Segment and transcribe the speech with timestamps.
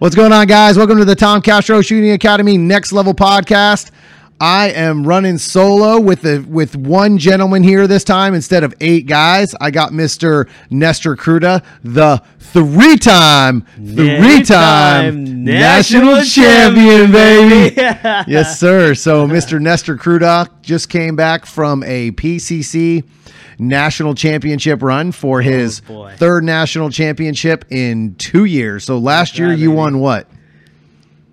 [0.00, 0.76] What's going on, guys?
[0.76, 3.90] Welcome to the Tom Castro Shooting Academy Next Level Podcast.
[4.38, 9.06] I am running solo with the with one gentleman here this time instead of eight
[9.06, 9.54] guys.
[9.62, 10.46] I got Mr.
[10.68, 17.74] Nestor Cruda, the three-time, three-time national, national champion, champion, baby.
[17.74, 17.80] baby.
[18.30, 18.94] yes, sir.
[18.94, 19.58] So Mr.
[19.58, 23.04] Nestor Cruda just came back from a PCC
[23.58, 26.14] national championship run for oh, his boy.
[26.16, 28.84] third national championship in two years.
[28.84, 29.76] So last year you baby.
[29.76, 30.28] won what?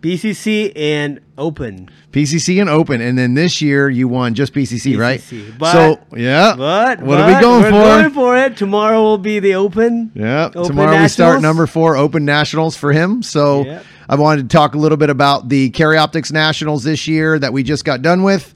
[0.02, 1.90] PCC and Open.
[2.12, 5.22] PCC and Open, and then this year you won just PCC, right?
[5.58, 8.02] But- so yeah, But what are we going we're for?
[8.02, 8.58] Going for it.
[8.58, 10.12] Tomorrow will be the Open.
[10.16, 13.22] Yeah, Open tomorrow we start number four Open Nationals for him.
[13.22, 13.86] So Yep.
[14.08, 17.54] I wanted to talk a little bit about the Carry Optics Nationals this year that
[17.54, 18.56] we just got done with.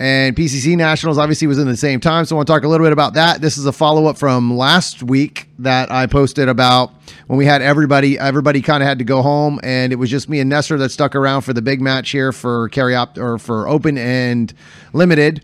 [0.00, 2.24] And PCC Nationals obviously was in the same time.
[2.24, 3.42] So I want to talk a little bit about that.
[3.42, 6.92] This is a follow up from last week that I posted about
[7.26, 9.60] when we had everybody, everybody kind of had to go home.
[9.62, 12.32] And it was just me and Nestor that stuck around for the big match here
[12.32, 14.54] for Carry Opt or for Open and
[14.94, 15.42] Limited.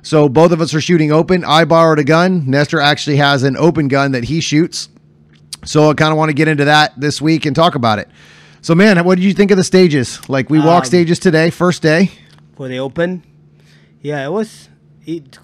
[0.00, 1.44] So both of us are shooting open.
[1.44, 2.48] I borrowed a gun.
[2.50, 4.88] Nestor actually has an open gun that he shoots.
[5.66, 8.08] So I kind of want to get into that this week and talk about it.
[8.62, 10.26] So man, what did you think of the stages?
[10.30, 12.10] Like we walked Um, stages today, first day.
[12.56, 13.22] for the Open.
[14.02, 14.68] Yeah, it was.
[15.06, 15.38] It,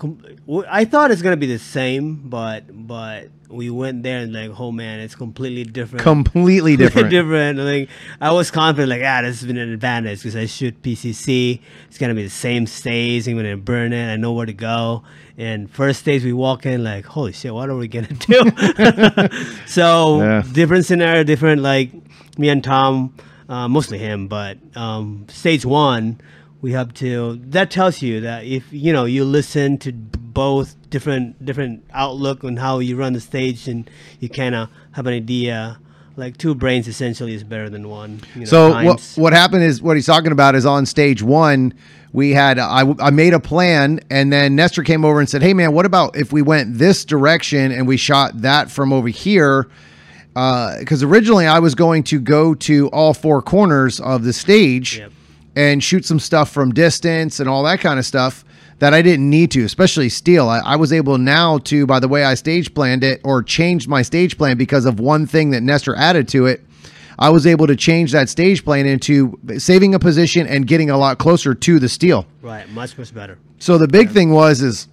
[0.69, 4.71] I thought it's gonna be the same, but but we went there and like, oh
[4.71, 6.03] man, it's completely different.
[6.03, 7.09] Completely different.
[7.09, 7.59] different.
[7.59, 7.89] Like
[8.21, 11.61] I was confident, like ah, this has been an advantage because I shoot PCC.
[11.89, 13.27] It's gonna be the same stage.
[13.27, 14.13] I'm gonna burn it.
[14.13, 15.03] I know where to go.
[15.39, 18.43] And first stage we walk in, like holy shit, what are we gonna do?
[19.67, 20.43] so Yeah.
[20.53, 21.63] different scenario, different.
[21.63, 21.91] Like
[22.39, 23.15] me and Tom,
[23.49, 26.21] uh, mostly him, but um, stage one.
[26.65, 27.39] We have to.
[27.49, 32.57] That tells you that if you know you listen to both different different outlook on
[32.57, 35.79] how you run the stage, and you kind of have an idea
[36.17, 38.23] like two brains essentially is better than one.
[38.35, 39.17] You know, So what times.
[39.19, 41.75] what happened is what he's talking about is on stage one
[42.15, 45.53] we had I, I made a plan and then Nestor came over and said, "Hey
[45.53, 49.69] man, what about if we went this direction and we shot that from over here?"
[50.35, 54.97] Uh, because originally I was going to go to all four corners of the stage
[54.99, 55.13] Yep.
[55.57, 58.45] And shoot some stuff from distance and all that kind of stuff
[58.79, 60.49] that I didn't need to, especially steel.
[60.49, 63.89] I, I was able now to, by the way I stage planned it or changed
[63.89, 66.63] my stage plan because of one thing that Nestor added to it.
[67.17, 70.99] I was able to change that stage plan into saving a position and getting a
[70.99, 72.27] lot closer to the steel.
[72.43, 73.39] right, much much better.
[73.59, 74.89] So the big thing was is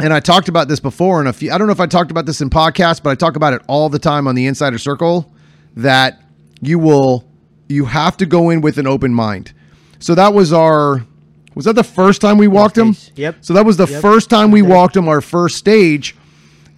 [0.00, 2.12] and I talked about this before in a few I don't know if I talked
[2.12, 4.78] about this in podcasts, but I talk about it all the time on the Insider
[4.78, 5.32] Circle
[5.76, 6.22] that
[6.60, 7.24] you will
[7.68, 9.52] you have to go in with an open mind.
[9.98, 11.04] So that was our
[11.54, 12.94] was that the first time we walked him?
[13.16, 13.38] Yep.
[13.40, 14.00] So that was the Yep.
[14.00, 16.14] first time we walked him our first stage.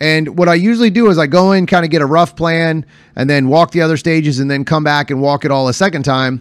[0.01, 2.87] And what I usually do is I go in, kind of get a rough plan,
[3.15, 5.75] and then walk the other stages, and then come back and walk it all a
[5.75, 6.41] second time.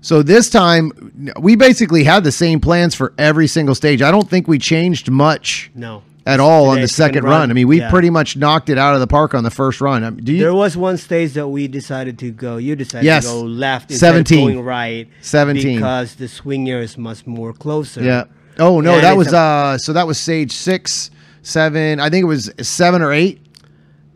[0.00, 0.92] So this time,
[1.38, 4.00] we basically had the same plans for every single stage.
[4.00, 7.50] I don't think we changed much No, at all on the second run.
[7.50, 7.90] I mean, we yeah.
[7.90, 10.02] pretty much knocked it out of the park on the first run.
[10.04, 10.38] I mean, do you?
[10.40, 12.56] There was one stage that we decided to go.
[12.56, 13.24] You decided Yes.
[13.24, 14.38] to go left instead 17.
[14.48, 15.08] of going right.
[15.20, 15.76] 17.
[15.76, 18.02] because the swinger is much more closer.
[18.02, 18.24] yeah.
[18.58, 19.78] Oh no, And that was a- uh.
[19.78, 21.10] So that was stage six,
[21.42, 21.98] seven.
[22.00, 23.40] I think it was seven or eight.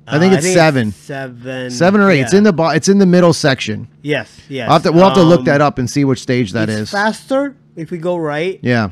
[0.06, 0.92] I think Uh, it's seven.
[0.92, 2.20] seven, Seven or eight.
[2.20, 3.88] It's in the bo- it's in the middle section.
[4.00, 4.70] yes, yes.
[4.70, 6.80] Have to, we'll have to look Um, that up and see which stage that it's
[6.82, 6.90] is.
[6.90, 8.58] faster if we go right.
[8.62, 8.90] Yeah.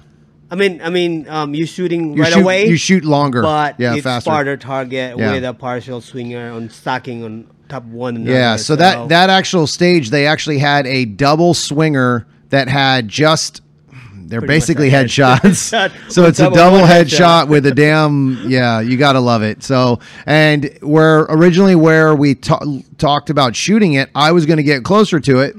[0.50, 3.42] I mean, I mean, um, you shooting You right shoot, away, You shoot longer.
[3.42, 4.30] but yeah, it's faster.
[4.30, 5.32] farther target Yeah.
[5.32, 8.16] with a partial swinger on stacking on top one.
[8.16, 8.32] Another.
[8.32, 8.56] Yeah.
[8.56, 13.62] So that that actual stage, they actually had a double swinger that had just.
[14.28, 16.10] They're Pretty basically head- headshots.
[16.10, 17.48] so it's a double headshot headshot.
[17.48, 18.80] with a damn yeah.
[18.80, 19.62] You gotta love it.
[19.62, 22.58] So and where originally where we ta-
[22.98, 25.54] talked about shooting it, I was going to get closer to it.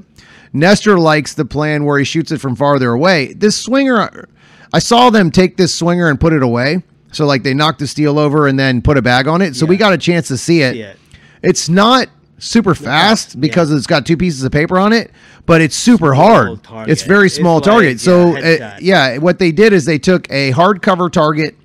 [0.52, 3.32] Nestor likes the plan where he shoots it from farther away.
[3.32, 4.28] This swinger,
[4.72, 6.82] I saw them take this swinger and put it away.
[7.12, 9.56] So like they knocked the steel over and then put a bag on it.
[9.56, 10.72] So we got a chance to see it.
[10.74, 10.96] See it.
[11.42, 12.08] It's not
[12.38, 15.10] super fast because it's got two pieces of paper on it,
[15.46, 16.62] but it's super hard.
[16.62, 16.92] target.
[16.92, 17.92] It's very It's small like, target.
[17.92, 21.56] yeah, so uh, yeah, what they did is they took a hardcover target,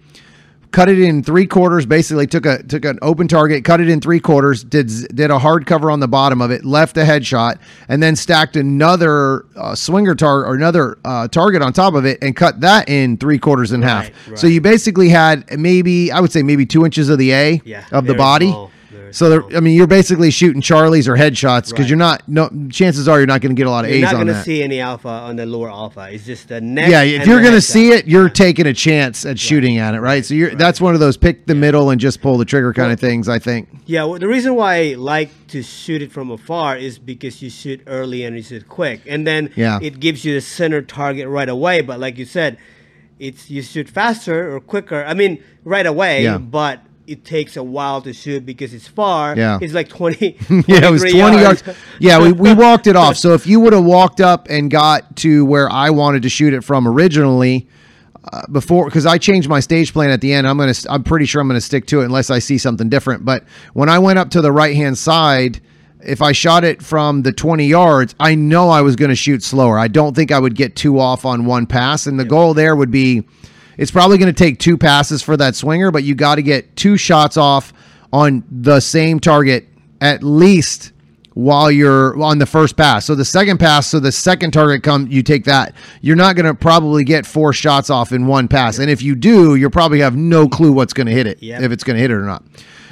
[0.73, 1.85] cut it in three quarters.
[1.85, 5.37] Basically, took a took an open target, cut it in three quarters, did did a
[5.39, 10.15] hardcover on the bottom of it, left a headshot, and then stacked another uh, swinger
[10.15, 13.71] target or another uh, target on top of it, and cut that in three quarters
[13.71, 14.09] in half.
[14.27, 17.61] Right, So you basically had maybe I would say maybe two inches of the A
[17.63, 18.47] Yeah, of the body.
[18.47, 18.71] small,
[19.13, 21.89] So there, I mean, you're basically shooting Charlies or headshots because Right.
[21.89, 22.23] you're not.
[22.27, 24.27] No, chances are you're not going to get a lot of You're A's not on
[24.27, 24.43] that.
[24.43, 26.09] see any alpha on the lower alpha.
[26.11, 26.89] It's just the neck.
[26.89, 29.99] yeah, if you're going to see it, you're taking a chance at shooting at it,
[30.01, 30.25] right?
[30.25, 32.91] So you're that's one of those pick the middle and just pull the trigger kind
[32.91, 33.29] of things.
[33.29, 33.69] I think.
[33.85, 37.51] Yeah, well, the reason why I like to shoot it from afar is because you
[37.51, 39.77] shoot early and you shoot quick, and then Yeah.
[39.81, 41.81] it gives you the center target right away.
[41.81, 42.57] But like you said,
[43.19, 45.03] it's you shoot faster or quicker.
[45.05, 46.39] I mean, right away, Yeah.
[46.39, 49.35] but it takes a while to shoot because it's far.
[49.35, 49.59] Yeah.
[49.61, 50.37] it's like 20.
[50.67, 51.63] Yeah, it was 20 yards.
[51.99, 53.17] Yeah, we, we walked it off.
[53.23, 56.53] So if you would have walked up and got to where I wanted to shoot
[56.53, 57.67] it from originally,
[58.31, 60.47] uh, before because I changed my stage plan at the end.
[60.47, 60.73] I'm gonna.
[60.89, 63.25] I'm pretty sure I'm gonna stick to it unless I see something different.
[63.25, 65.61] But when I went up to the right hand side,
[66.01, 69.77] if I shot it from the 20 yards, I know I was gonna shoot slower.
[69.77, 72.75] I don't think I would get two off on one pass, and the goal there
[72.75, 73.23] would be.
[73.77, 76.75] It's probably going to take two passes for that swinger, but you got to get
[76.75, 77.73] two shots off
[78.11, 79.67] on the same target
[80.01, 80.91] at least
[81.33, 83.05] while you're on the first pass.
[83.05, 85.73] So the second pass, so the second target come, you take that.
[86.01, 89.15] You're not going to probably get four shots off in one pass, and if you
[89.15, 91.61] do, you'll probably have no clue what's going to hit it, Yep.
[91.63, 92.43] if it's going to hit it or not.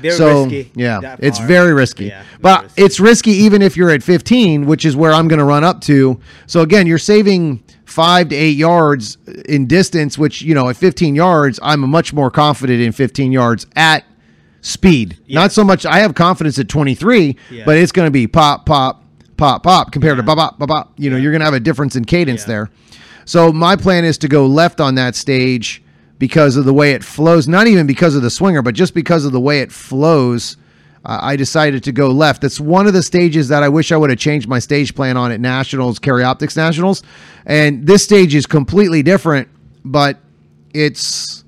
[0.01, 2.05] Very so risky, yeah, it's very risky.
[2.05, 2.81] Yeah, but risky.
[2.83, 5.79] it's risky even if you're at 15, which is where I'm going to run up
[5.81, 6.19] to.
[6.47, 11.13] So again, you're saving five to eight yards in distance, which you know at 15
[11.15, 14.05] yards, I'm much more confident in 15 yards at
[14.61, 15.17] speed.
[15.29, 15.85] Not so much.
[15.85, 17.63] I have confidence at 23, Yeah.
[17.65, 19.03] but it's going to be pop, pop,
[19.37, 20.93] pop, pop compared to pop, pop, pop, pop.
[20.97, 22.47] You know, you're going to have a difference in cadence Yeah.
[22.47, 22.69] there.
[23.25, 25.83] So my plan is to go left on that stage
[26.19, 27.47] because of the way it flows.
[27.47, 30.57] Not even because of the swinger, but just because of the way it flows.
[31.03, 32.41] Uh, I decided to go left.
[32.41, 35.17] That's one of the stages that I wish I would have changed my stage plan
[35.17, 37.01] on at Nationals, Carry Optics Nationals.
[37.45, 39.47] And this stage is completely different,
[39.83, 40.19] but
[40.73, 41.45] it's it-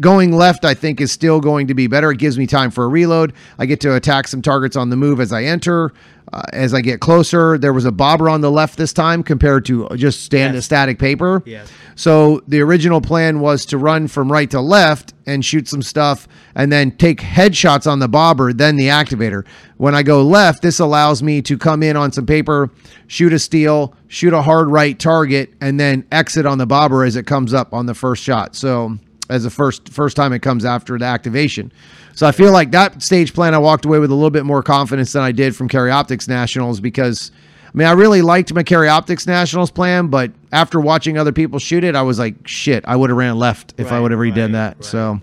[0.00, 2.10] going left, I think, is still going to be better.
[2.10, 3.32] It gives me time for a reload.
[3.58, 5.92] I get to attack some targets on the move as I enter.
[6.32, 9.64] Uh, as I get closer, there was a bobber on the left this time compared
[9.64, 10.64] to just stand Yes.
[10.64, 11.42] static paper.
[11.44, 11.68] Yes.
[11.96, 16.28] So the original plan was to run from right to left and shoot some stuff
[16.54, 19.44] and then take headshots on the bobber, then the activator.
[19.76, 22.70] When I go left, this allows me to come in on some paper,
[23.08, 27.16] shoot a steel, shoot a hard right target, and then exit on the bobber as
[27.16, 28.54] it comes up on the first shot.
[28.54, 28.98] So
[29.30, 31.72] as the first first time it comes after the activation.
[32.14, 34.62] So I feel like that stage plan I walked away with a little bit more
[34.62, 37.30] confidence than I did from Carry Optics Nationals because
[37.66, 41.58] I mean I really liked my Carry Optics Nationals plan, but after watching other people
[41.58, 44.20] shoot it, I was like, shit, I would have ran left if I would have
[44.20, 44.74] redone right, that.
[44.76, 44.84] right.
[44.84, 45.20] So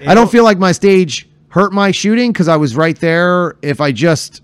[0.00, 3.56] And I don't feel like my stage hurt my shooting because I was right there.
[3.62, 4.42] If I just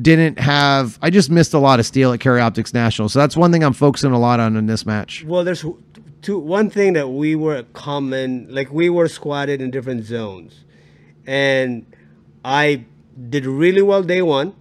[0.00, 3.12] didn't have, I just missed a lot of steel at Carry Optics Nationals.
[3.12, 5.24] So that's one thing I'm focusing a lot on in this match.
[5.24, 5.64] Well, there's
[6.22, 6.38] two.
[6.38, 10.64] One thing that we were common, like we were squatted in different zones,
[11.26, 11.86] and
[12.44, 12.84] I
[13.28, 14.54] did really well day one.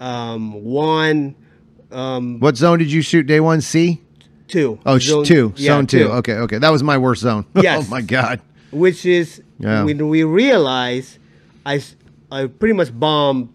[0.00, 1.34] Um, one,
[1.92, 3.60] um, What zone did you shoot day one?
[3.60, 4.00] C?
[4.48, 4.78] two.
[4.84, 5.52] Oh, Zone- two.
[5.56, 6.08] yeah, zone two.
[6.20, 6.58] Okay, okay.
[6.58, 7.46] That was my worst zone.
[7.54, 7.86] Yes.
[7.86, 8.40] oh my god.
[8.70, 9.84] Which is Yeah.
[9.84, 11.18] when we realized
[11.64, 11.80] i
[12.58, 13.48] pretty much bombed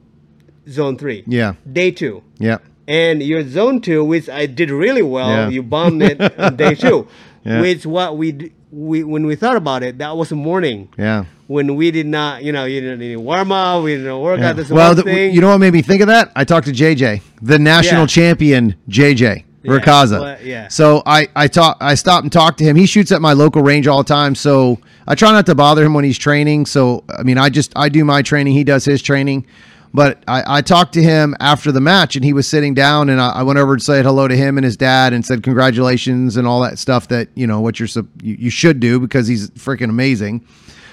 [0.70, 1.24] zone three.
[1.28, 1.54] Yeah.
[1.72, 2.24] Day two.
[2.40, 2.58] Yeah.
[2.88, 5.50] And your zone two, which I did really well, Yeah.
[5.50, 7.08] you bombed it on day two.
[7.44, 7.62] Yeah.
[7.62, 11.26] Which what we we when we thought about it, that was a morning Yeah.
[11.48, 14.50] when we did not, you know, you didn't need warm up, we didn't work Yeah.
[14.50, 14.56] out.
[14.58, 15.34] This Well, one the, thing.
[15.34, 16.32] you know what made me think of that?
[16.36, 20.20] I talked to JJ, the national champion JJ Racaza.
[20.22, 20.68] well, yeah.
[20.70, 22.76] So I I talk I stopped and talked to him.
[22.78, 25.84] He shoots at my local range all the time, so I try not to bother
[25.86, 26.66] him when he's training.
[26.68, 29.46] So I mean, I just I do my training, he does his training.
[29.94, 33.20] But I, I talked to him after the match, and he was sitting down, and
[33.20, 36.38] I, I went over and said hello to him and his dad, and said congratulations
[36.38, 37.90] and all that stuff that you know what you're
[38.22, 40.46] you, you should do because he's freaking amazing.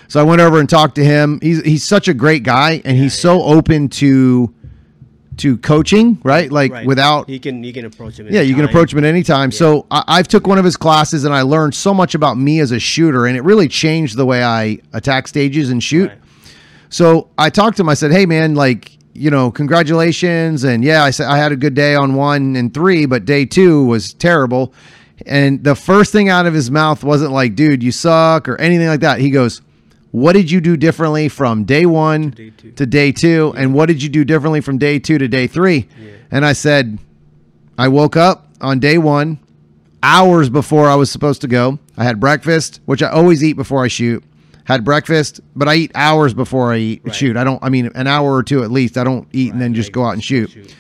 [0.08, 1.38] So I went over and talked to him.
[1.42, 4.54] He's he's such a great guy, and he's so open to
[5.38, 6.50] to coaching, right?
[6.52, 6.86] Like Right.
[6.86, 8.28] without you can you can approach him.
[8.30, 9.50] yeah, you can approach him at any time.
[9.50, 12.60] So I, I've took one of his classes and I learned so much about me
[12.60, 16.10] as a shooter, and it really changed the way I attack stages and shoot.
[16.10, 16.18] Right.
[16.94, 17.88] So I talked to him.
[17.88, 21.56] I said, "Hey, man, like you know, congratulations." And yeah, I said I had a
[21.56, 24.72] good day on one and three, but day two was terrible.
[25.26, 28.86] And the first thing out of his mouth wasn't like, "Dude, you suck" or anything
[28.86, 29.18] like that.
[29.18, 29.60] He goes,
[30.12, 32.70] "What did you do differently from day one day two.
[32.70, 35.88] to day two, and what did you do differently from day two to day three?
[36.30, 36.98] And I said,
[37.76, 39.40] I woke up on day one,
[40.00, 41.80] hours before I was supposed to go.
[41.96, 44.22] I had breakfast, which I always eat before I shoot.
[44.64, 47.14] Had breakfast, but I eat hours before I eat Right.
[47.14, 47.36] shoot.
[47.36, 47.62] I don't.
[47.62, 48.96] I mean, an hour or two at least.
[48.96, 50.74] I don't eat and then just go out and shoot.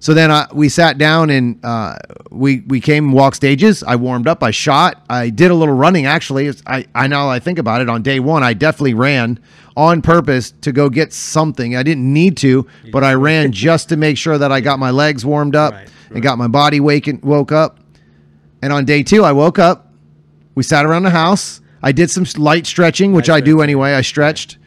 [0.00, 1.96] So then I, we sat down and uh,
[2.30, 3.82] we we came and walked stages.
[3.84, 4.42] I warmed up.
[4.42, 5.04] I shot.
[5.10, 6.06] I did a little running.
[6.06, 7.88] Actually, I I now I think about it.
[7.88, 9.38] On day one, I definitely ran
[9.76, 11.76] on purpose to go get something.
[11.76, 14.90] I didn't need to, but I ran just to make sure that I got my
[14.90, 17.78] legs warmed up Right, and got my body waking woke up.
[18.62, 19.92] And on day two, I woke up.
[20.56, 21.60] We sat around the house.
[21.82, 23.92] I did some light stretching, which I do anyway.
[23.94, 24.58] I stretched,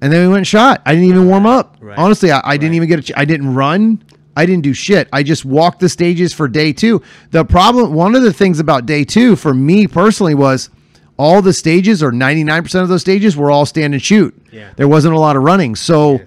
[0.00, 0.82] and then we went and shot.
[0.84, 1.76] I didn't even warm up.
[1.80, 1.96] Right.
[1.98, 2.98] Honestly, I, I didn't even get.
[2.98, 4.02] A ch- I didn't run.
[4.36, 5.08] I didn't do shit.
[5.12, 7.02] I just walked the stages for day two.
[7.30, 10.70] The problem, one of the things about day two for me personally was
[11.16, 14.34] all the stages, or ninety nine percent of those stages, were all stand and shoot.
[14.50, 14.72] Yeah.
[14.76, 16.20] There wasn't a lot of running, so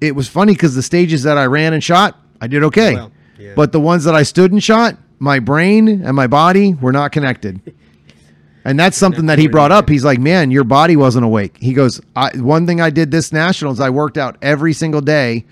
[0.00, 2.94] it was funny because the stages that I ran and shot, I did okay.
[2.94, 3.52] Well, yeah.
[3.56, 7.12] But the ones that I stood and shot, my brain and my body were not
[7.12, 7.60] connected.
[8.64, 9.88] And that's something that he brought up.
[9.88, 13.32] He's like, "Man, your body wasn't awake." He goes, I, "One thing I did this
[13.32, 15.44] nationals, I worked out every single day,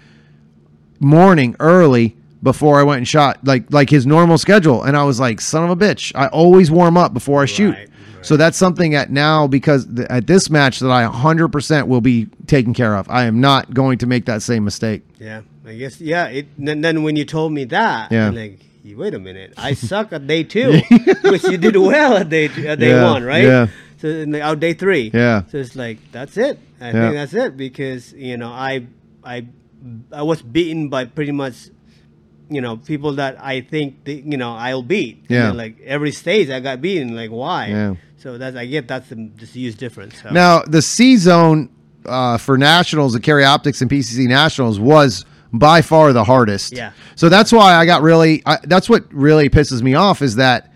[1.00, 5.18] morning early before I went and shot, like like his normal schedule." And I was
[5.20, 6.12] like, "Son of a bitch!
[6.14, 7.88] I always warm up before I shoot." Right, right.
[8.20, 12.26] So that's something at now because th- at this match that I 100% will be
[12.46, 13.08] taken care of.
[13.08, 15.02] I am not going to make that same mistake.
[15.20, 16.00] Yeah, I guess.
[16.00, 16.26] Yeah.
[16.26, 16.48] It.
[16.58, 18.26] Then, then when you told me that, Yeah.
[18.28, 18.34] I'm
[18.96, 20.80] wait a minute, I suck at day two,
[21.24, 23.44] which you did well at day at day Yeah, one, right?
[23.44, 23.66] yeah.
[23.98, 25.10] So in the, out day three.
[25.12, 25.42] Yeah.
[25.50, 26.58] So it's like that's it.
[26.80, 26.92] I Yeah.
[26.92, 28.86] think that's it because you know I
[29.24, 29.46] I
[30.12, 31.70] I was beaten by pretty much
[32.48, 35.24] you know people that I think you know I'll beat.
[35.28, 35.50] Yeah.
[35.52, 37.16] like every stage I got beaten.
[37.16, 37.66] Like why?
[37.68, 37.94] Yeah.
[38.18, 40.22] So that's I get that's the huge difference.
[40.22, 40.30] So.
[40.30, 41.68] Now, the C zone
[42.06, 46.72] uh, for nationals, the carry optics and PCC nationals was by far the hardest.
[46.72, 46.92] Yeah.
[47.14, 48.42] So that's why I got really.
[48.46, 50.72] I, that's what really pisses me off is that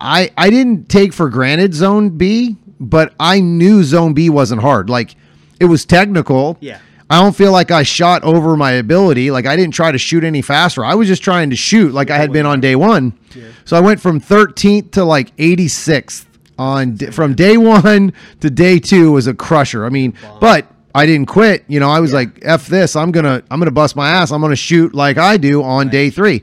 [0.00, 4.90] I I didn't take for granted Zone B, but I knew Zone B wasn't hard.
[4.90, 5.14] Like
[5.60, 6.56] it was technical.
[6.60, 6.78] Yeah.
[7.10, 9.30] I don't feel like I shot over my ability.
[9.30, 10.84] Like I didn't try to shoot any faster.
[10.84, 13.18] I was just trying to shoot like I had been on day one.
[13.34, 13.46] Yeah.
[13.64, 16.26] So I went from 13th to like 86th
[16.58, 19.86] on from day one to day two was a crusher.
[19.86, 20.66] I mean, but
[20.98, 21.64] I didn't quit.
[21.68, 22.96] You know, I was like, "F this!
[22.96, 24.32] I'm gonna I'm gonna bust my ass.
[24.32, 26.42] I'm gonna shoot like I do on day three.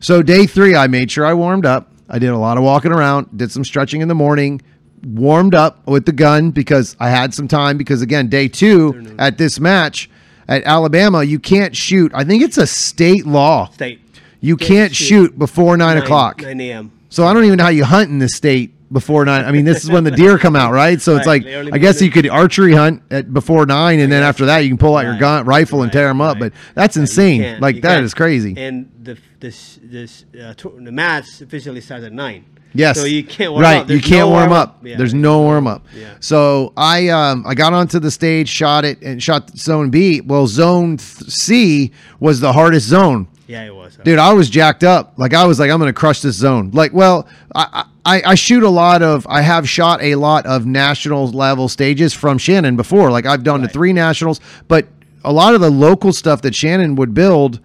[0.00, 1.90] So day three, I made sure I warmed up.
[2.08, 4.60] I did a lot of walking around, did some stretching in the morning,
[5.06, 7.78] warmed up with the gun because I had some time.
[7.78, 10.10] Because again, day two at this match
[10.48, 12.10] at Alabama, you can't shoot.
[12.14, 13.70] I think it's a state law.
[13.70, 14.00] state.
[14.40, 16.42] You Can't can't shoot shoot before nine, o'clock.
[16.42, 16.92] Nine a.m.
[17.08, 19.44] So I don't even know how you hunt in this state before nine.
[19.44, 21.00] I mean, this is when the deer come out, right?
[21.00, 24.46] So it's like I guess you could archery hunt at before nine, and then after
[24.46, 26.34] that you can pull out your gun rifle and tear them up.
[26.34, 26.52] right.
[26.52, 27.60] But that's insane.
[27.60, 28.04] Like you that can't.
[28.04, 28.54] is crazy.
[28.56, 32.44] And the this this uh, the match officially starts at nine.
[32.74, 32.98] Yes.
[32.98, 33.82] So you can't warm right.
[33.82, 33.88] up.
[33.88, 34.80] You can't no warm up.
[34.82, 34.96] Yeah.
[34.96, 35.86] There's no warm up.
[35.94, 36.14] Yeah.
[36.20, 40.20] So I um I got onto the stage, shot it, and shot zone B.
[40.20, 43.28] Well, zone th- C was the hardest zone.
[43.46, 43.98] Yeah, it was.
[44.04, 45.14] Dude, I was jacked up.
[45.16, 46.70] Like I was like, I'm gonna crush this zone.
[46.72, 49.26] Like, well, I, I I shoot a lot of.
[49.28, 53.10] I have shot a lot of national level stages from Shannon before.
[53.10, 54.86] Like I've done to three nationals, but
[55.24, 57.60] a lot of the local stuff that Shannon would build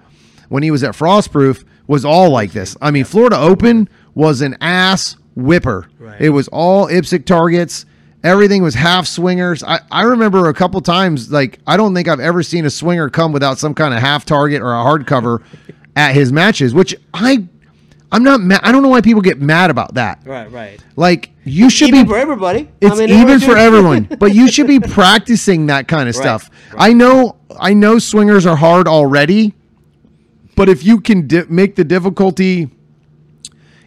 [0.50, 2.76] when he was at Frostproof was all like this.
[2.82, 5.88] I mean, Florida Open was an ass whipper.
[5.98, 6.20] Right.
[6.22, 7.86] It was all IPSC targets.
[8.24, 9.64] Everything was half swingers.
[9.64, 13.10] I, I remember a couple times, like, I don't think I've ever seen a swinger
[13.10, 15.42] come without some kind of half target or a hard cover
[15.96, 17.46] at his matches, which I,
[18.12, 18.60] I'm not mad.
[18.64, 20.20] I don't know why people get mad about that.
[20.26, 20.84] right, right.
[20.98, 22.68] Like, you should Even be for everybody.
[22.82, 26.22] it's I mean, even for everyone, but you should be practicing that kind of Right,
[26.22, 26.50] stuff.
[26.74, 26.90] right.
[26.90, 29.54] I know, I know, swingers are hard already,
[30.58, 32.70] but if you can di- make the difficulty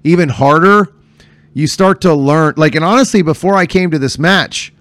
[0.04, 0.88] even harder,
[1.54, 2.54] you start to learn.
[2.56, 4.72] Like, and honestly, before I came to this match,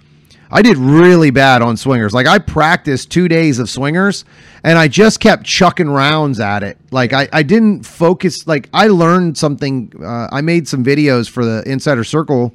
[0.50, 2.14] I did really bad on swingers.
[2.14, 4.26] Like, I practiced two days of swingers,
[4.64, 6.78] and I just kept chucking rounds at it.
[6.92, 8.48] Like, I, I didn't focus.
[8.48, 9.94] Like, I learned something.
[10.04, 12.54] Uh, I made some videos for the Insider Circle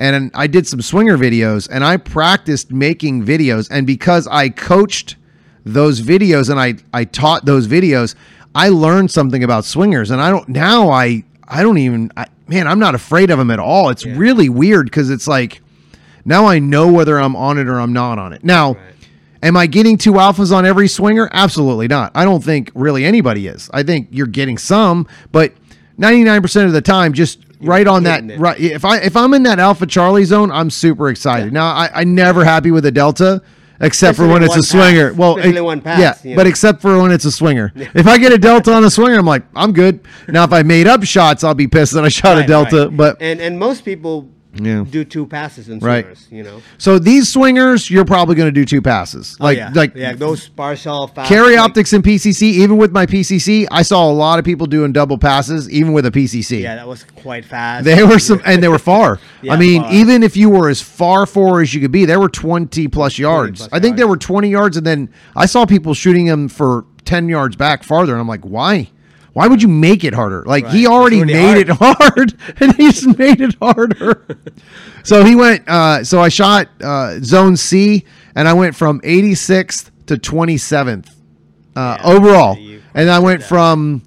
[0.00, 5.16] and I did some swinger videos and I practiced making videos and because I coached
[5.64, 8.14] those videos and I I taught those videos
[8.54, 12.66] I learned something about swingers and I don't now I I don't even I, man
[12.66, 15.60] I'm not afraid of them at all it's really weird cuz it's like
[16.24, 18.78] now I know whether I'm on it or I'm not on it now Right.
[19.42, 23.46] am I getting two alphas on every swinger absolutely not I don't think really anybody
[23.48, 25.52] is I think you're getting some but
[25.98, 28.38] 99% of the time just right on that it.
[28.40, 31.52] right if I if I'm in that Alpha Charlie zone, I'm super excited.
[31.52, 33.42] Now I I never happy with a Delta.
[33.80, 35.12] Except for when it's a swinger.
[35.14, 37.72] Well, it- pass, yeah, you but except for when it's a swinger.
[37.74, 40.00] If I get a delta on a swinger, I'm like, I'm good.
[40.28, 42.88] Now, if I made up shots, I'll be pissed that I shot a delta.
[42.88, 42.96] right.
[42.96, 44.84] But and and most people Yeah.
[44.88, 46.04] do two passes in Right.
[46.04, 46.26] swingers.
[46.30, 49.36] You know, So these swingers, you're probably going to do two passes.
[49.38, 49.70] Oh, like oh, yeah.
[49.74, 52.42] like yeah, those partial fast carry like- optics and PCC.
[52.54, 56.04] Even with my PCC, I saw a lot of people doing double passes, even with
[56.04, 56.62] a PCC.
[56.62, 57.84] Yeah, that was quite fast.
[57.84, 59.18] They were some, and they were far.
[59.42, 59.92] Yeah, I mean, far.
[59.92, 63.18] even if you were as far forward as you could be, there were twenty plus
[63.18, 63.60] yards.
[63.60, 64.10] plus I think yards.
[64.10, 68.12] were twenty yards, and then I saw people shooting them for ten yards back farther,
[68.12, 68.90] and I'm like, why?
[69.32, 70.42] Why would you make it harder?
[70.44, 70.92] Like he Right.
[70.92, 74.26] already made it hard, and he just made it harder.
[75.04, 75.68] so he went.
[75.68, 81.08] Uh, so I shot uh, zone C, and I went from 86th to 27th
[81.76, 82.58] uh, Yeah, overall,
[82.94, 83.48] and I went that.
[83.48, 84.02] from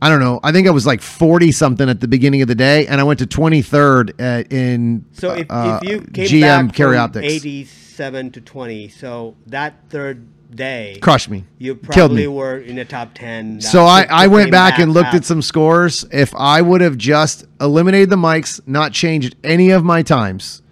[0.00, 0.38] I don't know.
[0.44, 3.04] I think I was like 40 something at the beginning of the day, and I
[3.04, 7.00] went to 23rd at, in So if, uh, if you came GM back Carry from
[7.04, 7.26] Optics.
[7.26, 11.44] 87 to 20, so that third day, Crushed me.
[11.58, 12.26] you Killed probably me.
[12.28, 13.60] were in the top 10.
[13.60, 16.04] So I, I went back and looked at some scores.
[16.10, 20.62] If I would have just eliminated the mics, not changed any of my times,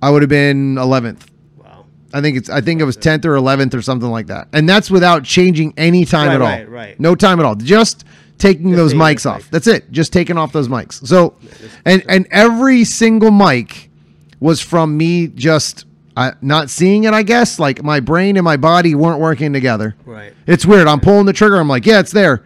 [0.00, 1.26] I would have been 11th.
[1.56, 1.86] Wow.
[2.14, 4.48] I think it's I think it was 10th or 11th or something like that.
[4.52, 6.48] And that's without changing any time Right, at all.
[6.48, 7.00] right, right.
[7.00, 7.54] No time at all.
[7.56, 8.04] Just
[8.38, 9.42] taking Just those mics off.
[9.42, 9.50] mics.
[9.50, 9.90] That's it.
[9.92, 11.06] Just taking off those mics.
[11.06, 11.34] So
[11.84, 13.90] and and every single mic
[14.40, 17.58] was from me just uh, not seeing it, I guess.
[17.58, 19.94] Like my brain and my body weren't working together.
[20.04, 20.32] Right.
[20.46, 20.86] It's weird.
[20.86, 21.56] I'm pulling the trigger.
[21.56, 22.44] I'm like, yeah, it's there.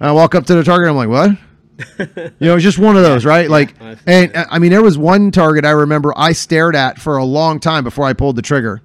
[0.00, 0.88] And I walk up to the target.
[0.88, 1.30] I'm like, what?
[1.98, 3.48] you know, it's just one of those, right?
[3.48, 6.98] Like, I and uh, I mean, there was one target I remember I stared at
[6.98, 8.82] for a long time before I pulled the trigger,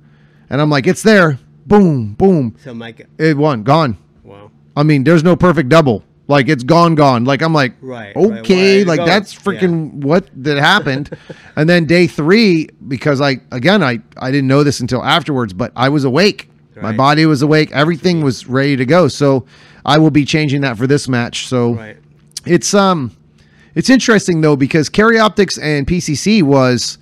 [0.50, 1.40] and I'm like, it's there.
[1.66, 2.56] Boom, boom.
[2.64, 3.98] So Mike, It won, gone.
[4.24, 4.52] wow.
[4.76, 6.04] I mean, there's no perfect double.
[6.28, 7.26] Like it's gone, gone.
[7.26, 8.28] Like I'm like, Right, right.
[8.40, 11.16] okay, Where like that's freaking what that happened.
[11.58, 15.72] and then day three, because I again I I didn't know this until afterwards, but
[15.76, 16.50] I was awake.
[16.82, 17.72] My body was awake.
[17.72, 19.08] Everything was ready to go.
[19.08, 19.46] So
[19.86, 21.48] I will be changing that for this match.
[21.48, 21.98] So Right.
[22.46, 23.12] it's um
[23.76, 26.98] it's interesting though because Carry Optics and PCC was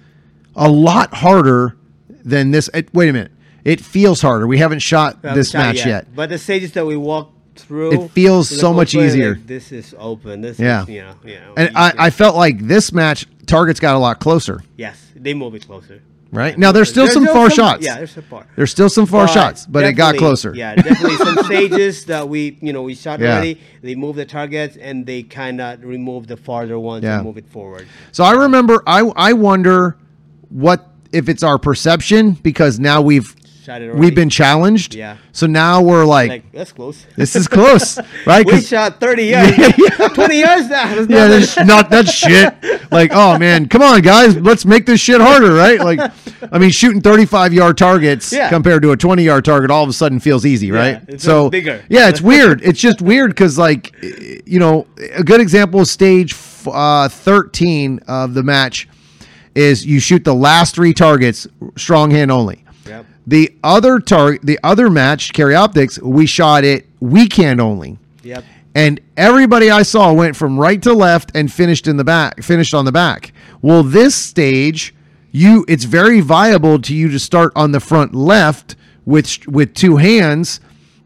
[0.55, 1.77] a lot harder
[2.23, 2.69] than this.
[2.73, 3.31] It, wait a minute,
[3.63, 4.45] it feels harder.
[4.47, 6.13] We haven't shot this match yet.
[6.15, 7.33] But the stages that we walked
[7.63, 9.35] through, It feels so much easier.
[9.35, 10.41] like, this is open.
[10.41, 10.83] This Yeah.
[10.83, 11.53] is, you know, you know.
[11.57, 15.55] And I, I felt like this match targets got a lot closer, yes, they move
[15.55, 16.01] it closer.
[16.31, 16.57] right?
[16.57, 17.85] Now there's still There's some far shots.
[17.85, 18.47] Yeah, there's some far.
[18.55, 20.53] There's still some far But shots, but it got closer.
[20.55, 23.33] Yeah, definitely some stages that we, you know, we shot Yeah.
[23.33, 23.59] already.
[23.81, 27.15] They move the targets and they kind of remove the farther ones Yeah.
[27.17, 27.85] and move it forward.
[28.13, 29.97] So I remember I I wonder
[30.49, 33.99] what if it's our perception because now we've Shot it already.
[33.99, 34.95] we've been challenged.
[34.95, 35.17] Yeah.
[35.33, 37.05] So now we're like, like that's close.
[37.15, 38.43] this is close, right?
[38.45, 39.55] We shot 30 yards,
[40.15, 40.95] 20 yards now.
[40.95, 42.91] That's yeah, not that's that- not that shit.
[42.91, 45.79] Like, oh man, come on, guys, let's make this shit harder, right?
[45.79, 45.99] Like,
[46.51, 48.49] I mean, shooting 35 yard targets Yeah.
[48.49, 50.99] compared to a 20 yard target all of a sudden feels easy, right?
[51.07, 51.83] it's so bigger.
[51.87, 52.61] Yeah, it's weird.
[52.63, 58.33] It's just weird because, like, you know, a good example of stage uh, 13 of
[58.33, 58.87] the match
[59.53, 61.45] is you shoot the last three targets
[61.77, 62.63] strong hand only.
[63.27, 68.43] The other target, the other match, carry optics, we shot it weekend only Yep.
[68.75, 72.73] and everybody I saw went from right to left and finished in the back, finished
[72.73, 73.31] on the back.
[73.61, 74.93] Well, this stage,
[75.31, 79.97] you it's very viable to you to start on the front left with with two
[79.97, 80.59] hands,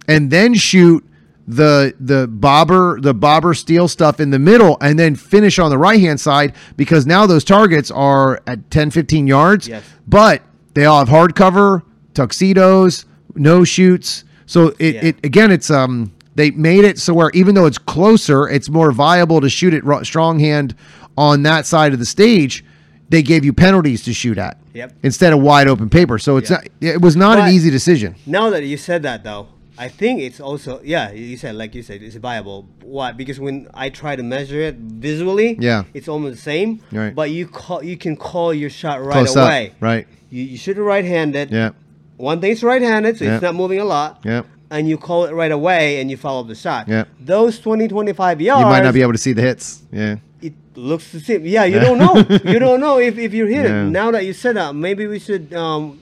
[0.07, 1.03] and then shoot
[1.47, 5.77] the the bobber the bobber steel stuff in the middle and then finish on the
[5.77, 9.83] right hand side because now those targets are at 10 15 yards Yes.
[10.07, 10.41] but
[10.73, 11.83] they all have hardcover
[12.15, 15.05] tuxedos no shoots so it, Yeah.
[15.05, 18.91] it again it's um they made it so where even though it's closer it's more
[18.91, 20.75] viable to shoot it ro- strong hand
[21.17, 22.63] on that side of the stage
[23.09, 24.93] they gave you penalties to shoot at Yep.
[25.03, 26.57] instead of wide open paper so it's Yeah.
[26.57, 29.47] not, it was not an easy decision Now that you said that, though,
[29.77, 31.11] I think it's also yeah.
[31.11, 32.65] You said like you said, it's viable.
[32.81, 33.11] Why?
[33.11, 35.83] Because when I try to measure it visually, Yeah.
[35.93, 36.79] it's almost the same.
[36.93, 37.13] Right.
[37.13, 39.67] But you call you can call your shot right close away.
[39.67, 41.51] up right You, you shoot it right-handed.
[41.51, 41.69] yeah
[42.17, 43.33] One thing's right-handed, so Yeah.
[43.35, 44.19] it's not moving a lot.
[44.23, 46.87] yeah And you call it right away, and you follow the shot.
[46.87, 47.05] Yeah.
[47.19, 48.61] Those 20, 25 yards.
[48.61, 51.45] you might not be able to see the hits yeah it looks the same.
[51.45, 52.15] Yeah, you don't know.
[52.51, 53.85] you don't know if, if you hit Yeah.
[53.89, 55.53] Now that you said that, maybe we should.
[55.53, 55.99] Um,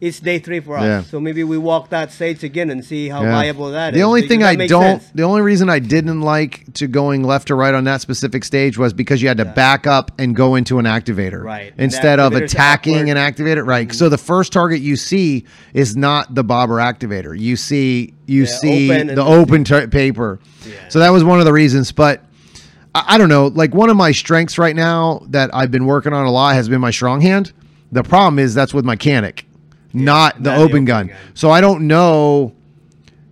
[0.00, 1.02] it's day three for us, Yeah.
[1.02, 3.32] so maybe we walk that stage again and see how Yeah.
[3.32, 3.98] viable that is.
[3.98, 5.10] the only thing I don't, sense.
[5.14, 8.78] the only reason I didn't like to going left to right on that specific stage
[8.78, 11.74] was because you had to back up and go into an activator, Right.
[11.76, 13.88] Instead of attacking an activator, right?
[13.88, 13.96] Mm-hmm.
[13.96, 17.38] So the first target you see is not the bobber activator.
[17.38, 20.38] You see, you Yeah, see open the open paper.
[20.66, 20.72] Yeah.
[20.88, 22.24] So that was one of the reasons, but.
[22.92, 23.46] I I don't know.
[23.46, 26.68] Like one of my strengths right now that I've been working on a lot has
[26.68, 27.52] been my strong hand.
[27.92, 29.46] The problem is that's with my canic,
[29.92, 31.06] not the open open gun.
[31.08, 31.16] gun.
[31.34, 32.54] So I don't know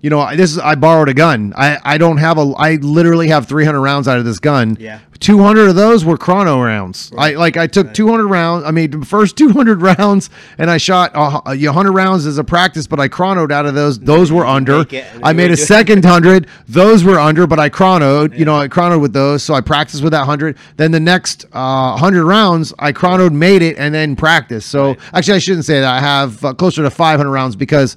[0.00, 1.52] you know, I- this is I borrowed a gun.
[1.56, 2.52] I I don't have a.
[2.56, 4.76] I literally have 300 rounds out of this gun.
[4.78, 5.00] Yeah.
[5.20, 7.10] 200 of those were chrono rounds.
[7.18, 8.64] I like I took 200 rounds.
[8.64, 12.44] I made the first 200 rounds, and I shot a, a 100 rounds as a
[12.44, 13.98] practice, but I chronoed out of those.
[13.98, 14.78] Those were under.
[14.78, 16.46] make it, and I made a second hundred.
[16.68, 18.38] Those were under, but I chronoed.
[18.38, 20.56] You know, I chronoed with those, so I practiced with that hundred.
[20.76, 24.68] Then the next uh, hundred rounds, I chronoed, made it, and then practiced.
[24.68, 25.92] So actually, I shouldn't say that.
[25.92, 27.96] I have uh, closer to 500 rounds because.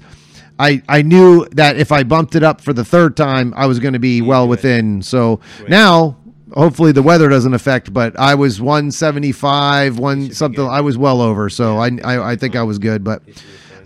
[0.62, 3.78] I, I knew that if I bumped it up for the third time, I was
[3.80, 5.02] going to be well within.
[5.02, 6.16] So now,
[6.54, 7.92] hopefully, the weather doesn't affect.
[7.92, 10.64] But I was 175, one something.
[10.66, 11.50] I was well over.
[11.50, 13.02] So I, I I think I was good.
[13.02, 13.22] But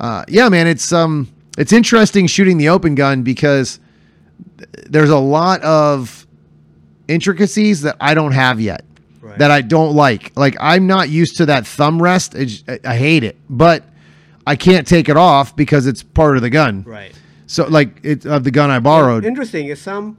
[0.00, 3.80] uh, yeah, man, it's um it's interesting shooting the open gun because
[4.88, 6.26] there's a lot of
[7.08, 8.82] intricacies that I don't have yet
[9.20, 9.38] Right.
[9.38, 10.32] that I don't like.
[10.36, 12.36] Like I'm not used to that thumb rest.
[12.36, 13.82] I I hate it, but
[14.46, 16.82] I can't take it off because it's part of the gun.
[16.84, 17.12] Right.
[17.46, 19.24] So like it's of the gun I borrowed.
[19.24, 20.18] Interesting is some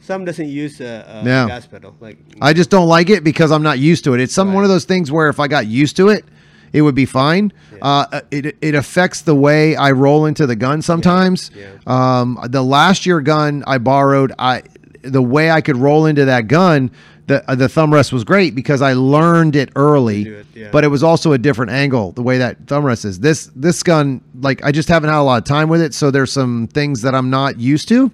[0.00, 1.46] some doesn't use a, a Yeah.
[1.46, 1.94] gas pedal.
[2.00, 4.20] Like I just don't like it because I'm not used to it.
[4.20, 6.24] It's some one of those things where if I got used to it,
[6.72, 7.52] it would be fine.
[7.80, 11.50] Uh, it it affects the way I roll into the gun sometimes.
[11.54, 11.68] Yeah.
[11.86, 14.62] Um, the last year gun I borrowed, I
[15.02, 16.90] the way I could roll into that gun,
[17.28, 20.22] the uh, the thumb rest was great because I learned it early.
[20.26, 20.68] It, yeah.
[20.72, 23.20] But it was also a different angle the way that thumb rest is.
[23.20, 26.10] This this gun, like I just haven't had a lot of time with it, so
[26.10, 28.10] there's some things that I'm not used to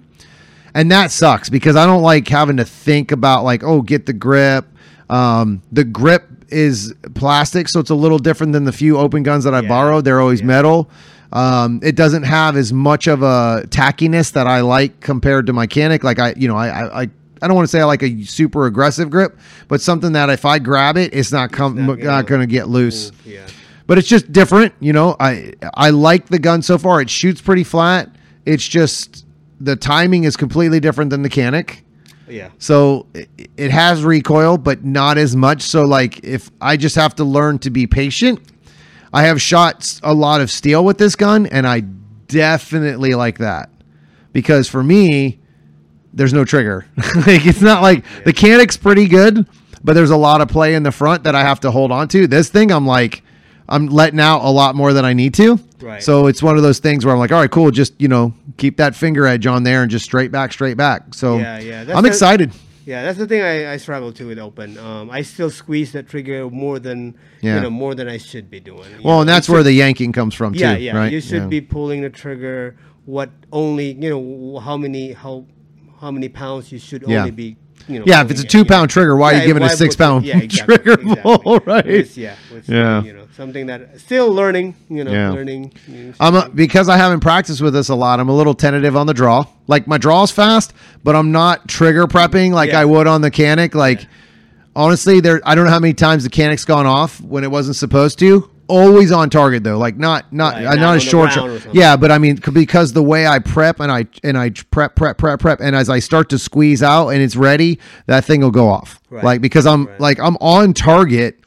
[0.75, 4.13] and that sucks because I don't like having to think about like oh get the
[4.13, 4.65] grip.
[5.09, 9.43] Um, the grip is plastic, so it's a little different than the few open guns
[9.45, 9.69] that I Yeah.
[9.69, 10.03] borrowed.
[10.05, 10.47] They're always Yeah.
[10.47, 10.89] metal.
[11.31, 15.65] Um, it doesn't have as much of a tackiness that I like compared to my
[15.67, 16.03] Canik.
[16.03, 17.09] Like I, you know, I, I, I
[17.41, 20.45] I don't want to say I like a super aggressive grip, but something that if
[20.45, 23.11] I grab it, it's not com- not not, gonna- going to get loose.
[23.25, 23.45] yeah.
[23.87, 25.15] but it's just different you know?
[25.19, 27.01] I i like the gun so far.
[27.01, 28.09] It shoots pretty flat.
[28.45, 29.25] It's just
[29.59, 31.81] the timing is completely different than the Canik.
[32.27, 32.49] Yeah.
[32.57, 35.61] so it, it has recoil but not as much.
[35.61, 38.39] So like if i just have to learn to be patient
[39.13, 41.81] i have shot a lot of steel with this gun and i
[42.27, 43.69] definitely like that.
[44.33, 45.39] Because for me
[46.15, 46.85] there's no trigger
[47.27, 49.45] like it's not like the Canik's pretty good
[49.83, 52.07] but there's a lot of play in the front that i have to hold on
[52.07, 53.21] to this thing i'm like
[53.69, 56.01] i'm letting out a lot more than i need to Right.
[56.01, 58.33] so it's one of those things where i'm like all right cool just you know
[58.57, 61.83] keep that finger edge on there and just straight back straight back so Yeah, yeah,
[61.83, 62.51] that's i'm the- excited
[62.85, 64.77] Yeah, that's the thing I, I struggle to with open.
[64.77, 67.55] Um, I still squeeze that trigger more than Yeah.
[67.55, 68.85] you know more than I should be doing.
[69.03, 71.11] Well know, and that's you where should- the yanking comes from yeah too yeah right
[71.11, 71.57] you should Yeah.
[71.57, 72.75] be pulling the trigger.
[73.05, 75.45] What only you know how many how
[76.01, 77.19] how many pounds you should Yeah.
[77.19, 78.05] only be you know.
[78.07, 80.37] yeah if it's a two pound trigger why are you giving a six pound yeah,
[80.39, 81.59] exactly, trigger exactly.
[81.65, 83.03] right It's- yeah, it's, Yeah.
[83.03, 84.75] You know something that still learning.
[84.89, 85.29] You know Yeah.
[85.31, 85.73] learning.
[85.87, 88.19] you know, I'm a, because I haven't practiced with this a lot.
[88.21, 89.45] I'm a little tentative on the draw.
[89.67, 92.79] Like my draw's fast, but I'm not trigger prepping like Yeah.
[92.79, 93.75] I would on the Canik.
[93.75, 94.07] Like
[94.75, 97.75] honestly, there I don't know how many times the Canik's gone off when it wasn't
[97.75, 98.49] supposed to.
[98.67, 99.77] Always on target though.
[99.77, 101.31] Like not not Right, uh, not not a short.
[101.31, 101.67] shot.
[101.73, 105.17] Yeah, but I mean because the way I prep and I and I prep prep
[105.17, 108.51] prep prep and as I start to squeeze out and it's ready, that thing will
[108.51, 108.99] go off.
[109.09, 109.23] Right.
[109.23, 109.99] Like because I'm Right.
[109.99, 111.39] like I'm on target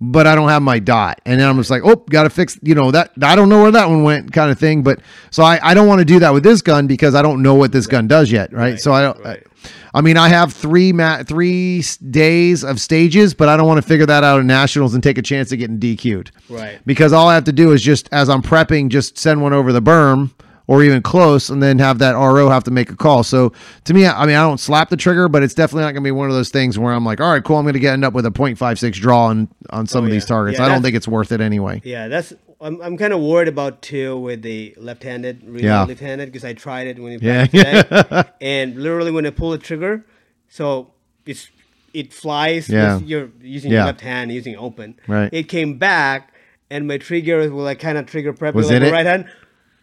[0.00, 1.20] but I don't have my dot.
[1.24, 3.62] And then I'm just like, oh, got to fix, you know, that I don't know
[3.62, 4.82] where that one went kind of thing.
[4.82, 7.40] But so I, I don't want to do that with this gun because I don't
[7.42, 8.52] know what this gun does yet.
[8.52, 8.72] Right.
[8.72, 9.42] Right, So I don't, right.
[9.46, 13.80] I, I mean, I have three mat, three days of stages, but I don't want
[13.80, 16.32] to figure that out in nationals and take a chance of getting DQ'd.
[16.50, 16.80] Right.
[16.84, 19.72] Because all I have to do is just, as I'm prepping, just send one over
[19.72, 20.32] the berm
[20.66, 23.22] or even close and then have that RO have to make a call.
[23.22, 23.52] So
[23.84, 26.08] to me, I mean, I don't slap the trigger, but it's definitely not going to
[26.08, 27.92] be one of those things where I'm like, all right, cool, I'm going to get
[27.92, 30.58] end up with a 0.56 draw on, on some Oh, of these targets.
[30.58, 31.82] Yeah, I don't think it's worth it anyway.
[31.84, 35.84] Yeah, that's I'm, I'm kind of worried about too with the left-handed, really Yeah.
[35.84, 37.46] left-handed because I tried it when you Yeah.
[37.46, 40.04] today, and literally when I pull the trigger,
[40.48, 40.90] so
[41.26, 41.48] it's
[41.92, 42.68] it flies.
[42.68, 42.98] Yeah.
[43.00, 43.78] You're using Yeah.
[43.78, 44.96] your left hand, using open.
[45.06, 45.28] Right.
[45.32, 46.32] It came back,
[46.70, 49.26] and my trigger was like kind of trigger prep Was with like it right hand.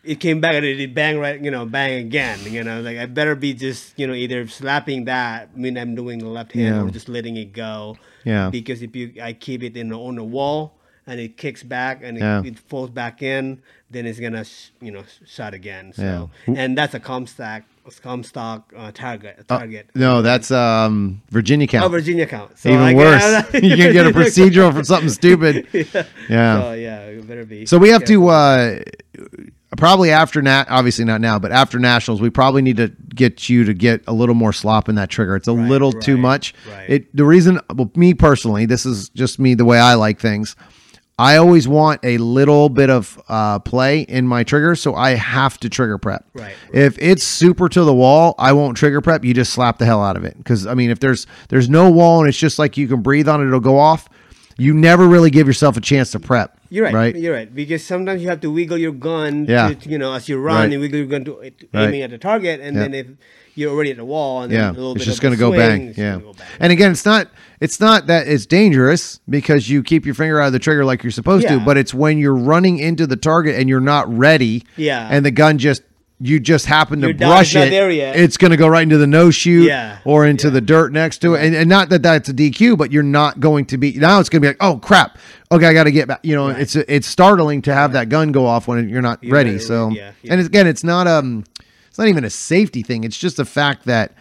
[0.03, 2.39] It came back and it, it bang right, you know, bang again.
[2.49, 6.17] You know, like I better be just, you know, either slapping that mean I'm doing
[6.19, 6.81] the left hand Yeah.
[6.83, 7.97] or just letting it go.
[8.25, 8.49] Yeah.
[8.49, 10.73] Because if you, I keep it in the, on the wall
[11.07, 12.43] and it kicks back and it, Yeah.
[12.43, 15.93] it falls back in, then it's gonna, sh- you know, sh- shot again.
[15.93, 16.53] So, Yeah.
[16.57, 17.63] and that's a Comstock,
[18.01, 19.45] Comstock uh, target.
[19.47, 19.89] Target.
[19.95, 21.85] No, that's um, Virginia count.
[21.85, 21.89] Oh.
[21.89, 22.57] Virginia count.
[22.57, 23.21] So Even I worse.
[23.21, 25.67] got- you can get a procedural for something stupid.
[25.73, 26.03] yeah.
[26.29, 26.61] Yeah.
[26.61, 27.65] So yeah, it better be.
[27.65, 28.79] So we have to uh,
[29.77, 33.63] probably after nat, obviously not now, but after nationals, we probably need to get you
[33.65, 35.35] to get a little more slop in that trigger.
[35.35, 36.53] It's a Right, little too much.
[36.71, 36.89] right.
[36.89, 40.55] It the reason, well, me personally, this is just me the way I like things.
[41.19, 45.59] I always want a little bit of uh, play in my trigger, so I have
[45.59, 46.25] to trigger prep.
[46.33, 49.23] Right, If it's super to the wall, I won't trigger prep.
[49.23, 51.91] You just slap the hell out of it because I mean, if there's there's no
[51.91, 54.09] wall and it's just like you can breathe on it, it'll go off.
[54.57, 56.57] You never really give yourself a chance to prep.
[56.69, 56.93] You're right.
[56.93, 57.15] Right.
[57.15, 57.53] You're right.
[57.53, 59.45] Because sometimes you have to wiggle your gun.
[59.45, 59.73] Yeah.
[59.73, 60.71] To, you know, as you run, Right.
[60.71, 61.53] you wiggle your gun to, Right.
[61.73, 62.81] aiming at the target, and Yeah.
[62.83, 63.07] then if
[63.55, 65.33] you're already at the wall, and then Yeah, a little it's bit just of going
[65.33, 65.93] to go bang.
[65.97, 66.47] Yeah, go bang.
[66.59, 70.47] and again, it's not it's not that it's dangerous because you keep your finger out
[70.47, 73.55] of the trigger like you're supposed to, but it's when you're running into the target
[73.55, 74.63] and you're not ready.
[74.77, 75.07] Yeah.
[75.11, 75.83] and the gun just
[76.23, 77.73] you just happen to Your brush it.
[77.73, 80.53] It's going to go right into the no shoot Yeah, or into yeah.
[80.53, 83.39] the dirt next to it, and, and not that that's a DQ, but you're not
[83.39, 84.19] going to be now.
[84.19, 85.17] It's going to be like, oh crap,
[85.51, 86.19] okay, I got to get back.
[86.21, 86.59] You know, Right.
[86.61, 89.57] it's it's startling to have that gun go off when you're not You're ready.
[89.57, 90.33] So, yeah, yeah.
[90.33, 91.43] and again, it's not um,
[91.91, 93.03] it's not even a safety thing.
[93.03, 94.13] It's just the fact that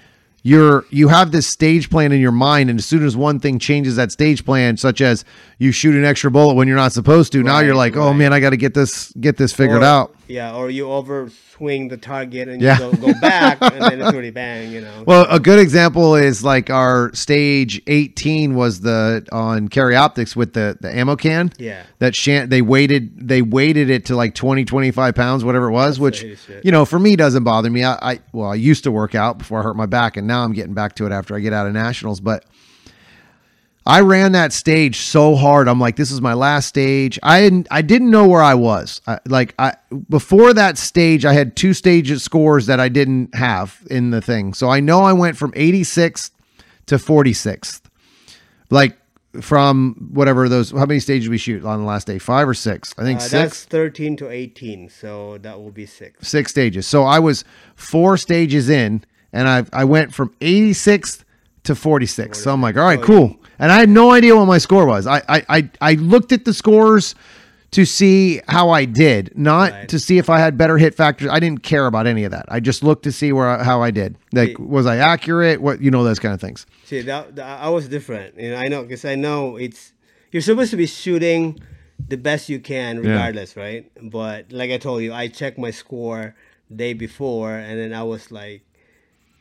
[0.43, 3.61] you're you have this stage plan in your mind, and as soon as one thing
[3.61, 5.25] changes that stage plan, such as
[5.59, 8.17] you shoot an extra bullet when you're not supposed to, now you're like, oh right.
[8.17, 10.17] man, I got to get this get this figured Or- out.
[10.31, 12.79] Yeah, or you overswing the target and Yeah.
[12.79, 14.71] you go, go back, and then it's already bang.
[14.73, 15.05] You know.
[15.07, 20.53] Well, a good example is like our stage 18 was the on Carry Optics with
[20.53, 21.53] the the ammo can.
[21.59, 21.83] Yeah.
[21.99, 25.99] That shan- they weighted they weighted it to like 20 25 pounds whatever it was,
[26.01, 26.23] which
[26.62, 27.85] you know, for me doesn't bother me.
[27.85, 30.45] I, I well, I used to work out before I hurt my back and now
[30.45, 32.45] I'm getting back to it after I get out of nationals, but
[33.90, 35.66] I ran that stage so hard.
[35.68, 37.18] I'm like, this is my last stage.
[37.22, 39.00] I didn't, I didn't know where I was.
[39.07, 39.74] I, like, I
[40.09, 44.55] before that stage, I had two stages scores that I didn't have in the thing.
[44.55, 46.31] So I know I went from 86th
[46.87, 47.81] to 46th.
[48.70, 48.96] Like
[49.40, 50.70] from whatever those.
[50.70, 52.18] How many stages we shoot on the last day?
[52.18, 52.94] Five or six?
[52.98, 53.33] I think Uh, six.
[53.33, 56.26] that's 13 to 18, so that will be six.
[56.29, 56.87] six stages.
[56.87, 57.44] So I was
[57.76, 61.24] four stages in, and I I went from 86th
[61.64, 62.38] to 46.
[62.42, 63.37] So I'm like, all right, Oh, cool.
[63.61, 65.07] And I had no idea what my score was.
[65.07, 67.14] I I I, I looked at the scores
[67.73, 69.88] to see how I did, not Right.
[69.90, 71.29] to see if I had better hit factors.
[71.31, 72.46] I didn't care about any of that.
[72.49, 74.16] I just looked to see where how I did.
[74.33, 74.64] Like, Yeah.
[74.77, 75.61] was I accurate?
[75.62, 76.66] What you know, those kind of things.
[76.85, 78.37] See, that, that I was different.
[78.40, 79.92] You know, I know because I know it's
[80.33, 81.61] you're supposed to be shooting
[82.09, 83.90] the best you can, regardless, right?
[84.03, 86.35] But like I told you, I checked my score
[86.75, 88.62] day before, and then I was like,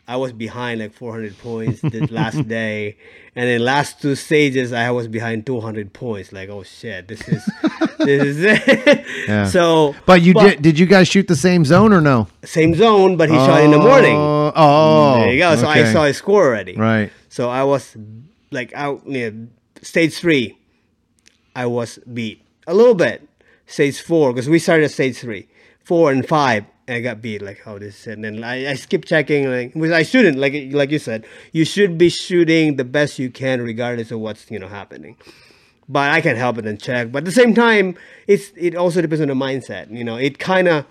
[0.09, 2.97] I was behind like 400 points the last day,
[3.35, 6.33] and then last two stages I was behind 200 points.
[6.33, 7.45] Like, oh shit, this is
[7.99, 9.05] this is it.
[9.27, 9.45] Yeah.
[9.55, 10.63] So, But you did?
[10.63, 12.27] Did you guys shoot the same zone or no?
[12.43, 14.15] same zone, but he shot in the morning.
[14.17, 15.55] Oh, oh, there you go.
[15.55, 16.75] So I saw his score already.
[16.75, 17.11] Right.
[17.29, 17.95] So I was
[18.49, 19.31] like out near
[19.83, 20.57] stage three.
[21.55, 23.29] I was beat a little bit.
[23.67, 25.47] Stage four because we started at stage three,
[25.83, 26.65] four and five.
[26.89, 29.91] And I got beat like how this and then I, I skipped checking like which
[29.91, 34.09] I shouldn't like like you said you should be shooting the best you can regardless
[34.09, 35.15] of what's you know happening
[35.89, 37.11] but I can't help it and check.
[37.11, 37.97] But at the same time,
[38.27, 39.91] it's it also depends on the mindset.
[39.91, 40.85] You know, it kind of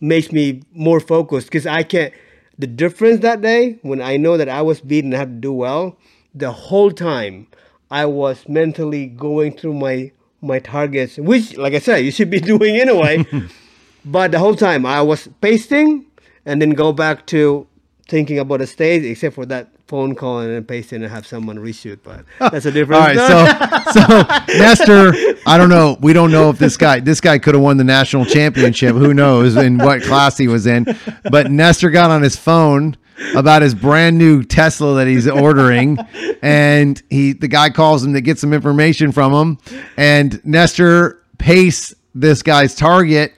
[0.00, 2.12] makes me more focused because I can't
[2.58, 5.52] The difference that day when I know that I was beaten and had to do
[5.52, 5.96] well,
[6.34, 7.46] the whole time
[7.90, 12.40] I was mentally going through my my targets, which, like I said, you should be
[12.52, 13.26] doing anyway.
[14.10, 16.06] but the whole time I was pasting
[16.46, 17.66] and then go back to
[18.08, 21.26] thinking about the stage, except for that phone call and then paste pasting and have
[21.26, 21.98] someone reshoot.
[22.02, 23.02] But that's a different.
[23.18, 25.12] All right, so so Nestor,
[25.46, 25.96] I don't know.
[26.00, 28.96] We don't know if this guy this guy could have won the national championship.
[28.96, 30.86] Who knows in what class he was in?
[31.30, 32.96] But Nestor got on his phone
[33.34, 35.98] about his brand new Tesla that he's ordering,
[36.42, 39.58] and he the guy calls him to get some information from him,
[39.96, 43.34] and Nestor pastes this guy's target.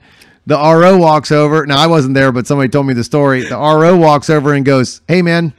[0.50, 1.64] The RO walks over.
[1.64, 3.42] Now I wasn't there, but somebody told me the story.
[3.42, 5.52] The RO walks over and goes, "Hey man."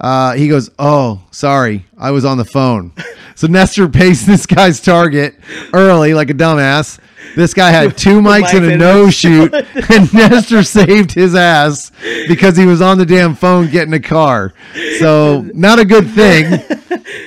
[0.00, 2.92] Uh, he goes, "Oh, sorry, I was on the phone."
[3.36, 5.36] So Nestor paced this guy's target
[5.72, 6.98] early, like a dumbass.
[7.34, 9.52] This guy had two mics and a no shoot,
[9.90, 11.90] and Nestor saved his ass
[12.28, 14.52] because he was on the damn phone getting a car.
[14.98, 16.50] So not a good thing,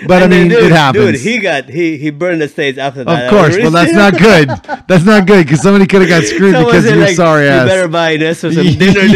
[0.07, 1.23] but I mean dude, it happens.
[1.23, 3.25] Dude, he got he he burned the stage after that.
[3.25, 4.49] of course, well that's not good.
[4.87, 7.45] That's not good because somebody could have got screwed Someone because of your like, sorry
[7.45, 7.67] you ass.
[7.67, 9.13] better buy this for some dinner, dude.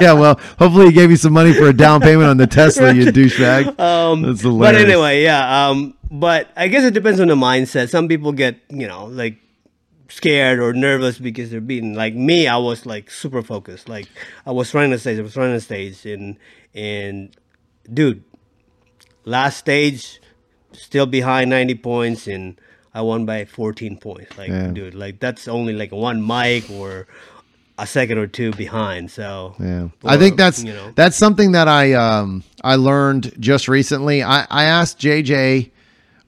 [0.00, 2.92] yeah, well, hopefully he gave you some money for a down payment on the Tesla,
[2.92, 3.78] you douchebag.
[3.80, 5.68] Um, That's but anyway, yeah.
[5.68, 7.88] Um, but I guess it depends on the mindset.
[7.88, 9.38] Some people get you know like
[10.08, 11.94] scared or nervous because they're beaten.
[11.94, 13.88] Like me, I was like super focused.
[13.88, 14.08] Like
[14.44, 15.18] I was running the stage.
[15.18, 16.36] I was running the stage, and
[16.74, 17.36] and
[17.92, 18.24] dude,
[19.24, 20.20] last stage,
[20.72, 22.60] still behind ninety points, and
[22.92, 24.36] I won by fourteen points.
[24.36, 24.68] Like Yeah.
[24.68, 27.06] dude, like that's only like one mic or
[27.78, 29.10] a second or two behind.
[29.10, 33.32] So Yeah, or, I think that's you know that's something that I um I learned
[33.40, 34.22] just recently.
[34.22, 35.70] I I asked JJ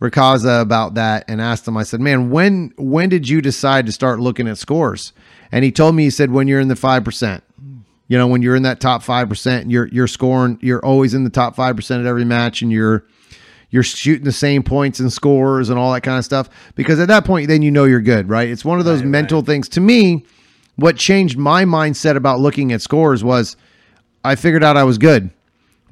[0.02, 1.76] Racaza about that and asked him.
[1.76, 5.12] I said, "Man, when when did you decide to start looking at scores?"
[5.52, 7.44] And he told me he said, "When you're in the five percent."
[8.08, 10.58] You know, when you're in that top five percent, you're you're scoring.
[10.60, 13.04] You're always in the top five percent at every match, and you're
[13.70, 16.50] you're shooting the same points and scores and all that kind of stuff.
[16.74, 18.48] Because at that point, then you know you're good, right?
[18.48, 19.46] It's one of those Right, mental right.
[19.46, 19.68] things.
[19.70, 20.26] To me,
[20.76, 23.56] what changed my mindset about looking at scores was
[24.24, 25.30] I figured out I was good,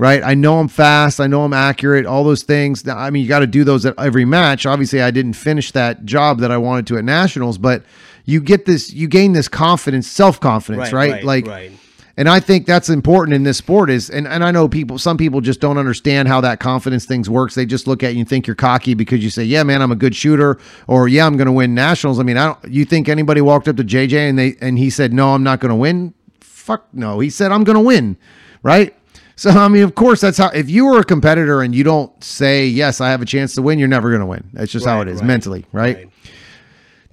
[0.00, 0.22] right?
[0.24, 1.20] I know I'm fast.
[1.20, 2.88] I know I'm accurate, all those things.
[2.88, 4.64] I mean, you got to do those at every match.
[4.64, 7.84] Obviously, I didn't finish that job that I wanted to at Nationals, but
[8.24, 11.72] you get this, you gain this confidence, self confidence, right, Like, right.
[12.16, 15.18] and I think that's important in this sport is and, and I know people some
[15.18, 17.54] people just don't understand how that confidence things works.
[17.54, 19.92] They just look at you and think you're cocky because you say, "Yeah, man, I'm
[19.92, 22.84] a good shooter," or "Yeah, I'm going to win nationals." I mean, I don't you
[22.86, 25.70] think anybody walked up to JJ and they and he said, "No, I'm not going
[25.70, 27.20] to win?" Fuck no.
[27.20, 28.16] He said, "I'm going to win."
[28.62, 28.94] Right?
[29.40, 32.12] So I mean, of course that's how if you were a competitor and you don't
[32.22, 34.50] say, "Yes, I have a chance to win," you're never going to win.
[34.53, 35.96] That's just how it is right, mentally, right?
[35.96, 36.11] right.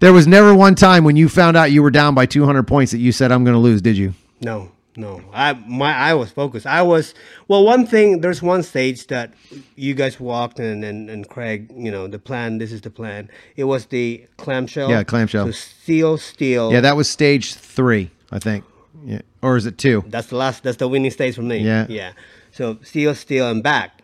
[0.01, 2.91] There was never one time when you found out you were down by 200 points
[2.91, 4.13] that you said, "I'm going to lose," did you?
[4.41, 5.21] No, no.
[5.31, 6.67] I my I was focused.
[6.67, 7.13] I was
[7.47, 7.63] well.
[7.63, 8.19] One thing.
[8.19, 9.33] There's one stage that
[9.77, 11.71] you guys walked and and, and Craig.
[11.73, 12.57] You know the plan.
[12.57, 13.29] This is the plan.
[13.55, 14.89] It was the clamshell.
[14.89, 15.45] Yeah, clamshell.
[15.45, 16.73] So steel, steel.
[16.73, 18.65] Yeah, that was stage three, I think.
[19.05, 19.21] Yeah.
[19.41, 20.03] Or is it two?
[20.07, 20.63] That's the last.
[20.63, 21.57] That's the winning stage for me.
[21.57, 21.85] Yeah.
[21.89, 22.13] Yeah.
[22.51, 24.01] So steel, steel, and back.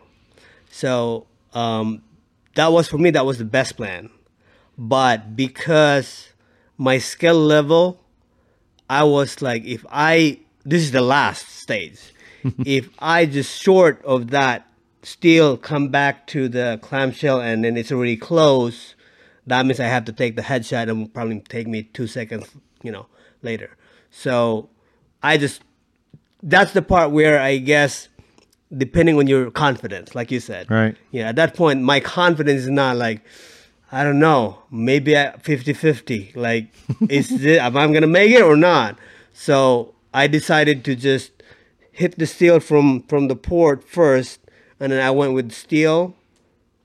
[0.70, 2.02] So um,
[2.54, 3.10] that was for me.
[3.10, 4.10] That was the best plan.
[4.76, 6.30] But because
[6.76, 8.00] my skill level,
[8.88, 12.00] I was like, if I this is the last stage.
[12.64, 14.66] if I just short of that
[15.02, 18.94] steel come back to the clamshell and then it's already close,
[19.46, 22.48] that means I have to take the headshot and will probably take me two seconds,
[22.82, 23.06] you know,
[23.42, 23.76] later.
[24.10, 24.68] So
[25.24, 25.62] I just
[26.42, 28.08] that's the part where I guess
[28.76, 30.70] depending on your confidence, like you said.
[30.70, 30.96] Right.
[31.10, 33.22] Yeah, at that point my confidence is not like
[33.90, 36.36] I don't know, maybe at 50-50.
[36.36, 36.68] Like
[37.08, 38.98] is this am I gonna make it or not?
[39.32, 41.32] So I decided to just
[41.90, 44.40] hit the steel from from the port first
[44.78, 46.14] and then I went with steel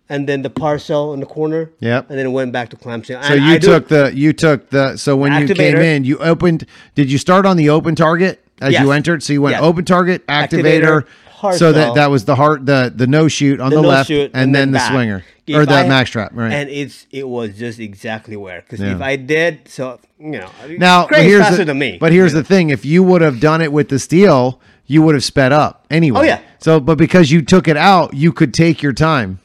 [0.09, 1.71] and then the partial in the corner.
[1.79, 2.09] Yep.
[2.09, 3.21] And then it went back to clamshell.
[3.23, 6.17] So And you I took the you took the so when you came in, you
[6.17, 9.23] opened did you start on the open target as you entered?
[9.23, 9.63] So you went Yes.
[9.63, 11.05] open target, activator,
[11.41, 14.07] Activator, so that that was the heart the the no shoot on the, no left
[14.07, 14.91] shoot, and, then, the back.
[14.91, 16.51] swinger If or the max trap, right?
[16.51, 18.95] And it's it was just exactly where because Yeah.
[18.95, 21.97] if I did so you know now here's faster the, than me.
[21.99, 25.15] But here's the thing, if you would have done it with the steel, you would
[25.15, 26.19] have sped up anyway.
[26.19, 26.41] Oh, yeah.
[26.59, 29.39] So but because you took it out, you could take your time.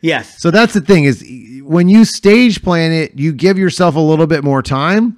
[0.00, 0.40] Yes.
[0.40, 1.24] So that's the thing is
[1.62, 5.16] when you stage plan it, you give yourself a little bit more time.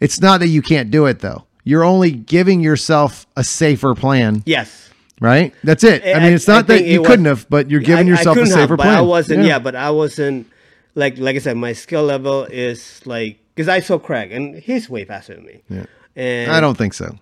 [0.00, 1.44] It's not that you can't do it though.
[1.64, 4.90] You're only giving yourself a safer plan, yes.
[5.20, 5.52] right?
[5.64, 6.04] That's it.
[6.04, 8.10] I I- mean, it's I not that you was- couldn't have, but you're giving I-
[8.10, 8.98] I yourself a have, safer but plan.
[8.98, 9.44] I wasn't.
[9.44, 9.58] Yeah.
[9.58, 10.46] but I wasn't.
[10.94, 14.88] Like like I said, my skill level is like because I saw Craig and he's
[14.88, 15.62] way faster than me.
[15.68, 15.86] Yeah.
[16.14, 17.18] And I don't think so.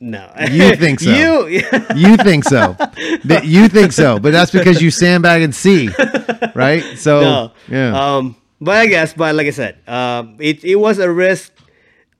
[0.00, 0.30] No.
[0.50, 1.46] You think so.
[1.46, 1.62] you.
[1.96, 2.76] You think so.
[3.42, 5.88] You think so, but that's because you sandbag and see,
[6.54, 6.82] right?
[6.98, 7.52] So no.
[7.68, 8.16] yeah.
[8.16, 11.52] Um, but I guess, but like I said, um, it it was a risk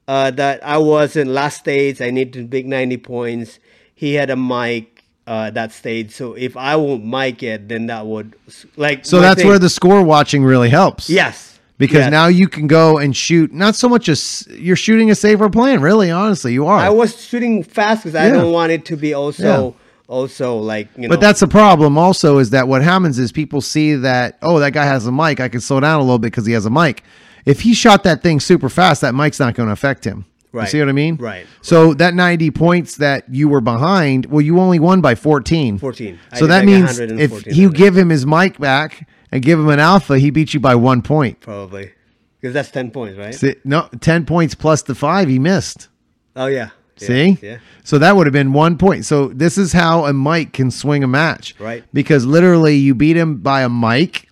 [0.08, 2.00] uh, that I was in last stage.
[2.00, 3.58] I needed to big ninety points.
[3.94, 8.06] He had a mic uh, that stage, so if I won't mic it, then that
[8.06, 8.34] would
[8.76, 9.04] like.
[9.04, 11.10] so that's thing- where the score watching really helps.
[11.10, 12.10] yes Because yes.
[12.10, 15.80] now you can go and shoot not so much as you're shooting a safer plan,
[15.80, 16.78] really, honestly, you are.
[16.78, 19.74] I was shooting fast because I don't want it to be also
[20.06, 21.08] also like you know.
[21.08, 24.72] But that's the problem also is that what happens is people see that, oh, that
[24.72, 25.40] guy has a mic.
[25.40, 27.02] I can slow down a little bit because he has a mic.
[27.44, 30.24] If he shot that thing super fast, that mic's not going to affect him.
[30.52, 30.68] You Right.
[30.68, 31.16] see what I mean?
[31.16, 31.46] Right.
[31.62, 35.78] So that 90 points that you were behind, well, you only won by 14.
[35.78, 36.18] 14.
[36.30, 39.68] I So that like means if you give him his mic back and give him
[39.68, 41.40] an alpha, he beat you by one point.
[41.40, 41.92] probably
[42.40, 43.35] because that's ten points, right?
[43.35, 45.88] See, no, 10 points plus the five he missed.
[46.37, 46.70] Oh yeah.
[47.01, 47.38] Yeah, See?
[47.42, 47.59] Yeah.
[47.83, 49.05] So that would have been one point.
[49.05, 51.59] So this is how a mic can swing a match.
[51.59, 51.83] Right.
[51.92, 54.29] Because literally you beat him by a mic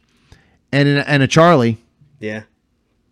[0.71, 1.79] and a, and a Charlie.
[2.21, 2.45] Yeah.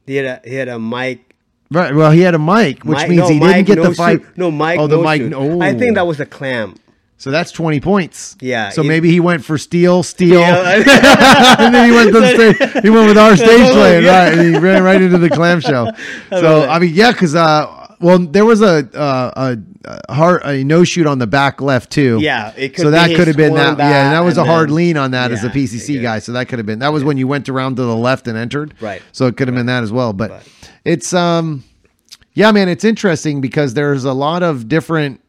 [0.07, 1.31] He had a he had a mic
[1.72, 1.94] Right.
[1.94, 4.20] Well, he had a mic, which Mic- means no, he didn't get no the five.
[4.20, 4.37] shoot.
[4.38, 4.81] No, Mike.
[4.81, 5.29] Oh, the no.
[5.29, 5.62] No.
[5.62, 6.74] I think that was a clam.
[7.20, 8.35] So that's 20 points.
[8.40, 10.40] Yeah, So it- maybe he went for steel, steel.
[10.40, 10.72] Yeah.
[11.59, 14.24] and then he went to the stage, he went with our stage Oh, plan, yeah.
[14.24, 14.38] right?
[14.38, 15.92] And he ran right into the clamshell.
[16.30, 16.66] So.
[16.66, 19.59] I mean, yeah, because uh, well, there was a uh, a,
[20.09, 22.18] a hard a no shoot on the back left too.
[22.22, 23.76] Yeah, it could so that could have been that.
[23.76, 26.20] Yeah, and that was a and hard then- lean on that as a PCC guy.
[26.20, 28.38] So that could have been that was when you went around to the left and
[28.38, 28.72] entered.
[28.80, 29.02] Right.
[29.12, 30.14] So it could have been that as well.
[30.14, 30.48] But, But-
[30.87, 31.64] it's um,
[32.33, 35.20] yeah, man, it's interesting because there's a lot of different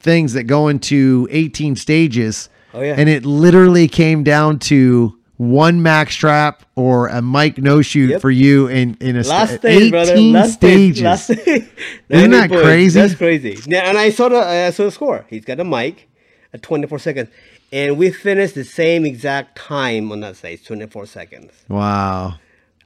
[0.00, 2.48] things that go into 18 stages.
[2.74, 2.94] Oh, yeah.
[2.96, 8.20] And it literally came down to one max trap or a mic no shoot Yep.
[8.20, 10.12] for you in in a Last sta- stage, brother.
[10.12, 10.96] 18 Last stages.
[10.96, 11.02] stage.
[11.02, 11.64] Last stage.
[12.10, 13.00] Isn't that crazy?
[13.00, 13.58] That's crazy.
[13.66, 15.24] Yeah, and I saw the I saw the score.
[15.30, 16.08] He's got a mic
[16.52, 17.28] at 24 seconds,
[17.72, 21.52] and we finished the same exact time on that stage, 24 seconds.
[21.68, 22.34] Wow.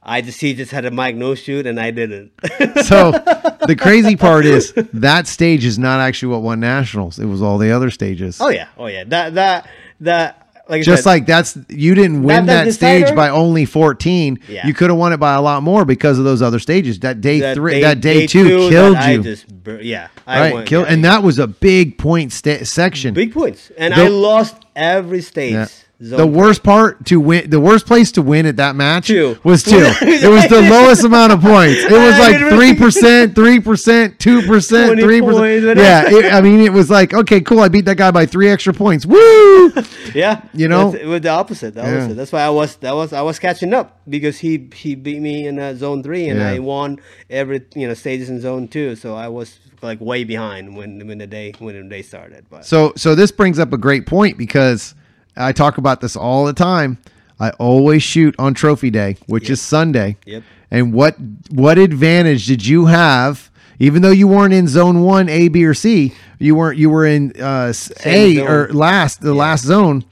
[0.05, 2.31] I just he just had a mic no shoot, and I didn't.
[2.85, 7.17] So the crazy part is that stage is not actually what won nationals.
[7.19, 8.39] It was all the other stages.
[8.39, 9.03] oh yeah, oh yeah.
[9.05, 9.67] That that
[10.01, 13.65] that like Just said, like that's you didn't win That- that, that stage by only
[13.65, 14.39] 14.
[14.47, 14.65] Yeah.
[14.65, 16.99] You could have won it by a lot more because of those other stages.
[16.99, 19.23] That day that three, day- that day, two, that killed you.
[19.23, 19.45] just
[19.83, 23.13] yeah, I right, won, killed, yeah, and that was a big point sta- section.
[23.13, 25.69] big points, and The- I lost every stage.
[25.97, 29.37] The worst part to win, the worst place to win at that match Two.
[29.45, 29.77] was two.
[30.01, 31.79] it was the lowest amount of points.
[31.83, 35.79] It was like three percent, three percent, two percent, three percent.
[35.79, 37.61] Yeah, it, I mean, it was like okay, cool.
[37.61, 39.05] I beat that guy by three extra points.
[39.05, 39.71] Woo!
[40.13, 40.93] Yeah, You know?
[40.93, 41.73] It was the opposite.
[41.75, 41.95] The Yeah.
[41.95, 42.13] opposite.
[42.15, 45.47] That's why I was that was I was catching up because he he beat me
[45.47, 46.49] in uh, zone three and Yeah.
[46.49, 48.95] I won every you know stages in zone two.
[48.95, 52.45] So I was like way behind when when the day when the day started.
[52.49, 54.93] But So so this brings up a great point because
[55.37, 56.97] I talk about this all the time.
[57.39, 60.17] I always shoot on trophy day, which is Sunday.
[60.25, 60.43] Yep.
[60.71, 61.15] And what
[61.49, 63.49] what advantage did you have?
[63.77, 66.77] Even though you weren't in zone one, A, B, or C, you weren't.
[66.77, 67.73] You were in uh,
[68.05, 68.47] A zone.
[68.47, 70.05] or last, the last zone,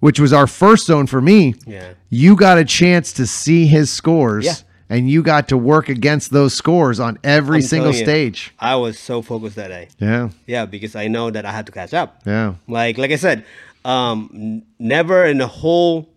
[0.00, 1.54] which was our first zone for me.
[1.64, 1.92] Yeah.
[2.10, 4.54] You got a chance to see his scores, Yeah.
[4.90, 8.52] and you got to work against those scores on every I'm single you, stage.
[8.58, 9.88] I was so focused that day.
[10.00, 12.20] Yeah, Yeah, because I know that I had to catch up.
[12.26, 13.44] yeah, Like like I said,
[13.84, 16.08] um, n- never in the whole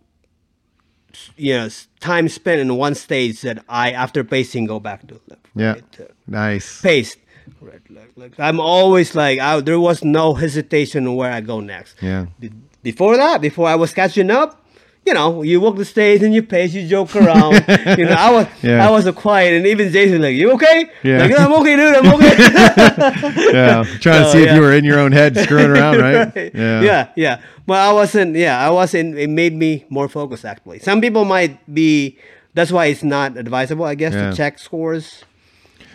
[1.36, 5.46] you know time spent in one stage that I after pacing go back to left.
[5.56, 5.74] yeah.
[5.74, 6.82] right, to- Nice.
[6.82, 7.18] pace.
[7.62, 11.96] Right, like, like, I'm always like, I, there was no hesitation where I go next.
[12.02, 12.26] Yeah.
[12.40, 12.52] Be-
[12.84, 14.67] before that, before I was catching up,
[15.08, 17.54] you know, you walk the stage and you pace, you joke around.
[17.98, 18.86] you know, I was, Yeah.
[18.86, 20.90] I was a quiet, and even Jason like, you okay?
[21.04, 21.18] Yeah.
[21.24, 21.96] Like, I'm okay, dude.
[21.96, 22.36] I'm okay.
[23.54, 26.52] yeah, trying to So, see if you were in your own head screwing around, right?
[26.54, 26.82] yeah.
[26.82, 27.42] yeah, yeah.
[27.66, 28.36] But I wasn't.
[28.36, 29.18] Yeah, I wasn't.
[29.18, 30.46] It made me more focused.
[30.46, 32.18] Actually, some people might be.
[32.54, 34.30] That's why it's not advisable, I guess, Yeah.
[34.32, 35.24] to check scores.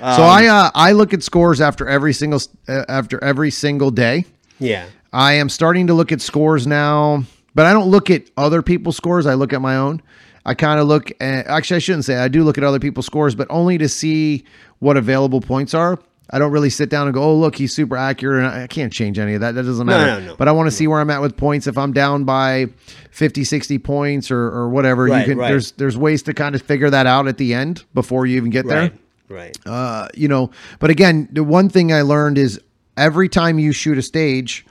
[0.01, 3.91] So Um, I uh, I look at scores after every single uh, after every single
[3.91, 4.25] day.
[4.59, 4.87] Yeah.
[5.13, 7.25] I am starting to look at scores now,
[7.55, 9.27] but I don't look at other people's scores.
[9.27, 10.03] I look at my own.
[10.45, 13.07] I kind of look at actually I shouldn't say I do look at other people's
[13.07, 14.45] scores, but only to see
[14.81, 15.99] what available points are.
[16.35, 18.93] I don't really sit down and go, "Oh, look, he's super accurate." And I can't
[18.93, 19.55] change any of that.
[19.55, 20.21] That doesn't matter.
[20.21, 20.37] no, no.
[20.37, 21.67] But I want to see where I'm at with points.
[21.67, 22.67] If I'm down by
[23.11, 25.49] 50, 60 points or, or whatever, Right, you can right.
[25.49, 28.51] there's there's ways to kind of figure that out at the end before you even
[28.51, 28.93] get there Right.
[29.29, 29.59] Right.
[29.67, 32.59] uh, you know, but again, the one thing I learned is
[32.97, 34.65] every time you shoot a stage,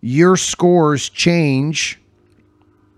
[0.00, 1.98] your scores change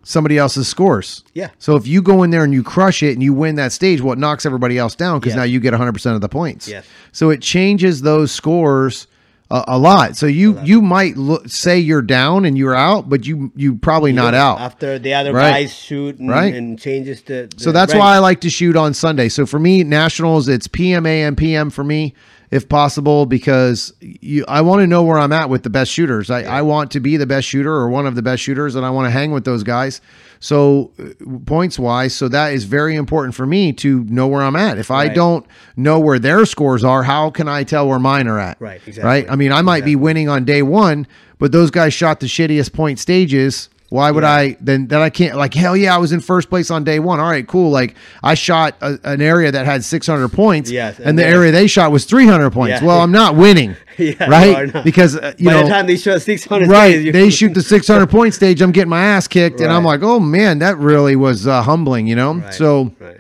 [0.03, 1.23] somebody else's scores.
[1.35, 1.51] Yeah.
[1.59, 4.01] So if you go in there and you crush it and you win that stage,
[4.01, 5.37] well, it knocks everybody else down because Yes.
[5.37, 6.67] now you get 100% of the points.
[6.69, 6.83] Yeah.
[7.13, 9.07] So it changes those scores
[9.51, 10.17] a, a lot.
[10.17, 14.13] So you you might look, say you're down and you're out, but you you probably
[14.13, 14.61] not out.
[14.61, 15.51] after the other Right.
[15.63, 16.55] guys shoot and, Right.
[16.55, 17.49] and changes the.
[17.57, 19.29] So that's why I like to shoot on Sunday.
[19.29, 22.15] So for me, nationals, it's PM, AM, PM for me,
[22.51, 26.31] if possible, because you, I want to know where I'm at with the best shooters.
[26.31, 28.85] I, I want to be the best shooter or one of the best shooters, and
[28.85, 30.01] I want to hang with those guys.
[30.41, 34.57] So uh, points wise, so that is very important for me to know where I'm
[34.57, 34.79] at.
[34.79, 35.47] If I don't
[35.77, 38.61] know where their scores are, how can I tell where mine are at?
[38.61, 39.31] Right, Right.
[39.31, 41.07] I mean, I might be winning on day one,
[41.39, 43.69] but those guys shot the shittiest point stages.
[43.91, 44.31] Why would Yeah.
[44.33, 44.87] I then?
[44.87, 45.95] Then I can't like hell yeah!
[45.95, 47.21] I was in first place on day one.
[47.21, 47.71] All right, cool.
[47.71, 51.51] Like I shot a, an area that had 600 points, Yes, and, and the area
[51.51, 52.81] they shot was 300 points.
[52.81, 52.87] Yeah.
[52.87, 54.73] Well, I'm not winning, Yeah, right?
[54.73, 54.85] not.
[54.85, 56.93] Because uh, you By know, the time they shoot 600 right?
[56.93, 58.63] stages, They shoot the 600 point stage.
[58.63, 62.07] I'm getting my ass kicked, and I'm like, oh man, that really was uh, humbling,
[62.07, 62.35] you know.
[62.35, 63.20] Right, So right.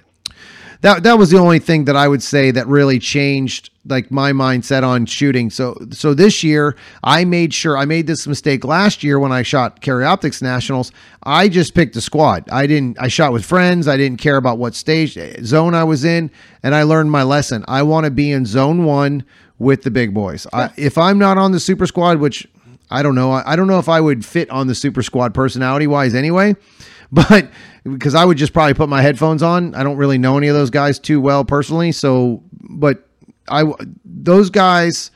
[0.83, 4.33] That that was the only thing that I would say that really changed like my
[4.33, 5.51] mindset on shooting.
[5.51, 9.43] So so this year I made sure I made this mistake last year when I
[9.43, 10.93] shot Carry Optics Nationals.
[11.23, 12.49] I just picked a squad.
[12.51, 13.89] I didn't I shot with friends.
[13.89, 16.31] I didn't care about what stage eh, zone I was in
[16.63, 17.65] and I learned my lesson.
[17.69, 19.25] I want to be in zone 1
[19.59, 20.47] with the big boys.
[20.53, 22.47] I, if I'm not on the super squad which
[22.91, 23.33] I don't know.
[23.33, 26.57] I, I don't know if I would fit on the super squad personality wise anyway
[27.13, 27.49] but
[27.85, 29.75] because I would just probably put my headphones on.
[29.75, 31.93] I don't really know any of those guys too well personally.
[31.93, 33.07] So, but
[33.49, 33.65] I
[34.05, 35.11] those guys,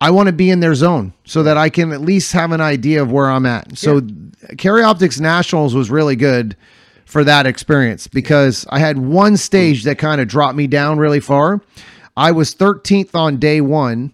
[0.00, 2.60] I want to be in their zone so that I can at least have an
[2.60, 3.78] idea of where I'm at.
[3.78, 4.00] So,
[4.58, 6.56] Carry Optics Nationals was really good
[7.04, 11.20] for that experience because I had one stage that kind of dropped me down really
[11.20, 11.60] far.
[12.16, 14.12] I was 13th on day one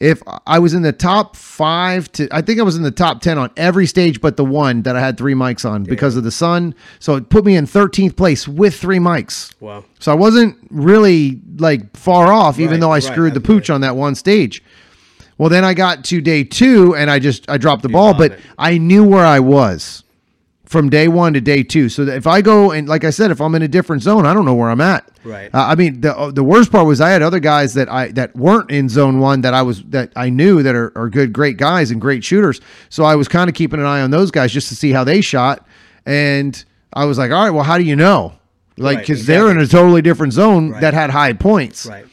[0.00, 3.20] if I was in the top five to, I think I was in the top
[3.20, 6.24] 10 on every stage but the one that I had three mics on because of
[6.24, 6.74] the sun.
[6.98, 9.54] So it put me in 13th place with three mics.
[9.60, 9.84] Wow.
[9.98, 13.82] So I wasn't really like far off, even though I right, screwed the pooch on
[13.82, 14.62] that one stage.
[15.36, 18.32] Well, then I got to day two and I just I dropped the ball, but
[18.32, 18.40] it.
[18.58, 20.02] I knew where I was
[20.70, 21.88] from day one to day two.
[21.88, 24.24] So that if I go and like I said, if I'm in a different zone,
[24.24, 25.04] I don't know where I'm at.
[25.24, 25.52] Right.
[25.52, 28.12] Uh, I mean, the uh, the worst part was I had other guys that I
[28.12, 31.32] that weren't in zone one that I was that I knew that are, are good,
[31.32, 32.60] great guys and great shooters.
[32.88, 35.02] So I was kind of keeping an eye on those guys just to see how
[35.02, 35.66] they shot.
[36.06, 38.34] And I was like, all right, well, how do you know?
[38.76, 40.80] Like, Right, because they're in a totally different zone Right.
[40.82, 41.84] that had high points.
[41.86, 42.06] Right.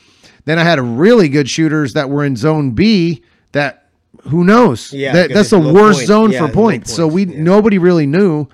[0.45, 3.86] Then I had really good shooters that were in zone B that
[4.29, 4.93] who knows?
[4.93, 6.07] Yeah, that, that's the worst point.
[6.07, 6.93] zone Yeah, for low points.
[6.93, 7.41] So we yeah.
[7.41, 8.47] nobody really knew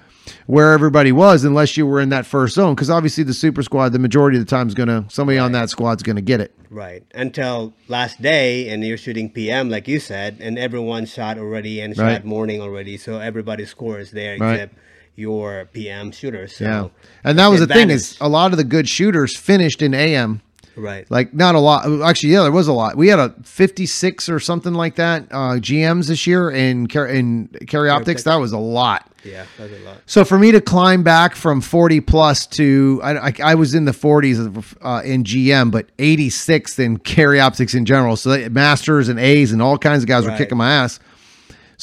[0.45, 2.75] where everybody was unless you were in that first zone.
[2.75, 5.69] Because obviously the super squad, the majority of the time is gonna somebody on that
[5.69, 6.53] squad's gonna get it.
[6.69, 7.03] Right.
[7.13, 11.97] Until last day, and you're shooting PM, like you said, and everyone shot already and
[11.97, 12.15] Right.
[12.15, 12.97] shot morning already.
[12.97, 14.53] So everybody's score is there Right.
[14.53, 14.75] except
[15.15, 16.87] your PM shooters So Yeah,
[17.23, 20.41] and that was the thing is a lot of the good shooters finished in AM.
[20.75, 21.09] Right.
[21.09, 21.85] Like not a lot.
[22.01, 22.95] Actually, yeah, there was a lot.
[22.95, 27.89] We had a 56 or something like that uh, GMs this year in in carry
[27.89, 28.23] optics.
[28.23, 29.09] That was a lot.
[29.23, 29.97] yeah, that's a lot.
[30.05, 33.85] So for me to climb back from 40 plus to I, I, I was in
[33.85, 38.15] the 40s uh, in GM, but 86th in carry optics in general.
[38.15, 40.99] So that, masters and A's and all kinds of guys were kicking my ass.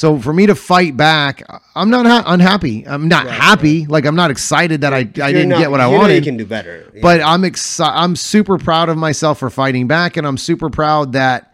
[0.00, 1.42] So for me to fight back,
[1.74, 2.86] I'm not ha- unhappy.
[2.86, 3.84] I'm not Right, happy.
[3.84, 6.14] Like I'm not excited that I, I You're didn't not- get what I wanted.
[6.14, 6.90] You can do better.
[6.94, 7.00] Yeah.
[7.02, 7.98] But I'm excited.
[7.98, 11.52] I'm super proud of myself for fighting back, and I'm super proud that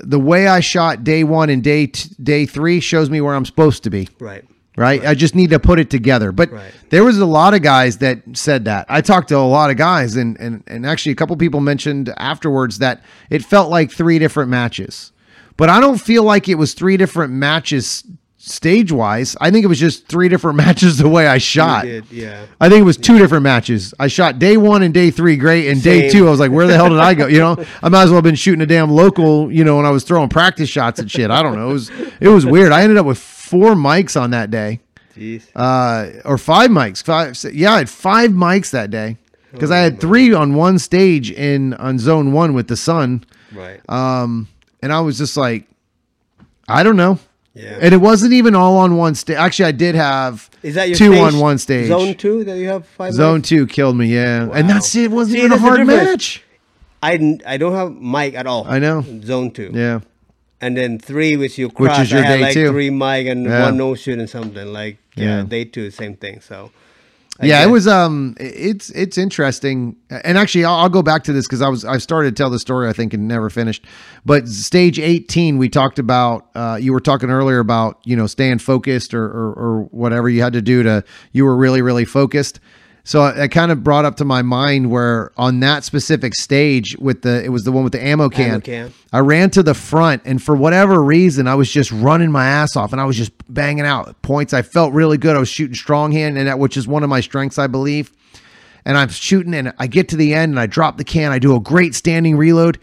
[0.00, 3.44] the way I shot day one and day t- day three shows me where I'm
[3.44, 4.08] supposed to be.
[4.18, 4.44] right.
[4.76, 5.04] Right?
[5.04, 6.30] I just need to put it together.
[6.32, 6.72] But Right.
[6.90, 8.86] there was a lot of guys that said that.
[8.88, 12.12] I talked to a lot of guys, and and and actually a couple people mentioned
[12.16, 15.12] afterwards that it felt like three different matches.
[15.58, 18.04] But I don't feel like it was three different matches
[18.36, 19.36] stage wise.
[19.40, 21.84] I think it was just three different matches the way I shot.
[21.84, 22.46] Did, yeah.
[22.60, 23.92] I think it was two different matches.
[23.98, 26.68] I shot day one and day three great, and day two I was like, "Where
[26.68, 28.66] the hell did I go?" You know, I might as well have been shooting a
[28.66, 29.52] damn local.
[29.52, 31.30] You know, when I was throwing practice shots and shit.
[31.30, 31.70] I don't know.
[31.70, 31.90] It was
[32.20, 32.70] it was weird.
[32.70, 34.78] I ended up with four mics on that day,
[35.16, 35.42] Jeez.
[35.56, 37.02] uh, or five mics.
[37.02, 39.16] Five, yeah, I had five mics that day
[39.50, 43.80] because I had three on one stage in on zone one with the sun, right.
[43.88, 44.46] um,
[44.82, 45.64] and I was just like,
[46.68, 47.18] I don't know.
[47.54, 47.78] yeah.
[47.80, 49.36] And it wasn't even all on one stage.
[49.36, 51.88] Actually, I did have Is that your two stage- on one stage.
[51.88, 53.12] Zone two that you have five.
[53.14, 53.46] Zone mics?
[53.46, 54.48] two killed me, yeah.
[54.52, 55.10] And that's it.
[55.10, 56.42] Wasn't See, even a hard match.
[57.02, 58.66] I I don't have mic at all.
[58.68, 59.04] I know.
[59.22, 59.70] Zone two.
[59.72, 60.00] Yeah.
[60.60, 62.70] And then three, which you Which is your I had day like two.
[62.70, 63.62] three mic and Yeah.
[63.62, 65.38] one no shoot and something like yeah.
[65.38, 65.42] Yeah.
[65.44, 66.40] Day two, same thing.
[66.40, 66.70] So.
[67.40, 69.96] I yeah, it was um it's it's interesting.
[70.10, 72.50] And actually I'll, I'll go back to this cuz I was I started to tell
[72.50, 73.84] the story I think and never finished.
[74.24, 78.58] But stage 18 we talked about uh you were talking earlier about, you know, staying
[78.58, 82.58] focused or or, or whatever you had to do to you were really really focused.
[83.08, 86.94] So I, I kind of brought up to my mind where on that specific stage
[86.98, 88.50] with the it was the one with the ammo can.
[88.50, 88.92] Ammo can.
[89.14, 92.76] I ran to the front, and for whatever reason, I was just running my ass
[92.76, 94.52] off, and I was just banging out points.
[94.52, 95.36] I felt really good.
[95.36, 98.12] I was shooting strong hand, and that which is one of my strengths, I believe.
[98.84, 101.32] And I'm shooting, and I get to the end, and I drop the can.
[101.32, 102.78] I do a great standing reload,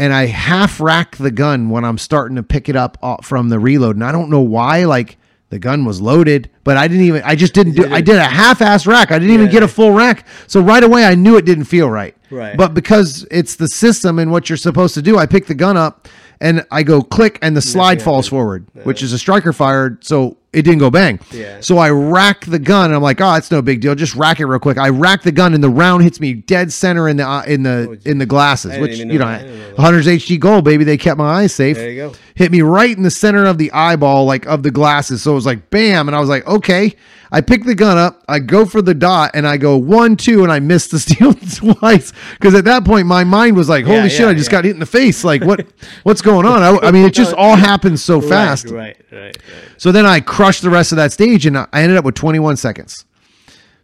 [0.00, 3.50] and I half rack the gun when I'm starting to pick it up uh, from
[3.50, 4.84] the reload, and I don't know why.
[4.84, 5.16] Like
[5.50, 7.22] the gun was loaded, but I didn't even.
[7.24, 7.92] I just didn't do.
[7.92, 9.12] I did a half-ass rack.
[9.12, 10.26] I didn't even get a full rack.
[10.46, 12.16] So right away, I knew it didn't feel right.
[12.30, 12.56] Right.
[12.56, 15.76] But because it's the system and what you're supposed to do, I pick the gun
[15.76, 16.08] up
[16.40, 20.36] and I go click and the slide falls forward, which is a striker fired, so
[20.54, 21.18] it didn't go bang.
[21.32, 21.60] Yeah.
[21.60, 23.94] So I rack the gun and I'm like, oh, it's no big deal.
[23.94, 24.78] Just rack it real quick.
[24.78, 27.62] I rack the gun and the round hits me dead center in the uh, in
[27.62, 29.40] the in the glasses, Oh, which you know know, that.
[29.40, 29.78] I didn't know that.
[29.80, 30.84] Hunter's HD gold, baby.
[30.84, 31.76] They kept my eyes safe.
[31.76, 32.12] There you go.
[32.36, 35.22] Hit me right in the center of the eyeball, like of the glasses.
[35.22, 36.94] So it was like bam, and I was like, okay.
[37.32, 40.44] I pick the gun up, I go for the dot, and I go one, two,
[40.44, 42.12] and I miss the steel twice.
[42.34, 44.20] Because at that point, my mind was like, "Holy Yeah, shit!
[44.20, 44.58] yeah, I just yeah.
[44.58, 45.24] got hit in the face.
[45.24, 45.66] Like what?
[46.04, 48.66] what's going on?" I, I mean, it just all happened so fast.
[48.68, 49.36] Right, right, right.
[49.78, 52.56] So then I crushed the rest of that stage, and I ended up with 21
[52.56, 53.04] seconds.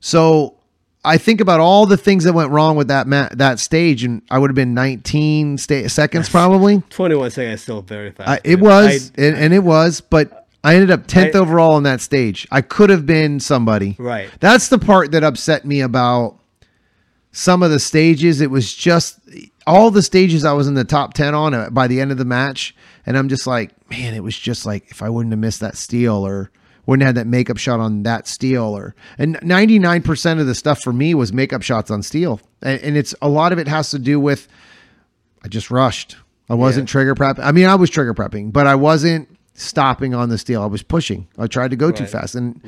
[0.01, 0.57] So
[1.05, 4.21] I think about all the things that went wrong with that ma- that stage, and
[4.31, 6.83] I would have been 19 sta- seconds probably.
[6.91, 8.29] 21 seconds still very fast.
[8.29, 11.73] I, it was, I- and, and it was, but I ended up 10th I- overall
[11.75, 12.47] on that stage.
[12.51, 13.97] I could have been somebody.
[13.99, 14.29] Right.
[14.41, 16.37] That's the part that upset me about
[17.33, 18.43] some of the stages.
[18.43, 19.19] It was just
[19.67, 22.19] all the stages I was in the top 10 on uh, by the end of
[22.19, 22.75] the match.
[23.07, 25.77] And I'm just like, man, it was just like if I wouldn't have missed that
[25.77, 26.51] steel or
[26.87, 30.83] wouldn't have had that makeup shot on that steel or and 99% of the stuff
[30.83, 32.41] for me was makeup shots on steel.
[32.63, 34.49] And, and it's a lot of it has to do with
[35.45, 36.17] I just rushed.
[36.49, 37.45] I wasn't trigger prepping.
[37.45, 40.63] I mean, I was trigger prepping, but I wasn't stopping on the steel.
[40.63, 41.29] I was pushing.
[41.39, 42.61] I tried to go too fast, and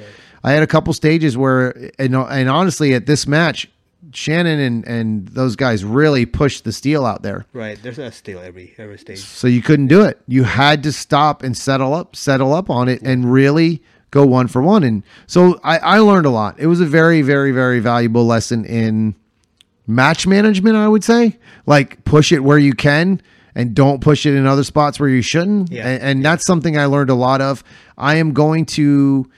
[0.44, 3.68] I had a couple stages where, and, and honestly, at this match,
[4.12, 7.46] Shannon and and those guys really pushed the steel out there.
[7.52, 7.80] Right.
[7.82, 9.20] There's a steel every every stage.
[9.20, 10.20] So you couldn't do it.
[10.26, 14.46] You had to stop and settle up, settle up on it, and really go one
[14.46, 14.84] for one.
[14.84, 16.58] And so I, I learned a lot.
[16.58, 19.14] It was a very, very, very valuable lesson in
[19.86, 20.76] match management.
[20.76, 23.20] I would say, like push it where you can,
[23.54, 25.72] and don't push it in other spots where you shouldn't.
[25.72, 25.88] Yeah.
[25.88, 27.64] And, and that's something I learned a lot of.
[27.98, 29.28] I am going to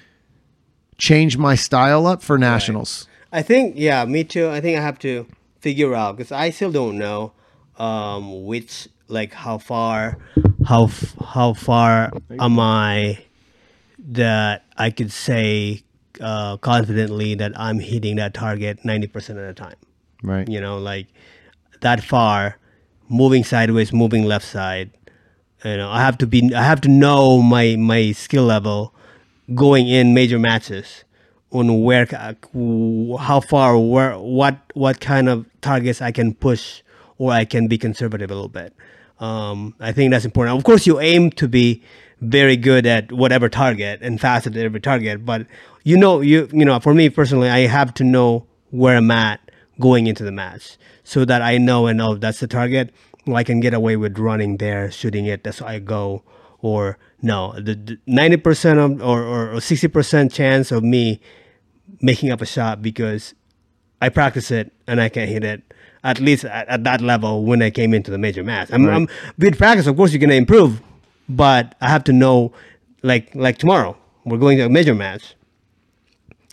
[0.99, 3.09] change my style up for nationals.
[3.35, 4.49] I think yeah, me too.
[4.49, 5.27] I think I have to
[5.59, 7.33] figure out because I still don't know
[7.79, 10.19] um, which like how far
[10.65, 13.19] how f- how far am I
[13.99, 15.83] that I could say
[16.21, 19.77] uh, confidently that I'm hitting that target ninety percent of the time.
[20.23, 20.49] Right.
[20.49, 21.09] You know, like
[21.81, 22.59] that far,
[23.09, 24.93] moving sideways, moving left side.
[25.65, 28.95] You know, I have to be I have to know my my skill level
[29.57, 31.03] going in major matches
[31.55, 32.05] on where
[33.21, 36.83] how far where what what kind of targets I can push
[37.17, 38.75] or I can be conservative a little bit.
[39.21, 40.59] Um, I think that's important.
[40.59, 41.83] Of course, you aim to be
[42.21, 45.47] very good at whatever target and fast at every target, but
[45.85, 49.41] you know you you know for me personally, I have to know where I'm at
[49.81, 52.93] going into the match so that I know and oh that's the target.
[53.27, 55.45] Well, I can get away with running there, shooting it.
[55.45, 56.25] That's I go
[56.61, 61.21] or no, the ninety percent or sixty percent chance of me
[62.01, 63.35] making up a shot because
[64.01, 65.63] I practice it and I can hit it
[66.03, 68.69] at least at, at that level when I came into the major match.
[68.73, 70.81] I'm, I'm with practice, of course, you're gonna improve,
[71.29, 72.53] but I have to know,
[73.03, 75.35] like like tomorrow we're going to a major match.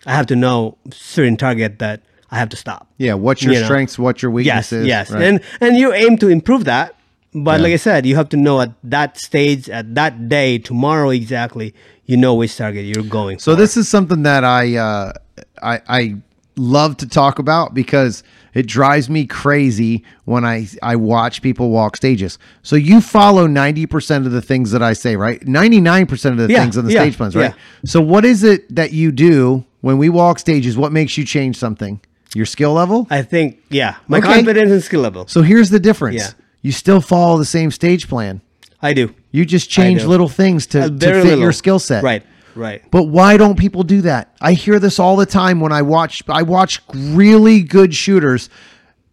[0.05, 2.87] I have to know certain target that I have to stop.
[2.97, 3.13] Yeah.
[3.13, 3.65] What's your You know.
[3.65, 3.99] strengths?
[3.99, 4.87] What your weaknesses?
[4.87, 5.21] yes, Right.
[5.23, 6.95] and and you aim to improve that.
[7.33, 11.11] But like I said, you have to know at that stage, at that day, tomorrow
[11.11, 11.73] exactly,
[12.05, 13.39] you know which target you're going.
[13.39, 13.55] So for.
[13.55, 15.13] this is something that I uh,
[15.61, 16.15] I I
[16.57, 21.95] love to talk about because it drives me crazy when I I watch people walk
[21.97, 22.37] stages.
[22.63, 25.45] So you follow ninety percent of the things that I say, right?
[25.47, 27.53] Ninety nine percent of the Yeah, things on the yeah, stage plans, right?
[27.55, 27.59] yeah.
[27.85, 30.77] So what is it that you do when we walk stages?
[30.77, 32.01] What makes you change something?
[32.33, 33.07] Your skill level.
[33.09, 34.27] I think, yeah, my Okay.
[34.35, 35.27] confidence and skill level.
[35.27, 36.15] So here's the difference.
[36.17, 36.29] Yeah.
[36.61, 38.39] You still follow the same stage plan.
[38.81, 39.13] I do.
[39.31, 42.03] You just change little things to, Uh, to fit your skill set.
[42.03, 42.23] Right,
[42.55, 42.81] right.
[42.91, 44.33] But why don't people do that?
[44.41, 48.49] I hear this all the time when I watch I watch really good shooters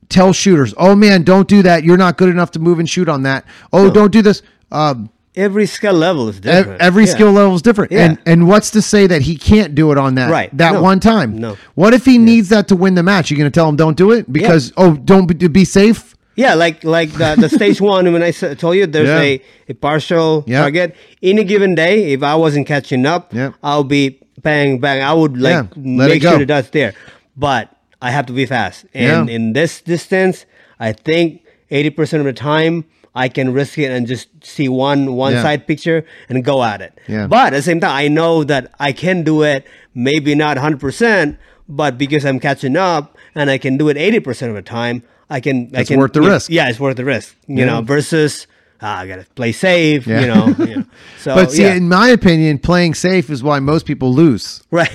[0.09, 1.85] tell shooters, "Oh man, don't do that.
[1.85, 3.45] You're not good enough to move and shoot on that.
[3.73, 6.81] Oh, don't do this." Um, Every skill level is different.
[6.83, 7.13] every Yeah.
[7.13, 7.93] skill level is different.
[7.93, 8.05] Yeah.
[8.07, 10.57] And and what's to say that he can't do it on that Right.
[10.57, 10.83] that No.
[10.83, 11.39] one time?
[11.39, 11.57] No.
[11.77, 13.31] What if he needs that to win the match?
[13.31, 16.17] You're going to tell him don't do it because oh, don't be, be safe?
[16.39, 19.21] Yeah, like like the, the stage one when I told you there's Yeah.
[19.69, 20.61] a, a partial Yeah.
[20.63, 20.95] target.
[21.21, 23.51] In a given day, if I wasn't catching up, Yeah.
[23.63, 25.03] I'll be bang bang.
[25.03, 26.95] I would like make sure that that's there.
[27.37, 27.65] But
[28.01, 28.87] I have to be fast.
[28.95, 30.47] And in this distance,
[30.79, 32.85] I think eighty percent of the time
[33.15, 35.43] I can risk it and just see one one Yeah.
[35.43, 36.93] side picture and go at it.
[37.09, 37.27] Yeah.
[37.27, 39.67] But at the same time, I know that I can do it.
[39.93, 41.37] Maybe not hundred percent,
[41.69, 45.03] but because I'm catching up and I can do it eighty percent of the time,
[45.31, 45.71] I can.
[45.75, 46.51] I It's can, worth the yeah, risk.
[46.51, 47.37] Yeah, it's worth the risk.
[47.47, 47.65] You Yeah.
[47.67, 48.47] know, versus
[48.81, 50.07] ah, I gotta play safe.
[50.07, 50.21] Yeah.
[50.21, 50.47] You know.
[50.67, 50.85] you know.
[51.19, 54.63] So, but see, in my opinion, playing safe is why most people lose.
[54.71, 54.91] right.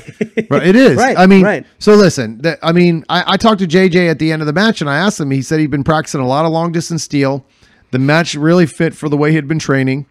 [0.49, 0.97] Right, it is.
[1.03, 1.65] Right, I mean, right.
[1.79, 2.41] so listen.
[2.41, 4.89] th- I mean, I, I talked to JJ at the end of the match, and
[4.89, 5.29] I asked him.
[5.31, 7.45] He said he'd been practicing a lot of long distance steel.
[7.91, 10.07] The match really fit for the way he'd been training,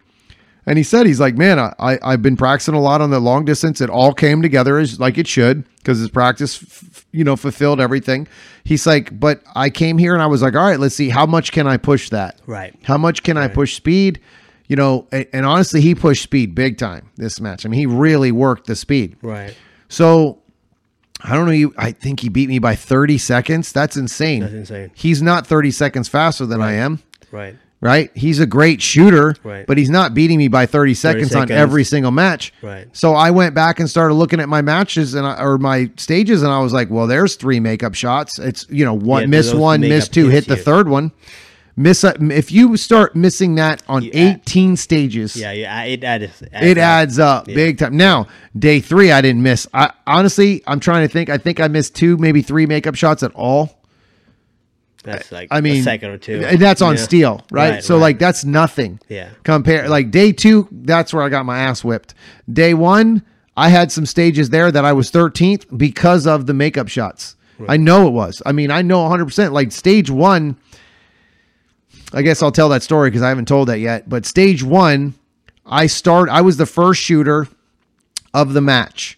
[0.65, 3.19] and he said he's like, man, I, I I've been practicing a lot on the
[3.19, 3.81] long distance.
[3.81, 7.79] It all came together as like it should because his practice, f- you know, fulfilled
[7.81, 8.27] everything.
[8.63, 11.25] He's like, but I came here and I was like, all right, let's see how
[11.25, 12.39] much can I push that.
[12.45, 12.73] Right.
[12.83, 14.21] How much can I push speed?
[14.67, 17.65] You know, and, and honestly, he pushed speed big time this match.
[17.65, 19.17] I mean, he really worked the speed.
[19.21, 19.55] right.
[19.89, 20.39] So
[21.21, 21.51] I don't know.
[21.51, 23.71] You, I think he beat me by 30 seconds.
[23.71, 24.41] That's insane.
[24.41, 24.91] That's insane.
[24.95, 27.01] He's not 30 seconds faster than I am,
[27.31, 27.55] Right.
[27.83, 28.09] Right?
[28.15, 29.65] He's a great shooter, Right.
[29.67, 31.51] but he's not beating me by 30 seconds, on seconds.
[31.57, 32.53] every single match.
[32.61, 32.87] Right.
[32.93, 36.41] So I went back and started looking at my matches and I, or my stages,
[36.43, 38.39] and I was like, well, there's three makeup shots.
[38.39, 40.63] It's you know one Yeah, miss one, miss two, hit the you.
[40.63, 41.11] third one.
[41.75, 44.35] Miss if you start missing that on Yeah.
[44.45, 45.51] 18 stages, Yeah.
[45.53, 45.83] Yeah.
[45.85, 46.43] It adds.
[46.53, 47.97] it adds up big time.
[47.97, 48.27] Now,
[48.57, 49.67] day three, I didn't miss.
[49.73, 51.29] I honestly, I'm trying to think.
[51.31, 53.79] I think I missed two, maybe three makeup shots at all.
[55.03, 55.49] That's like.
[55.51, 56.43] I mean, a second or two.
[56.45, 57.01] and that's on Yeah.
[57.01, 57.83] steel, right?
[57.83, 58.99] so like that's nothing.
[59.09, 59.29] Yeah.
[59.43, 62.13] Compare like day two, that's where I got my ass whipped.
[62.51, 63.21] Day one,
[63.55, 67.35] I had some stages there that I was 13th because of the makeup shots.
[67.67, 68.41] I know it was.
[68.45, 69.25] I mean, I know 100.
[69.25, 70.57] percent Like stage one.
[72.13, 74.07] I guess I'll tell that story because I haven't told that yet.
[74.09, 75.13] But stage one,
[75.65, 76.29] I start.
[76.29, 77.47] I was the first shooter
[78.33, 79.17] of the match.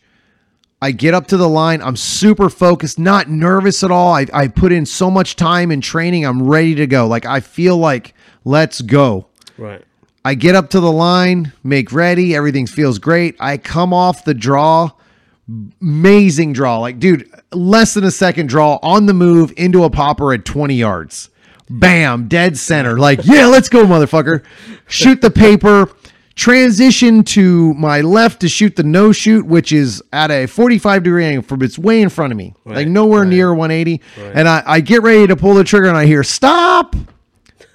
[0.82, 1.82] I get up to the line.
[1.82, 4.13] I'm super focused, not nervous at all.
[4.13, 6.26] I, I put in so much time in training.
[6.26, 7.07] I'm ready to go.
[7.07, 8.13] Like I feel like
[8.43, 9.28] let's go.
[9.57, 9.84] Right.
[10.26, 12.36] I get up to the line, make ready.
[12.36, 13.36] Everything feels great.
[13.39, 14.91] I come off the draw.
[15.80, 16.80] Amazing draw.
[16.80, 20.73] Like, dude, less than a second draw on the move into a popper at 20
[20.73, 21.30] yards.
[21.69, 22.97] Bam, dead center.
[22.97, 24.43] Like, yeah, let's go, motherfucker.
[24.88, 25.91] Shoot the paper.
[26.36, 31.25] Transition to my left to shoot the no shoot, which is at a 45 degree
[31.25, 33.29] angle from it's way in front of me, like nowhere right.
[33.29, 34.01] near 180.
[34.17, 34.31] Right.
[34.36, 36.95] And I, I get ready to pull the trigger and I hear stop.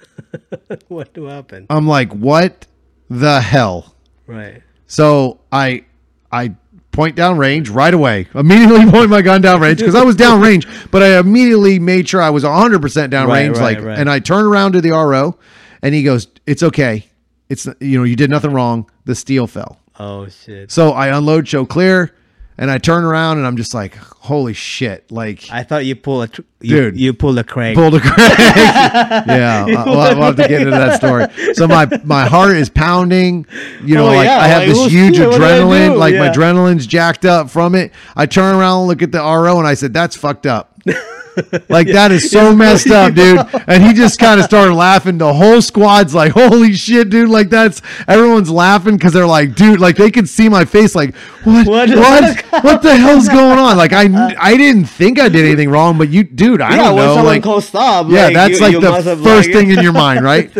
[0.89, 1.65] what do happen?
[1.69, 2.67] I'm like, what
[3.09, 3.95] the hell?
[4.27, 4.61] Right.
[4.85, 5.85] So I
[6.31, 6.55] I
[6.91, 8.27] point down range right away.
[8.35, 12.07] Immediately point my gun down range because I was down range, but I immediately made
[12.07, 13.97] sure I was 100% down Right, range right, like right.
[13.97, 15.37] and I turn around to the RO
[15.81, 17.07] and he goes, "It's okay.
[17.51, 18.89] It's you know, you did nothing wrong.
[19.05, 20.71] The steel fell." Oh shit.
[20.71, 22.15] So I unload show clear
[22.57, 26.21] and I turn around and I'm just like, "Holy shit." Like I thought you pull
[26.21, 26.99] a tr- you, Dude.
[26.99, 27.75] You pull a Craig.
[27.75, 28.13] pulled a Craig.
[28.17, 31.25] yeah, uh, we'll, we'll have to get into that story.
[31.55, 33.45] So my my heart is pounding.
[33.83, 35.59] You know, Oh, like yeah, I have like, this oh, huge shit, what did I
[35.59, 35.97] adrenaline.
[35.97, 37.91] Like my adrenaline's jacked up from it.
[38.15, 40.79] I turn around and look at the RO and I said, "That's fucked up."
[41.69, 43.39] Like that is so messed up, dude.
[43.67, 45.17] And he just kind of started laughing.
[45.17, 49.79] The whole squad's like, "Holy shit, dude!" Like that's everyone's laughing because they're like, "Dude!"
[49.79, 50.93] Like they could see my face.
[50.95, 51.67] Like, what?
[51.67, 52.45] What- What?
[52.63, 53.77] What, the hell's going on?
[53.77, 56.75] Like I, uh, I didn't think I did anything wrong, but you, dude, I yeah,
[56.77, 57.15] don't when know.
[57.15, 58.07] someone Like, calls stop.
[58.09, 58.91] yeah, like, that's you- like you the
[59.23, 60.51] first like- thing in your mind, right?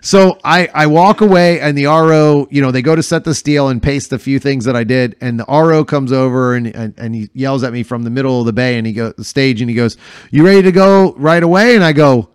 [0.00, 3.34] So I I walk away and the RO, you know, they go to set the
[3.34, 6.68] steel and paste a few things that I did, and the RO comes over and
[6.68, 9.14] and, and he yells at me from the middle of the bay and he goes
[9.16, 9.96] the stage and he goes,
[10.30, 12.30] "You ready to go right away?" And I go,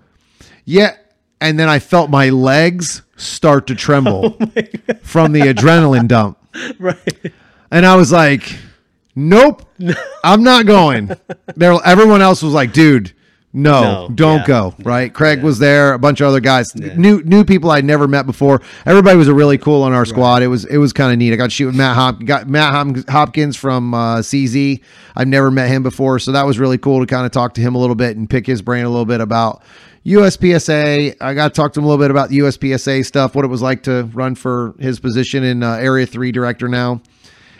[0.65, 0.97] "Yeah."
[1.39, 6.37] And then I felt my legs start to tremble oh from the adrenaline dump.
[6.79, 7.31] right.
[7.71, 8.55] And I was like,
[9.15, 9.67] nope,
[10.23, 11.11] I'm not going.
[11.55, 13.13] There, everyone else was like, dude,
[13.55, 14.75] no, No, don't yeah, go.
[14.79, 15.13] Right?
[15.13, 18.61] Craig was there, a bunch of other guys, new new people I'd never met before.
[18.83, 20.41] Everybody was a really cool on our squad.
[20.41, 21.33] It was it was kind of neat.
[21.33, 24.81] I got to shoot with Matt Hop, got Matt Hopkins from uh, CZ.
[25.15, 27.61] I've never met him before, so that was really cool to kind of talk to
[27.61, 29.61] him a little bit and pick his brain a little bit about
[30.03, 31.15] USPSA.
[31.21, 33.49] I got to talk to him a little bit about the USPSA stuff, what it
[33.49, 37.01] was like to run for his position in uh, Area Three director now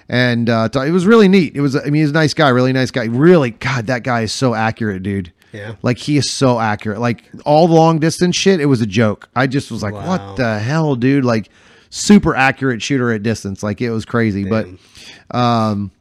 [0.09, 1.55] and uh, it was really neat.
[1.55, 3.05] It was, I mean, he's a nice guy, really nice guy.
[3.05, 5.31] Really, God, that guy is so accurate, dude.
[5.53, 5.75] Yeah.
[5.83, 6.99] like he is so accurate.
[6.99, 9.29] Like all the long distance shit, it was a joke.
[9.35, 10.07] I just was like, Wow.
[10.07, 11.23] what the hell, dude?
[11.23, 11.49] Like
[11.89, 13.61] super accurate shooter at distance.
[13.63, 14.67] Like it was crazy, but.
[15.31, 15.91] Um,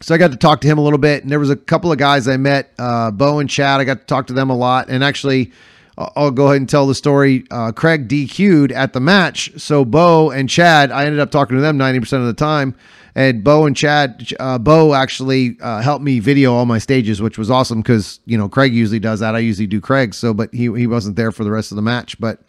[0.00, 1.90] so I got to talk to him a little bit, and there was a couple
[1.90, 3.80] of guys I met, uh, Bo and Chad.
[3.80, 5.50] I got to talk to them a lot, and actually,
[5.96, 7.44] I'll I'll go ahead and tell the story.
[7.50, 11.60] Uh, Craig DQ'd at the match, so Bo and Chad, I ended up talking to
[11.60, 12.76] them ninety percent of the time,
[13.18, 17.36] and Bo and Chad, uh, Bo actually uh, helped me video all my stages, which
[17.36, 19.34] was awesome because you know Craig usually does that.
[19.34, 21.82] I usually do Craig, so but he he wasn't there for the rest of the
[21.82, 22.40] match, but.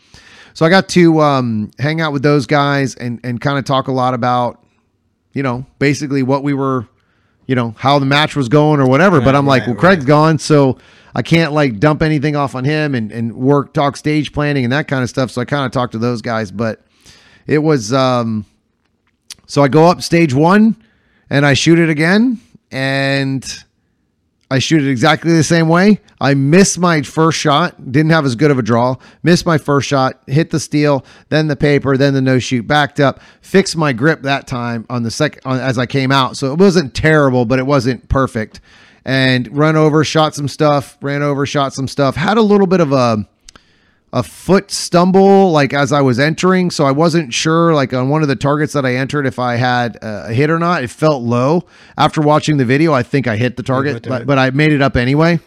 [0.55, 3.87] So I got to um, hang out with those guys and, and kind of talk
[3.87, 4.61] a lot about,
[5.31, 6.87] you know, basically what we were,
[7.45, 9.21] you know, how the match was going or whatever.
[9.21, 10.07] but I'm like, right, well, Craig's right.
[10.07, 10.79] gone, so
[11.15, 14.73] I can't like dump anything off on him and, and work, talk stage planning and
[14.73, 15.29] that kind of stuff.
[15.31, 16.81] So I kind of talked to those guys, but
[17.45, 18.43] it was, um,
[19.49, 20.77] so I go up stage one
[21.27, 22.39] and I shoot it again
[22.71, 23.43] and
[24.51, 26.01] I shoot it exactly the same way.
[26.21, 28.97] I miss my first shot, didn't have as good of a draw.
[29.23, 32.99] Missed my first shot, hit the steel, then the paper, then the no shoot, backed
[32.99, 36.37] up, fixed my grip that time on the second as I came out.
[36.37, 38.61] So it wasn't terrible, but it wasn't perfect.
[39.03, 42.15] And run over, shot some stuff, ran over, shot some stuff.
[42.15, 43.27] Had a little bit of a
[44.11, 48.21] a foot stumble like as I was entering, so I wasn't sure like on one
[48.21, 50.83] of the targets that I entered if I had a hit or not.
[50.83, 51.65] It felt low.
[51.97, 54.81] After watching the video, I think I hit the target, but, but I made it
[54.81, 55.39] up anyway.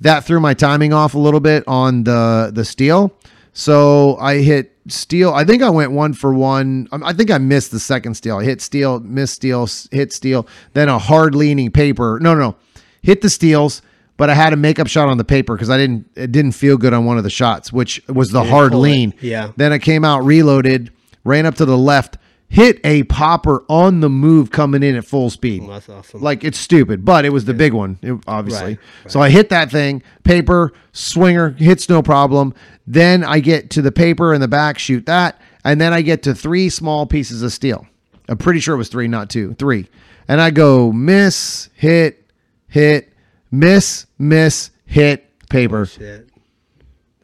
[0.00, 3.12] That threw my timing off a little bit on the the steel.
[3.52, 5.32] So I hit steel.
[5.34, 6.88] I think I went one for one.
[6.92, 8.38] Um, I think I missed the second steel.
[8.38, 12.18] I hit steel, missed steel, hit steel, then a hard leaning paper.
[12.22, 12.56] No, no, no.
[13.02, 13.82] hit the steels,
[14.20, 16.06] but I had a makeup shot on the paper because I didn't.
[16.14, 18.88] It didn't feel good on one of the shots, which was the hard pull it.
[18.90, 19.14] lean.
[19.22, 19.52] Yeah.
[19.56, 20.92] Then I came out, reloaded,
[21.24, 22.18] ran up to the left,
[22.48, 25.66] hit a popper on the move coming in at full speed.
[25.66, 26.20] That's awesome.
[26.20, 28.72] Like it's stupid, but it was the big one, it- obviously.
[29.04, 32.52] Right, So I hit that thing, paper, swinger, hits no problem.
[32.86, 36.22] Then I get to the paper in the back, shoot that, and then I get
[36.24, 37.86] to three small pieces of steel.
[38.28, 39.88] I'm pretty sure it was three, not two, three.
[40.28, 42.30] And I go miss, hit,
[42.68, 43.09] hit,
[43.50, 45.86] miss, miss, hit, paper.
[45.86, 46.28] Shit.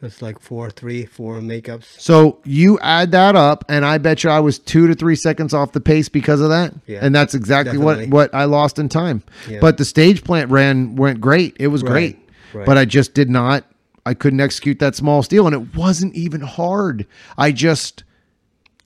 [0.03, 1.85] It's like four, three, four makeups.
[1.99, 5.55] So you add that up, and I bet you I was two to three seconds
[5.55, 6.75] off the pace because of that.
[6.87, 8.09] Yeah, and that's exactly definitely.
[8.09, 9.23] what what I lost in time.
[9.49, 9.59] Yeah.
[9.61, 11.57] But the stage plant ran went great.
[11.59, 12.19] It was Right, great,
[12.53, 12.67] right.
[12.67, 13.65] but I just did not.
[14.05, 17.07] I couldn't execute that small steel, and it wasn't even hard.
[17.39, 18.05] I just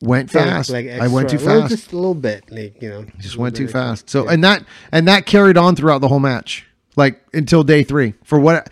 [0.01, 0.71] went fast.
[0.73, 1.71] I went too extra- well, fast.
[1.75, 3.05] just a little bit, like you know.
[3.19, 4.09] just went too fast.
[4.09, 6.67] So and that and that carried on throughout the whole match,
[7.01, 8.15] like until day three.
[8.23, 8.71] For what?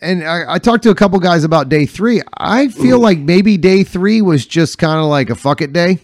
[0.00, 2.20] And I, I talked to a couple guys about day three.
[2.36, 6.00] I feel like maybe day three was just kind of like a fuck it day.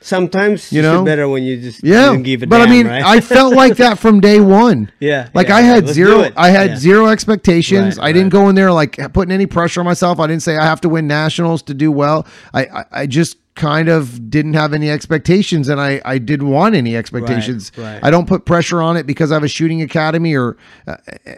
[0.00, 1.02] Sometimes You you know?
[1.02, 3.02] better when you just Yeah, it but damn, I mean, right?
[3.02, 4.92] I felt like that from day one.
[5.00, 6.30] Yeah, like yeah, I had zero.
[6.36, 6.76] I had Yeah.
[6.76, 7.96] zero expectations.
[7.98, 10.20] Right, I didn't go in there like putting any pressure on myself.
[10.20, 12.26] I didn't say I have to win nationals to do well.
[12.52, 16.74] I I, I just kind of didn't have any expectations, and I I didn't want
[16.74, 17.70] any expectations.
[17.76, 18.00] right.
[18.02, 20.96] I don't put pressure on it because I have a shooting academy or uh,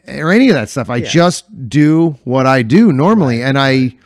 [0.09, 0.89] or any of that stuff.
[0.91, 1.09] I Yeah.
[1.09, 3.97] just do what I do normally, and I.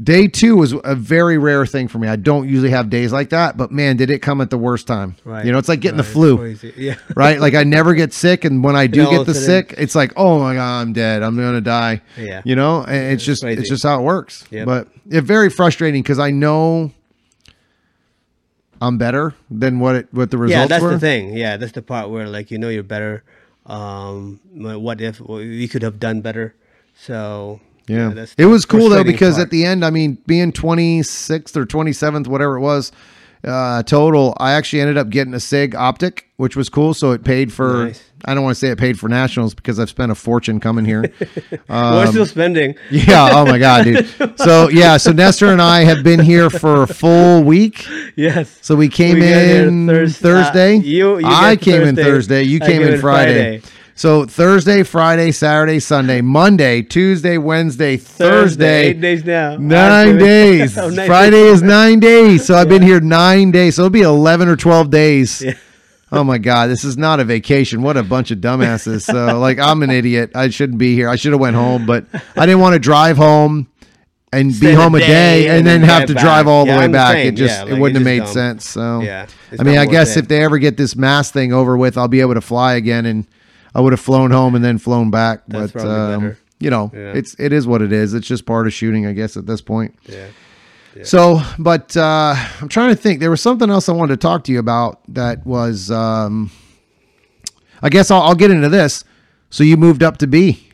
[0.00, 2.06] Day two was a very rare thing for me.
[2.08, 4.86] I don't usually have days like that, but man, did it come at the worst
[4.86, 5.16] time.
[5.24, 6.56] Right, You know, it's like getting right, the flu.
[6.76, 6.96] Yeah.
[7.16, 7.40] right?
[7.40, 10.38] Like I never get sick, and when I do get the sick, it's like, oh
[10.38, 11.22] my god, I'm dead.
[11.22, 12.02] I'm gonna die.
[12.18, 12.42] Yeah.
[12.44, 13.60] you know, and it's just crazy.
[13.60, 14.44] it's just how it works.
[14.50, 14.66] Yep.
[14.66, 16.92] But it's very frustrating because I know
[18.80, 20.90] I'm better than what it what the results yeah, that's were.
[20.90, 21.36] the thing.
[21.36, 23.24] Yeah, that's the part where like you know you're better.
[23.66, 26.54] Um, what if well, you could have done better?
[26.96, 29.46] So Yeah, that's it was cool though because part.
[29.46, 32.92] at the end, I mean, being 26th or 27th, whatever it was,
[33.44, 36.94] uh, total, I actually ended up getting a Sig optic, which was cool.
[36.94, 37.86] So it paid for.
[37.86, 38.04] Nice.
[38.24, 40.84] I don't want to say it paid for nationals because I've spent a fortune coming
[40.84, 41.04] here.
[41.68, 42.74] we're still spending.
[42.90, 43.30] Yeah.
[43.32, 44.08] Oh my God, dude.
[44.40, 44.96] So yeah.
[44.96, 47.86] So Nestor and I have been here for a full week.
[48.16, 48.58] Yes.
[48.60, 50.78] So we came We in Thurs- Thursday.
[50.78, 52.02] uh, you- you I came in Thursday.
[52.02, 52.42] Thursday.
[52.42, 53.60] You came came in in Friday.
[53.60, 53.74] Friday.
[53.98, 58.90] So Thursday, Friday, Saturday, Sunday, Monday, Tuesday, Wednesday, Thursday.
[58.90, 59.56] Eight days now.
[59.56, 60.78] Nine days.
[60.78, 61.54] Oh, nine Friday days.
[61.54, 62.46] is nine days.
[62.46, 63.74] So I've been here nine days.
[63.74, 65.42] So it'll be eleven or twelve days.
[65.42, 65.54] Yeah.
[66.12, 67.82] Oh my God, this is not a vacation.
[67.82, 69.02] What a bunch of dumbasses.
[69.02, 70.30] So like I'm an idiot.
[70.32, 71.08] I shouldn't be here.
[71.08, 73.66] I should have went home, but I didn't want to drive home
[74.32, 76.44] and be Spend a home a day day and and then have to drive drive
[76.44, 76.50] back.
[76.52, 77.14] all the way I'm back.
[77.14, 77.26] same.
[77.26, 78.32] It just Yeah, it wouldn't have made dumb.
[78.32, 78.64] sense.
[78.68, 79.26] So Yeah,
[79.58, 80.20] I mean, I guess it.
[80.20, 83.04] if they ever get this mass thing over with, I'll be able to fly again
[83.04, 83.26] and
[83.74, 85.42] I would have flown home and then flown back.
[85.48, 87.12] That's but um, you know, Yeah.
[87.14, 88.14] it's it is what it is.
[88.14, 89.94] It's just part of shooting, I guess, at this point.
[90.06, 90.26] Yeah.
[91.04, 93.20] So, but uh, I'm trying to think.
[93.20, 96.50] There was something else I wanted to talk to you about that was, um,
[97.82, 99.04] I guess I'll, I'll get into this.
[99.50, 100.66] So you moved up to B.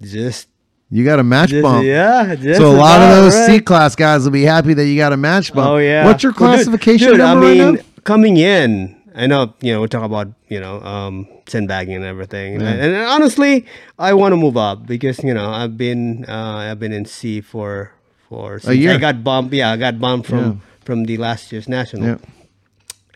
[0.00, 0.48] Just,
[0.90, 1.84] You got a match just bump.
[1.84, 2.34] yeah.
[2.54, 3.46] So a lot of those right.
[3.46, 5.68] C class guys will be happy that you got a match bump.
[5.68, 6.06] Oh yeah.
[6.06, 8.02] What's your Well, dude- classification dude, number I mean, right now?
[8.04, 12.60] coming in, I know you know we talk about you know um, sandbagging and everything,
[12.60, 12.68] Yeah.
[12.68, 13.64] and, and honestly,
[13.98, 17.40] I want to move up because you know I've been uh, I've been in C
[17.40, 17.92] for
[18.28, 18.92] for since year.
[18.92, 19.54] I got bumped.
[19.54, 20.54] Yeah, I got bumped from Yeah.
[20.84, 22.18] from the last year's national, Yeah.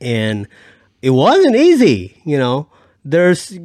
[0.01, 0.49] and
[1.03, 2.17] it wasn't easy.
[2.25, 2.69] You know,
[3.05, 3.59] there's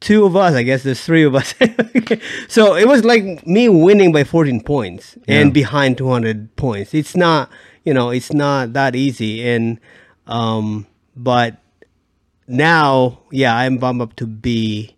[0.00, 0.54] two of us.
[0.54, 1.54] I guess there's three of us.
[2.48, 6.94] so it was like me winning by 14 points and behind 200 points.
[6.94, 7.50] It's not,
[7.84, 9.46] you know, it's not that easy.
[9.46, 9.78] And,
[10.26, 11.58] um, but
[12.50, 14.94] now, yeah, I'm bumped up to B,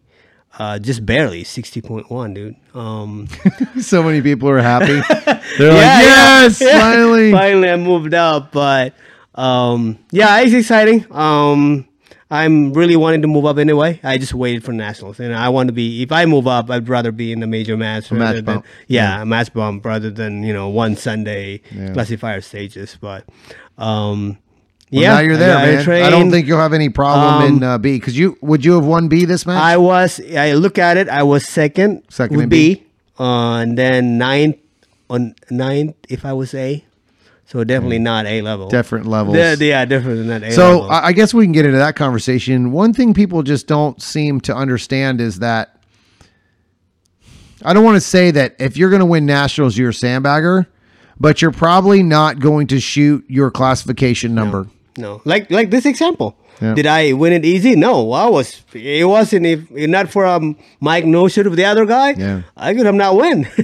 [0.59, 2.57] uh, just barely 60.1, dude.
[2.75, 3.29] Um,
[3.81, 5.01] So many people are happy.
[5.59, 6.81] They're Yeah, like, yeah, yes, yeah.
[6.81, 7.33] finally.
[7.33, 8.95] Finally, I moved up, but
[9.35, 11.07] um, yeah, it's exciting.
[11.11, 11.87] Um,
[12.31, 14.01] I'm really wanting to move up anyway.
[14.03, 16.03] I just waited for nationals, and I want to be.
[16.03, 18.11] If I move up, I'd rather be in the major match.
[18.11, 18.67] match rather than- bump.
[18.89, 21.93] Yeah, a match bump rather than you know one Sunday Yeah.
[21.93, 22.97] classifier stages.
[22.99, 23.27] But
[23.77, 24.39] um,
[24.93, 26.03] Well, yeah, now you're there, man.
[26.03, 28.75] I don't think you'll have any problem Um, in uh, B because you would you
[28.75, 29.61] have won B this match?
[29.63, 30.21] I was.
[30.37, 31.09] I look at it.
[31.09, 32.03] I was second.
[32.11, 32.75] Second in B.
[32.75, 32.87] B,
[33.19, 34.57] uh, and then ninth
[35.09, 36.85] on ninth if I was A.
[37.47, 38.69] So definitely not A level.
[38.69, 39.37] Different levels.
[39.37, 40.91] Yeah, yeah, definitely not A So level.
[40.91, 42.71] I I guess we can get into that conversation.
[42.73, 45.77] One thing people just don't seem to understand is that
[47.65, 50.67] I don't want to say that if you're going to win nationals, you're a sandbagger,
[51.21, 54.65] but you're probably not going to shoot your classification number.
[54.65, 54.71] no,
[55.25, 56.37] like like this example.
[56.61, 56.75] Yeah.
[56.75, 57.75] Did I win it easy?
[57.75, 58.63] No, I was.
[58.73, 62.11] It wasn't if if not for um mic no shoot of the other guy.
[62.13, 62.43] Yeah.
[62.57, 63.49] I could have not win.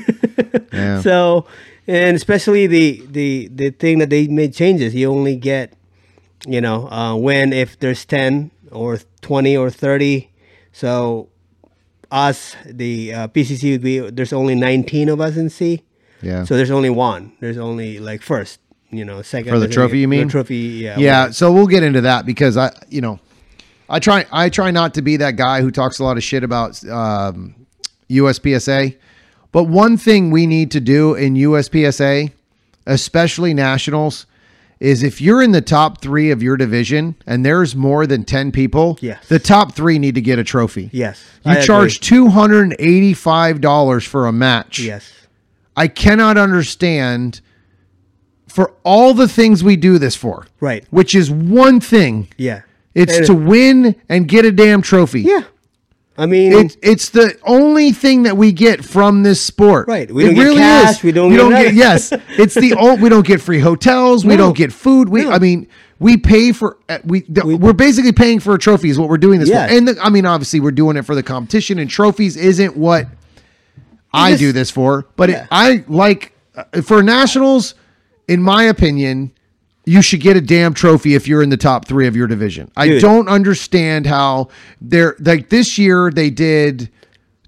[0.73, 1.01] Yeah.
[1.01, 1.47] So,
[1.89, 4.95] and especially the the the thing that they made changes.
[4.95, 5.73] You only get,
[6.47, 10.31] you know, uh, when if there's ten or twenty or thirty.
[10.73, 11.29] So,
[12.13, 15.83] us the uh, PCC would be there's only nineteen of us in C.
[16.23, 16.45] Yeah.
[16.45, 17.33] So there's only one.
[17.41, 18.61] There's only like first.
[18.91, 20.27] You know, second For the trophy, you mean?
[20.29, 20.99] The trophy, yeah.
[20.99, 21.31] yeah.
[21.31, 23.21] So we'll get into that because I, you know,
[23.89, 26.43] I try I try not to be that guy who talks a lot of shit
[26.43, 27.55] about um,
[28.11, 28.97] USPSA,
[29.53, 32.33] But one thing we need to do in USPSA,
[32.87, 34.25] especially nationals,
[34.81, 38.53] is if you're in the top three of your division and there's more than 10
[38.53, 39.27] people, Yes.
[39.29, 40.89] the top three need to get a trophy.
[40.93, 41.23] Yes.
[41.45, 42.29] You I charge agree.
[42.29, 44.79] $285 for a match.
[44.79, 45.11] Yes.
[45.77, 47.41] I cannot understand
[48.49, 50.85] for all the things we do this for, Right.
[50.91, 52.29] which is one thing.
[52.37, 52.63] Yeah.
[52.95, 55.21] It's to win and get a damn trophy.
[55.23, 55.43] Yeah.
[56.21, 59.87] I mean, It's it's the only thing that we get from this sport.
[59.87, 60.11] Right.
[60.13, 62.13] We It don't get cash, we don't get get yes.
[62.31, 64.25] It's the only we don't get free hotels.
[64.25, 64.39] We No.
[64.47, 65.09] don't get food.
[65.11, 65.31] We No.
[65.31, 65.69] I mean
[66.01, 69.39] we pay for uh, we, we're basically paying for a trophy is what we're doing
[69.39, 69.71] this Yes.
[69.71, 69.77] for.
[69.77, 73.07] And the, I mean obviously we're doing it for the competition and trophies isn't what
[74.13, 75.43] I just- do this for, but Yeah.
[75.43, 77.75] it, I like uh, for nationals
[78.29, 79.33] in my opinion
[79.85, 82.71] you should get a damn trophy if you're in the top three of your division.
[82.77, 83.01] I Dude.
[83.01, 84.49] don't understand how
[84.83, 86.91] they're like this year they did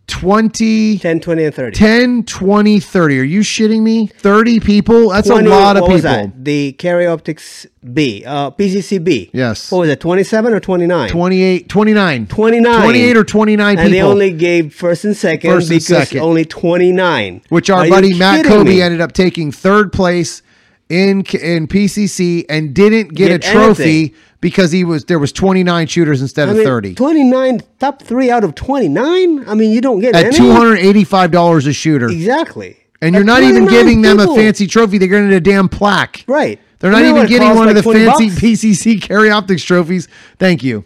[0.07, 1.77] 20, 10, 20, and 30.
[1.77, 3.21] 10, 20, 30.
[3.21, 4.07] Are you shitting me?
[4.09, 5.11] 30 people?
[5.11, 6.01] That's 20 a lot of people.
[6.03, 6.45] that?
[6.45, 9.31] The Carry Optics B, uh, PCCB.
[9.33, 9.71] Yes.
[9.71, 11.09] What was it, 27 or 29?
[11.11, 12.27] 28, 29.
[12.27, 12.83] 29.
[12.83, 16.21] 28 or 29 and they only gave first and second First and because second.
[16.23, 17.43] only 29.
[17.51, 18.83] which our Are buddy Matt Kobe me?
[18.83, 20.43] ended up taking third place
[20.91, 24.15] in in PCC and didn't get, Get a trophy anything.
[24.43, 28.31] because he was there was 29 shooters instead I of mean, 30 29, top three
[28.31, 29.49] out of 29?
[29.49, 30.37] I mean, you don't get at any.
[30.39, 32.09] $285 a shooter.
[32.11, 32.77] Exactly.
[33.01, 34.99] And you're not even 29 giving them a fancy trophy.
[34.99, 36.25] They're getting a damn plaque.
[36.27, 36.61] Right.
[36.81, 38.41] They're You not know even getting one of the fancy bucks?
[38.41, 40.09] PCC Carry Optics trophies.
[40.39, 40.85] Thank you.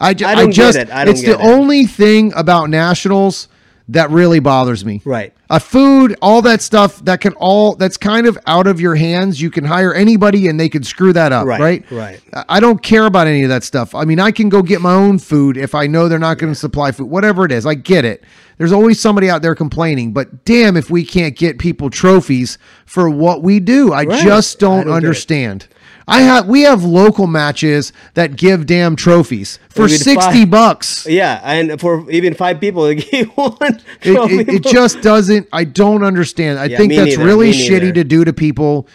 [0.00, 0.90] I, ju- I I just, it.
[0.90, 1.40] I don't it's the it.
[1.40, 3.48] only thing about nationals
[3.88, 5.00] that really bothers me.
[5.04, 5.32] Right.
[5.48, 9.40] A food, all that stuff that can all, that's kind of out of your hands.
[9.40, 11.46] You can hire anybody and they can screw that up.
[11.46, 11.84] Right, Right.
[11.92, 12.20] right.
[12.34, 13.94] I- I don't care about any of that stuff.
[13.94, 16.52] I mean, I can go get my own food if I know they're not going
[16.52, 17.64] to supply food, whatever it is.
[17.64, 18.24] I get it.
[18.58, 23.08] There's always somebody out there complaining, but damn if we can't get people trophies for
[23.08, 23.92] what we do.
[23.92, 24.24] I Right.
[24.24, 24.96] just don't, don't get it.
[24.96, 25.66] understand.
[26.08, 31.06] I have we have local matches that give damn trophies for Even 60 bucks.
[31.06, 33.56] Yeah, and for even five people, they gave one.
[34.02, 34.38] It, trophy.
[34.40, 36.58] it, it just doesn't I don't understand.
[36.58, 38.86] I Yeah, think that's neither, really shitty to do to people.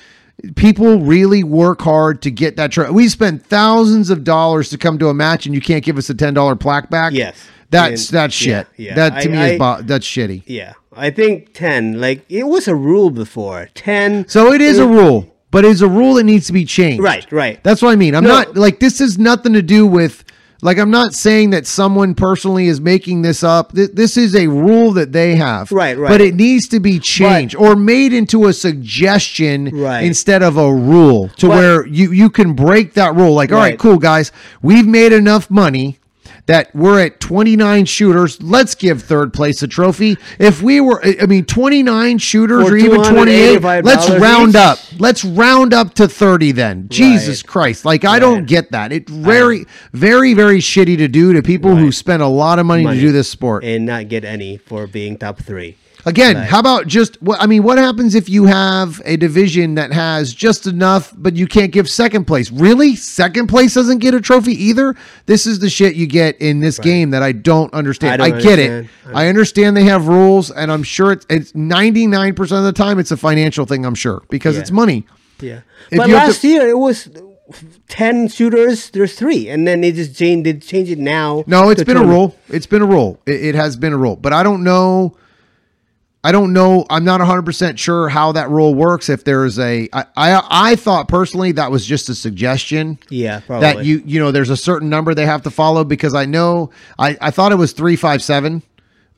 [0.55, 2.91] People really work hard to get that trophy.
[2.93, 6.09] We spend thousands of dollars to come to a match and you can't give us
[6.09, 7.13] a $10 plaque back.
[7.13, 7.35] Yes.
[7.69, 8.67] That's And- that's yeah, shit.
[8.77, 8.95] yeah.
[8.95, 10.43] That to I- me I- is bo- that's shitty.
[10.45, 12.01] Yeah, I think ten.
[12.01, 14.27] Like it was a rule before ten.
[14.27, 17.03] So it is a rule, but it's a rule that needs to be changed.
[17.03, 17.63] Right, right.
[17.63, 18.15] That's what I mean.
[18.15, 18.29] I'm No.
[18.29, 20.23] not like this is nothing to do with
[20.63, 23.73] like I'm not saying that someone personally is making this up.
[23.73, 25.71] Th- This is a rule that they have.
[25.71, 26.07] Right, right.
[26.07, 30.03] But it needs to be changed or made into a suggestion Right.
[30.03, 33.33] instead of a rule to where you you can break that rule.
[33.33, 33.79] Like, all right, Right.
[33.79, 34.31] cool guys,
[34.61, 35.97] we've made enough money
[36.51, 38.43] that we're at 29 shooters.
[38.43, 40.17] Let's give third place a trophy.
[40.37, 44.55] If we were, I mean, 29 shooters For or even 28, let's round each?
[44.57, 44.77] up.
[44.99, 46.89] Let's round up to 30 then.
[46.89, 47.85] Jesus Christ.
[47.85, 48.91] Like, I don't get that.
[48.91, 52.83] It's very, very, very shitty to do to people who spend a lot of money,
[52.83, 52.97] Money.
[52.97, 53.63] to do this sport.
[53.63, 55.77] and not get any for being top three.
[56.05, 56.49] Again, Right.
[56.49, 60.33] how about just what I mean, what happens if you have a division that has
[60.33, 62.51] just enough, but you can't give second place?
[62.51, 62.95] Really?
[62.95, 64.95] Second place doesn't get a trophy either?
[65.27, 68.21] This is the shit you get in this game that I don't understand.
[68.21, 68.85] I, I don't get understand.
[69.07, 69.15] it.
[69.15, 73.11] I understand they have rules, and I'm sure it's, it's 99% of the time it's
[73.11, 74.61] a financial thing, I'm sure, because Yeah.
[74.61, 75.05] it's money.
[75.39, 75.59] Yeah,
[75.91, 77.09] If but last to- year it was
[77.89, 78.89] ten shooters.
[78.91, 80.45] There's three, and then they just changed.
[80.45, 81.43] They change it now.
[81.47, 82.35] No, it's been a rule.
[82.49, 83.19] It's been a rule.
[83.25, 84.15] It, it has been a rule.
[84.15, 85.15] But I don't know.
[86.23, 86.85] I don't know.
[86.89, 89.09] I'm not 100% sure how that rule works.
[89.09, 92.99] If there's a, I, I, I thought personally that was just a suggestion.
[93.09, 93.73] Yeah, probably.
[93.73, 96.69] That you, you know, there's a certain number they have to follow because I know,
[96.99, 98.61] I, I thought it was 357.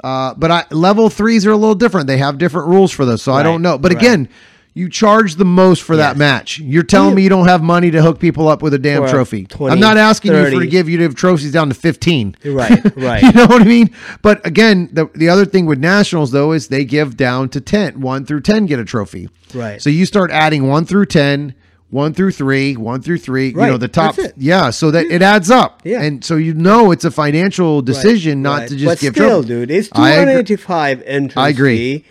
[0.02, 2.08] Uh, but I, level threes are a little different.
[2.08, 3.22] They have different rules for those.
[3.22, 3.78] So I don't know.
[3.78, 4.02] But right.
[4.02, 4.30] again,
[4.76, 6.58] you charge the most for that match.
[6.60, 9.08] You're telling me you don't have money to hook people up with a damn Or
[9.08, 9.46] trophy.
[9.46, 12.36] 20, I'm not asking you for to give you to trophies down to 15.
[12.46, 13.22] Right, right.
[13.22, 13.92] you know what I mean?
[14.24, 18.02] But again, the, the other thing with nationals though is they give down to 10.
[18.02, 19.30] 1 through 10 get a trophy.
[19.54, 19.82] Right.
[19.82, 21.54] So you start adding 1 through 10,
[21.92, 23.80] 1 through 3, 1 through 3, you know, Right.
[23.80, 24.34] the top That's it.
[24.38, 25.82] yeah, so that it adds up.
[25.84, 26.02] Yeah.
[26.02, 28.70] And so you know it's a financial decision not Right.
[28.70, 29.48] to just but give still, trophies.
[29.48, 30.24] dude, it's I agree.
[30.34, 32.06] 285 entrance I agree.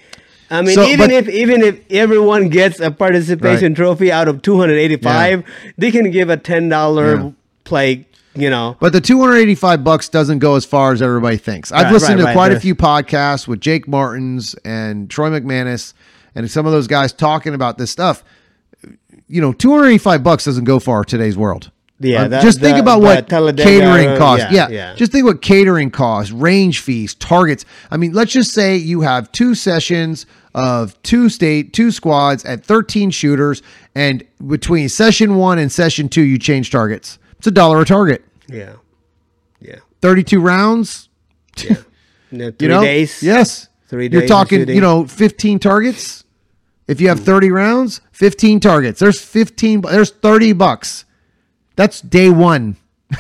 [0.52, 3.76] I mean, So, even but- if even if everyone gets a participation Right.
[3.76, 5.42] trophy out of 285,
[5.78, 7.30] they can give a ten dollar Yeah.
[7.64, 8.06] play.
[8.34, 11.70] You know, But the 285 bucks doesn't go as far as everybody thinks.
[11.70, 15.92] I've Right, listened right, to quite a few podcasts with Jake Martins and Troy McManus
[16.34, 18.24] and some of those guys talking about this stuff.
[19.28, 21.70] You know, 285 bucks doesn't go far in today's world.
[22.00, 24.46] Yeah, Uh, that- just think the- about what catering costs.
[24.50, 24.94] yeah, Yeah, yeah.
[24.96, 27.66] just think what catering costs, range fees, targets.
[27.90, 30.24] I mean, let's just say you have two sessions
[30.54, 33.62] of two state, two squads at 13 shooters,
[33.94, 37.18] and between session one and session two, you change targets.
[37.38, 38.24] It's a dollar a target.
[38.48, 38.74] Yeah.
[39.60, 39.78] Yeah.
[40.00, 41.08] 32 rounds.
[41.56, 41.74] Yeah,
[42.30, 43.22] three You know, days.
[43.22, 44.20] Yes, Three days.
[44.20, 46.24] You're talking, you know, 15 targets.
[46.88, 47.24] If you have hmm.
[47.24, 49.00] 30 rounds, 15 targets.
[49.00, 49.82] There's 15.
[49.82, 51.04] There's 30 bucks.
[51.76, 52.76] That's day one.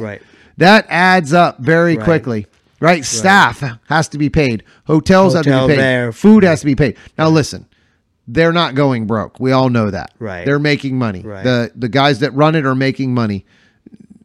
[0.00, 0.22] Right.
[0.58, 2.04] That adds up very Right.
[2.04, 2.46] quickly.
[2.80, 3.04] Right?
[3.04, 4.62] Staff has to be paid.
[4.86, 5.78] Hotels have to be paid.
[5.78, 6.12] there.
[6.12, 6.96] Food has to be paid.
[7.16, 7.66] Now listen,
[8.28, 9.40] they're not going broke.
[9.40, 10.12] We all know that.
[10.18, 10.44] Right.
[10.44, 11.22] They're making money.
[11.22, 11.42] Right.
[11.44, 13.44] The the guys that run it are making money.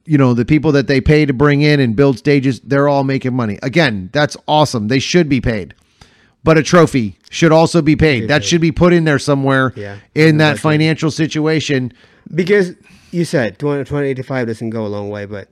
[0.05, 3.05] You know, the people that they pay to bring in and build stages, they're all
[3.05, 3.57] making money.
[3.63, 4.89] Again, that's awesome.
[4.89, 5.73] They should be paid.
[6.43, 8.27] But a trophy should also be paid.
[8.27, 9.95] that should be put in there somewhere Yeah.
[10.13, 11.93] in that financial situation.
[12.35, 12.73] Because
[13.11, 15.47] you said 20, 2085 doesn't go a long way, but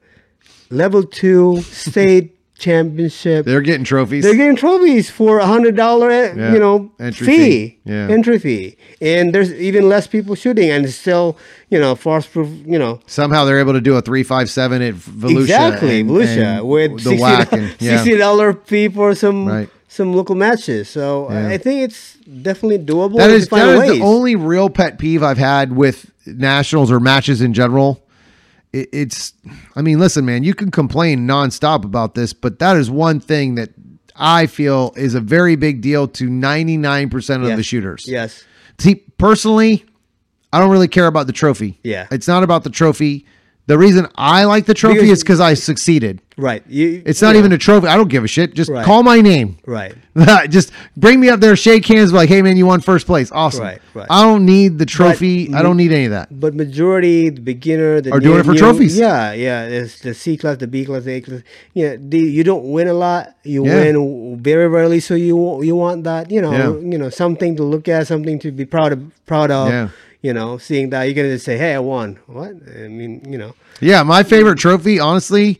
[0.69, 4.23] level two state championship, they're, getting trophies.
[4.23, 5.09] They're getting trophies.
[5.09, 6.53] for a hundred dollar, eh, Yeah.
[6.53, 7.77] you know, Entry fee, fee.
[7.85, 8.07] Yeah.
[8.09, 11.37] entry fee, and there's even less people shooting, and it's still,
[11.69, 14.81] you know, force proof, you know, Somehow they're able to do a three five seven
[14.81, 15.41] at Volusia.
[15.41, 17.97] exactly, and- Volusia and with the 60 whack and yeah.
[17.97, 19.69] sixty dollar fee for some Right.
[19.87, 20.89] some local matches.
[20.89, 21.27] So.
[21.29, 23.17] I think it's definitely doable.
[23.17, 27.41] That is that is the only real pet peeve I've had with nationals or matches
[27.41, 28.00] in general.
[28.73, 29.33] It, it's,
[29.75, 33.55] I mean, listen, man, you can complain nonstop about this, but that is one thing
[33.55, 33.69] that
[34.15, 37.57] I feel is a very big deal to ninety nine percent of Yes.
[37.57, 38.05] the shooters.
[38.07, 38.43] Yes.
[38.77, 39.85] See, personally,
[40.53, 41.79] I don't really care about the trophy.
[41.83, 42.07] Yeah.
[42.11, 43.25] it's not about the trophy.
[43.67, 46.19] The reason I like the trophy Because- is because I succeeded.
[46.37, 46.63] Right.
[46.67, 47.39] You, It's not yeah.
[47.39, 47.87] even a trophy.
[47.87, 48.55] I don't give a shit.
[48.55, 48.83] Just Right.
[48.83, 49.57] call my name.
[49.67, 49.93] right.
[50.49, 53.31] just bring me up there, shake hands, like, hey man, you won first place.
[53.31, 53.63] Awesome.
[53.63, 54.07] Right, right.
[54.09, 55.53] I don't need the trophy.
[55.53, 56.27] I don't need any of that.
[56.37, 58.97] But majority, the beginner, the Are doing it for trophies.
[58.97, 59.65] Yeah, yeah.
[59.65, 61.41] It's the C class, the B class, the A class.
[61.73, 63.35] Yeah, the, you don't win a lot.
[63.43, 63.91] You Yeah.
[63.91, 64.99] win very rarely.
[64.99, 66.89] So you you want that, you know, Yeah.
[66.91, 69.91] you know, something to look at, something to be proud of, proud of.
[70.21, 72.51] You know, seeing that you're gonna just say, "Hey, I won." What?
[72.75, 73.55] I mean, you know.
[73.79, 75.59] Yeah, my favorite trophy, honestly,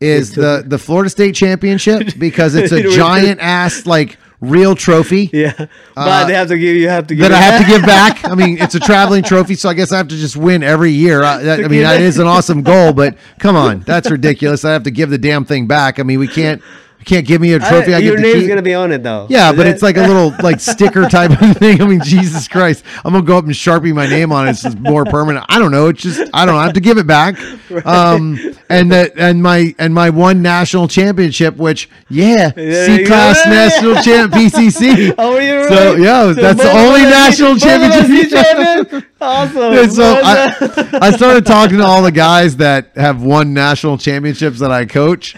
[0.00, 5.52] is the the Florida State Championship because it's a giant ass like real trophy Yeah,
[5.54, 7.82] but Uh, they have to give you have to give that I have to give
[7.82, 8.24] back.
[8.24, 10.92] I mean, it's a traveling trophy, so I guess I have to just win every
[10.92, 11.22] year.
[11.22, 14.64] I, that, I mean, that is an awesome goal, but come on, that's ridiculous.
[14.64, 15.98] I have to give the damn thing back.
[15.98, 16.62] I mean, we can't
[17.00, 17.94] we can't give me a trophy.
[17.94, 19.26] I, your get to name's gonna be on it though.
[19.30, 19.70] Yeah, Is but it?
[19.70, 21.80] it's like a little like sticker type of thing.
[21.80, 24.50] I mean, Jesus Christ, I'm gonna go up and sharpie my name on it.
[24.62, 25.46] It's more permanent.
[25.48, 25.86] I don't know.
[25.88, 26.60] It's just I don't know.
[26.60, 27.38] I have to give it back.
[27.86, 28.38] Um,
[28.68, 33.48] and that and my and my one national championship, which yeah, Yeah, C class got
[33.50, 35.14] national champ PCC.
[35.18, 36.00] Oh, you're So right.
[36.00, 39.06] yeah, that's the only national championship.
[39.20, 39.90] Awesome.
[39.90, 44.70] So I, I started talking to all the guys that have won national championships that
[44.70, 45.36] I coach,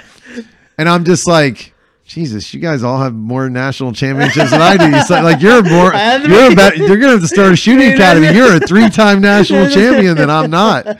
[0.82, 1.72] and I'm just like,
[2.06, 5.00] Jesus, you guys all have more national championships than I do.
[5.02, 7.56] So, like you're more, I had to you're about, you're gonna have to start a
[7.56, 8.32] shooting academy.
[8.34, 10.84] You're a three-time national champion, and I'm not.
[10.84, 10.98] But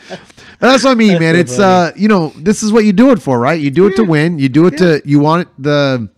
[0.61, 1.35] that's what I mean, man.
[1.35, 3.61] It's uh, you know, this is what you do it for, right?
[3.61, 4.39] You do it to win.
[4.39, 6.09] You do it to you want the.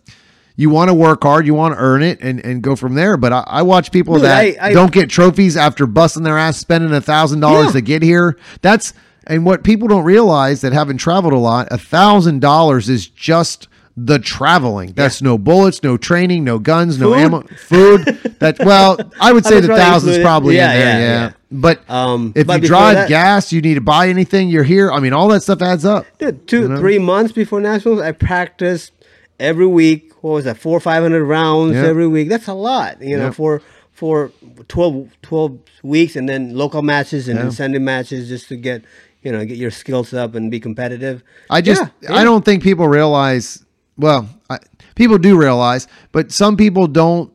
[0.56, 3.16] You want to work hard, you want to earn it, and, and go from there.
[3.16, 6.38] But I, I watch people Dude, that I- I- don't get trophies after busting their
[6.38, 8.38] ass spending a thousand dollars to get here.
[8.62, 8.92] That's
[9.26, 13.68] and what people don't realize that haven't traveled a lot, a thousand dollars is just
[13.96, 14.92] the traveling.
[14.92, 17.18] That's no bullets, no training, no guns, no Food?
[17.20, 18.36] ammo, food.
[18.40, 20.88] That well, I would say would the thousand's probably Yeah, in there.
[20.88, 21.32] yeah, Yeah, yeah.
[21.52, 24.48] But Um, if but you drive that- gas, you need to buy anything.
[24.48, 24.90] You're here.
[24.90, 26.04] I mean, all that stuff adds up.
[26.18, 26.76] Dude, two, You know?
[26.78, 28.90] three months before nationals, I practiced
[29.38, 30.12] every week.
[30.20, 30.58] What was that?
[30.58, 31.84] Four, five hundred rounds Yeah.
[31.86, 32.28] every week.
[32.28, 33.30] That's a lot, you know, Yeah.
[33.30, 33.62] for
[33.92, 34.32] for
[34.66, 37.44] 12, 12 weeks, and then local matches and Yeah.
[37.44, 38.82] then Sunday matches just to get
[39.24, 41.24] you know get your skills up and be competitive.
[41.50, 42.14] I just yeah, yeah.
[42.14, 43.64] I don't think people realize.
[43.96, 44.58] Well, I,
[44.94, 47.32] people do realize, but some people don't.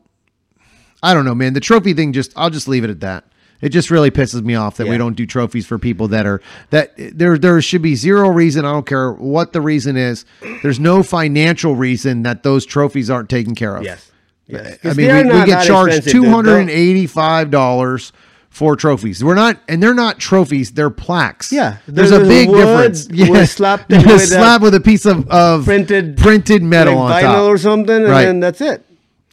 [1.02, 1.52] I don't know, man.
[1.52, 3.24] The trophy thing just I'll just leave it at that.
[3.60, 4.92] It just really pisses me off that yeah.
[4.92, 8.64] we don't do trophies for people that are that there there should be zero reason,
[8.64, 10.24] I don't care what the reason is.
[10.62, 13.82] There's no financial reason that those trophies aren't taken care of.
[13.82, 14.10] Yes.
[14.46, 14.78] yes.
[14.84, 18.12] I mean, we, we, get charged $285
[18.50, 19.22] for trophies.
[19.24, 21.50] We're not, and they're not trophies; they're plaques.
[21.52, 23.08] Yeah, there's, a big difference.
[23.10, 27.30] Yeah, slapped with a slap with a piece of, of printed- printed metal like on
[27.30, 27.50] vinyl top.
[27.50, 28.24] or something, and Right.
[28.26, 28.84] then that's it.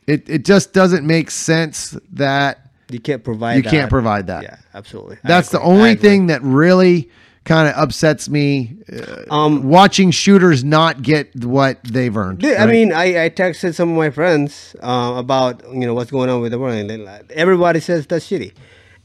[0.06, 3.56] It it just doesn't make sense that You can't provide.
[3.58, 3.70] You that.
[3.70, 4.44] can't provide that.
[4.44, 5.18] Yeah, absolutely.
[5.24, 7.10] That's the only thing that really
[7.44, 8.78] kind of upsets me.
[8.92, 12.40] Uh, Um, watching shooters not get what they've earned.
[12.40, 16.12] Dude, I mean, I, I texted some of my friends uh, about you know what's
[16.12, 18.54] going on with the world, and they everybody says that's shitty,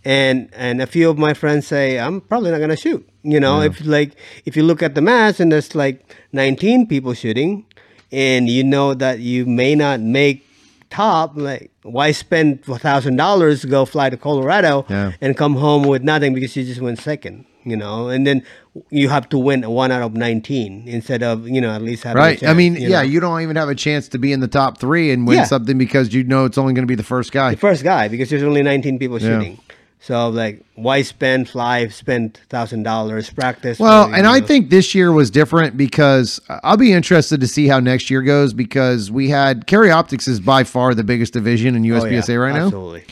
[0.05, 3.09] and and a few of my friends say I'm probably not gonna shoot.
[3.23, 6.03] You know, if like if you look at the match and there's like
[6.33, 7.65] 19 people shooting,
[8.11, 10.45] and you know that you may not make
[10.91, 15.13] top, like why spend thousand dollars to go fly to Colorado Yeah.
[15.21, 17.47] and come home with nothing because you just went second.
[17.65, 18.43] You know, and then
[18.91, 22.21] you have to win one out of 19 instead of you know at least having
[22.21, 22.43] a Right.
[22.43, 23.09] I mean, you yeah, know.
[23.09, 25.45] you don't even have a chance to be in the top three and win Yeah.
[25.45, 27.53] something because you know it's only going to be the first guy.
[27.53, 29.55] the first guy because there's only 19 people Yeah.
[30.03, 33.79] So like, why spend fly, spend thousand dollars, practice?
[33.79, 37.69] Well, and you I think this year was different because I'll be interested to see
[37.69, 41.77] how next year goes because we had Carry Optics is by far the biggest division
[41.77, 42.65] in Oh, USPSA yeah, right now.
[42.65, 43.05] Absolutely.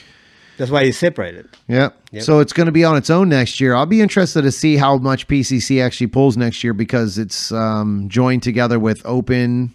[0.59, 1.49] That's why you separated.
[1.69, 1.91] Yeah.
[2.11, 2.25] Yep.
[2.25, 3.75] So it's going to be on its own next year.
[3.75, 8.09] I'll be interested to see how much PCC actually pulls next year because it's um,
[8.09, 9.73] joined together with Open.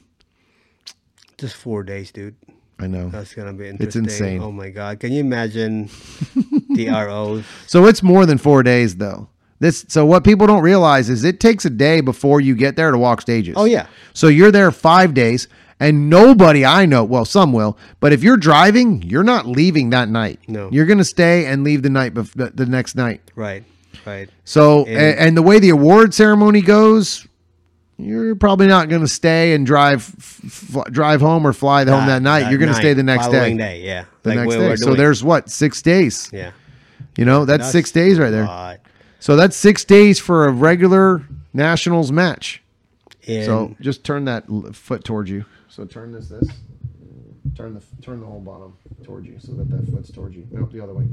[1.38, 2.36] Just four days, dude.
[2.80, 3.10] I know.
[3.10, 4.06] That's gonna be interesting.
[4.06, 4.42] It's insane.
[4.42, 5.90] Oh my god, can you imagine
[6.70, 7.46] the ROs?
[7.68, 9.30] So it's more than four days though.
[9.60, 12.92] This so what people don't realize is it takes a day before you get there
[12.92, 13.56] to walk stages.
[13.58, 13.88] Oh, yeah.
[14.14, 15.48] So you're there five days,
[15.80, 20.10] and nobody I know, well, some will, but if you're driving, you're not leaving that
[20.10, 20.40] night.
[20.48, 20.70] No.
[20.72, 23.22] you're gonna stay and leave the night bef- the, next night.
[23.36, 23.64] Right,
[24.06, 24.30] right.
[24.44, 27.26] So and, and the way the award ceremony goes,
[27.98, 32.50] you're probably not gonna stay and drive f- drive home or fly home that night.
[32.50, 33.56] you're gonna stay the next day.
[33.56, 33.82] day.
[33.84, 34.76] Yeah, The like next day.
[34.78, 36.30] So there's what six days.
[36.34, 36.52] yeah.
[37.18, 38.44] You know that's, six days right there.
[38.46, 38.80] lot.
[39.20, 41.24] So that's six days for a regular
[41.54, 42.62] nationals match.
[43.28, 45.46] And So just turn that foot towards you.
[45.70, 46.48] So turn this this.
[47.56, 48.74] Turn the turn the whole bottom
[49.04, 50.46] towards you so that that foot's towards you.
[50.52, 51.06] Nope, the other way.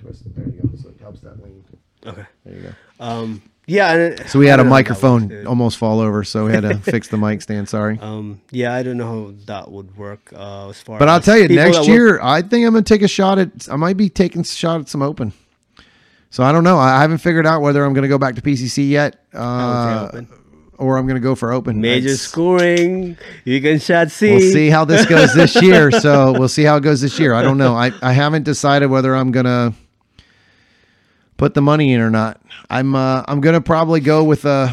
[0.00, 0.22] Twist.
[0.34, 0.70] There you go.
[0.82, 1.62] So it helps that lean.
[2.06, 2.24] Okay.
[2.44, 2.72] There you go.
[3.04, 3.42] Um.
[3.66, 3.92] Yeah.
[3.94, 6.24] and- So we I had a don't know how that works, microphone almost fall over,
[6.24, 7.68] so we had to fix the mic stand.
[7.68, 7.98] Sorry.
[8.00, 8.40] Um.
[8.50, 10.98] Yeah, I don't know how that would work uh, as far.
[10.98, 13.08] But I'll tell you, next that work- year, I think I'm going to take a
[13.08, 13.68] shot at.
[13.70, 15.32] I might be taking a shot at some open.
[16.30, 16.78] So I don't know.
[16.78, 20.22] I haven't figured out whether I'm going to go back to PCC yet, uh,
[20.78, 21.78] or I'm going to go for open.
[21.80, 23.18] major It's- scoring.
[23.44, 24.30] You can shot C.
[24.30, 25.90] We'll see how this goes this year.
[26.00, 27.34] So we'll see how it goes this year.
[27.34, 27.74] I don't know.
[27.76, 29.74] I, I haven't decided whether I'm gonna
[31.42, 32.40] put the money in or not.
[32.70, 34.72] I'm uh, I'm gonna probably go with a.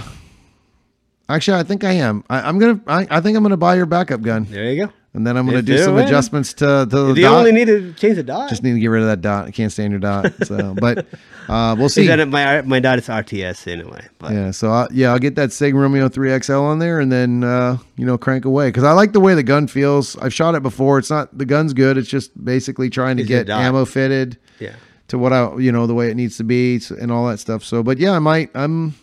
[1.27, 2.23] Actually, I think I am.
[2.29, 2.79] I, I'm gonna.
[2.85, 4.93] I, I think I'm gonna buy your backup gun, There you go.
[5.15, 7.39] and then I'm gonna If do some adjustments to, to the You dot.
[7.39, 8.49] only need to change the dot.
[8.49, 9.47] Just need to get rid of that dot.
[9.47, 10.31] I can't stand your dot.
[10.45, 11.07] So, but
[11.47, 12.05] uh, we'll see.
[12.05, 14.07] That my my dot is RTS anyway.
[14.19, 17.43] But Yeah, so I, yeah, I'll get that Sig Romeo 3XL on there and then
[17.43, 20.15] uh, you know crank away because I like the way the gun feels.
[20.17, 20.99] I've shot it before.
[20.99, 21.97] It's not the gun's good.
[21.97, 24.73] It's just basically trying to It's get ammo fitted yeah.
[25.10, 27.64] To what I you know the way it needs to be and all that stuff.
[27.64, 28.49] So, but yeah, I might.
[28.56, 28.95] I'm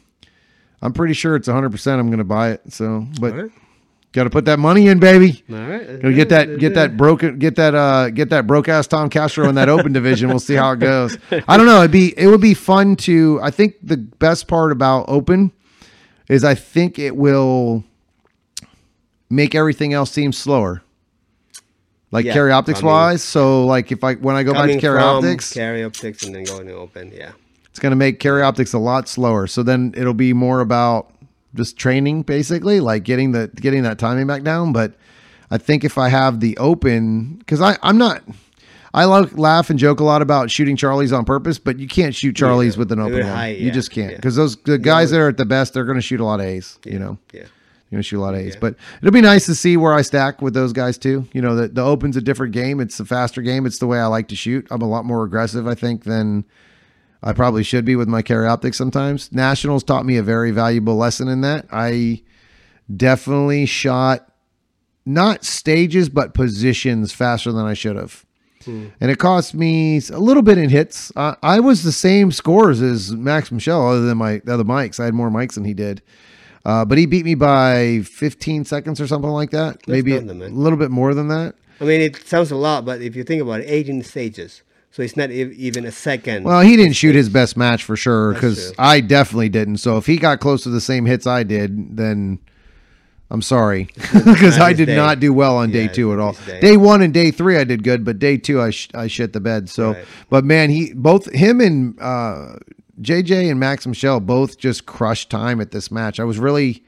[0.82, 1.70] I'm pretty sure it's 100.
[1.70, 2.72] percent I'm going to buy it.
[2.72, 3.50] So, but right.
[4.12, 5.44] got to put that money in, baby.
[5.50, 6.00] All right.
[6.00, 9.48] Gonna get that get that broken get that uh get that broke ass Tom Castro
[9.48, 10.28] in that open division.
[10.28, 11.16] We'll see how it goes.
[11.48, 11.80] I don't know.
[11.80, 13.40] It'd be it would be fun to.
[13.42, 15.52] I think the best part about open
[16.28, 17.84] is I think it will
[19.30, 20.82] make everything else seem slower.
[22.16, 23.22] Like Yeah, carry optics wise.
[23.22, 26.44] So like if I when I go back to carry optics, carry optics, and then
[26.44, 27.12] going to open.
[27.14, 27.32] Yeah.
[27.68, 29.46] it's gonna make carry optics a lot slower.
[29.46, 31.12] So then it'll be more about
[31.54, 34.72] just training basically, like getting the getting that timing back down.
[34.72, 34.94] But
[35.50, 38.22] I think if I have the open, because I I'm not.
[38.94, 42.14] I like laugh and joke a lot about shooting Charlies on purpose, but you can't
[42.14, 42.78] shoot Charlies Yeah.
[42.78, 43.36] with an open one.
[43.36, 44.16] high- you just can't yeah.
[44.16, 46.40] because those the guys that are at the best, they're going to shoot a lot
[46.40, 46.78] of A's.
[46.86, 47.42] You know, Yeah.
[47.90, 48.54] You're going to shoot a lot of A's.
[48.54, 48.60] Yeah.
[48.60, 51.28] But it'll be nice to see where I stack with those guys too.
[51.32, 52.80] You know, the the open's a different game.
[52.80, 53.64] It's a faster game.
[53.64, 54.66] It's the way I like to shoot.
[54.70, 56.44] I'm a lot more aggressive, I think, than
[57.22, 59.30] I probably should be with my carry optics sometimes.
[59.32, 61.66] Nationals taught me a very valuable lesson in that.
[61.70, 62.22] I
[62.94, 64.32] definitely shot
[65.04, 68.24] not stages but positions faster than I should have.
[69.00, 71.12] And it cost me a little bit in hits.
[71.14, 74.98] Uh, I was the same scores as Max Michel, other than my other mics.
[74.98, 76.02] I had more mics than he did.
[76.66, 79.86] Uh, but he beat me by 15 seconds or something like that.
[79.86, 80.56] Maybe a nothing, man.
[80.56, 81.54] little bit more than that.
[81.80, 84.62] I mean, it sounds a lot, but if you think about it, 18 stages.
[84.90, 86.42] So it's not even a second.
[86.44, 88.72] Well, he didn't shoot his best match for sure because.
[88.78, 89.76] I definitely didn't.
[89.76, 92.38] So if he got close to the same hits I did, then
[93.30, 94.96] I'm sorry because I did day.
[94.96, 96.32] not do well on day two at all.
[96.46, 96.60] day.
[96.60, 99.34] Day one and day three I did good, but day two I sh- I shit
[99.34, 99.68] the bed.
[99.68, 100.04] So, Right.
[100.30, 102.54] but man, he both him and uh,
[103.00, 106.18] JJ and Max Michel both just crushed time at this match.
[106.18, 106.84] I was really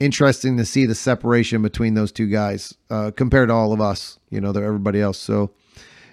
[0.00, 4.18] interesting to see the separation between those two guys uh, compared to all of us,
[4.30, 5.18] you know, they're everybody else.
[5.18, 5.50] So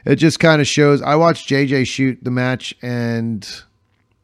[0.06, 1.02] it just kind of shows.
[1.02, 3.48] I watched JJ shoot the match, and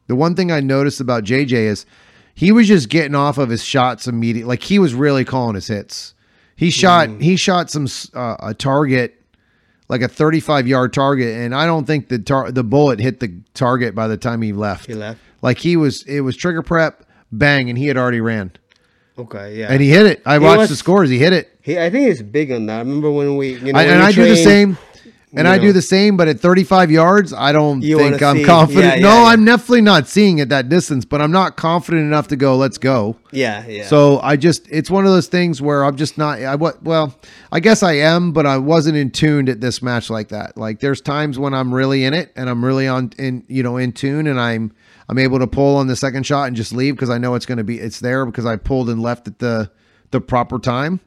[0.06, 1.86] the one thing I noticed about JJ is
[2.34, 4.48] he was just getting off of his shots immediately.
[4.48, 6.14] Like he was really calling his hits.
[6.56, 9.21] He shot he shot some uh, a target
[9.92, 13.30] like a 35 yard target, and I don't think the tar- the bullet hit the
[13.52, 14.86] target by the time he left.
[14.86, 15.20] He left.
[15.42, 18.52] Like he was, it was trigger prep, bang, and he had already ran,
[19.18, 19.66] Okay, yeah.
[19.70, 20.22] and he hit it.
[20.24, 21.10] I He watched was- the scores.
[21.10, 22.76] He hit it, He, I think he's big on that.
[22.76, 24.78] I remember when we, you know, I, and I do the same.
[25.34, 28.44] And I do the same, but at 35 yards, I don't You think I'm see-
[28.44, 28.96] confident.
[28.96, 29.28] yeah, no, yeah, yeah.
[29.28, 32.56] I'm definitely not seeing at that distance, but I'm not confident enough to go.
[32.56, 33.16] Let's go.
[33.32, 33.86] Yeah, yeah.
[33.86, 37.14] So I just it's one of those things where I'm just not I what well
[37.50, 40.56] I guess I am but I wasn't in tuned at this match like that.
[40.58, 43.78] Like there's times when I'm really in it and I'm really on in you know
[43.78, 44.72] in tune and I'm
[45.08, 47.46] I'm able to pull on the second shot and just leave because I know it's
[47.46, 49.70] going to be it's there because I pulled and left at the
[50.10, 51.00] the proper time.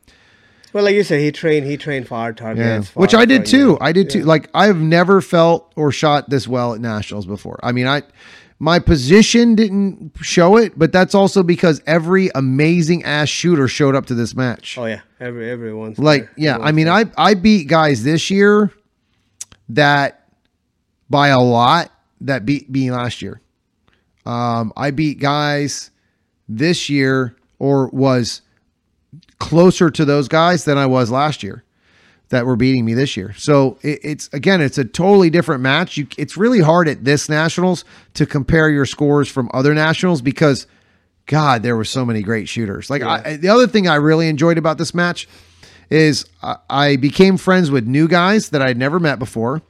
[0.76, 1.66] Well, like you said, he trained.
[1.66, 2.34] He trained far Yeah.
[2.34, 2.94] targets.
[2.98, 3.78] Which I did too.
[3.80, 4.24] I did too.
[4.24, 7.58] Like I've never felt or shot this well at nationals before.
[7.64, 8.04] I mean, I
[8.60, 14.06] my position didn't show it, but that's also because every amazing ass shooter showed up
[14.08, 14.78] to this match.
[14.78, 16.34] Oh yeah, every everyone's Like, there.
[16.38, 16.94] yeah, I mean, there.
[16.94, 18.70] I I beat guys this year
[19.70, 20.28] that
[21.10, 21.90] by a lot
[22.20, 23.40] that beat me last year.
[24.26, 25.92] Um, I beat guys
[26.50, 28.42] this year or was
[29.46, 31.64] closer to those guys than I was last year
[32.30, 33.32] that were beating me this year.
[33.38, 35.98] So it, it's again, it's a totally different match.
[35.98, 37.86] You, it's really hard at this nationals
[38.16, 40.66] to compare your scores from other nationals because,
[41.28, 42.90] God, there were so many great shooters.
[42.90, 45.28] Like I, the other thing I really enjoyed about this match
[45.92, 49.62] is I, I became friends with new guys that I'd never met before,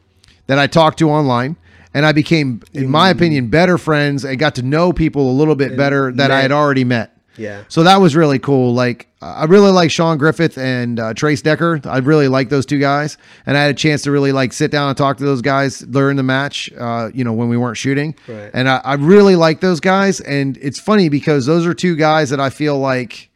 [0.47, 1.57] that I talked to online.
[1.93, 5.55] And I became, in my opinion, better friends and got to know people a little
[5.55, 7.14] bit better that I had already met.
[7.37, 7.63] Yeah.
[7.67, 8.73] So that was really cool.
[8.73, 11.81] Like I really like Sean Griffith and uh, Trace Decker.
[11.85, 14.71] I really like those two guys, and I had a chance to really like sit
[14.71, 16.69] down and talk to those guys during the match.
[16.77, 18.51] Uh, you know, when we weren't shooting, Right.
[18.53, 20.19] and I, I really like those guys.
[20.21, 23.29] And it's funny because those are two guys that I feel like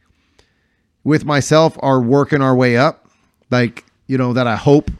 [1.04, 3.06] with myself are working our way up.
[3.50, 4.90] Like you know that I hope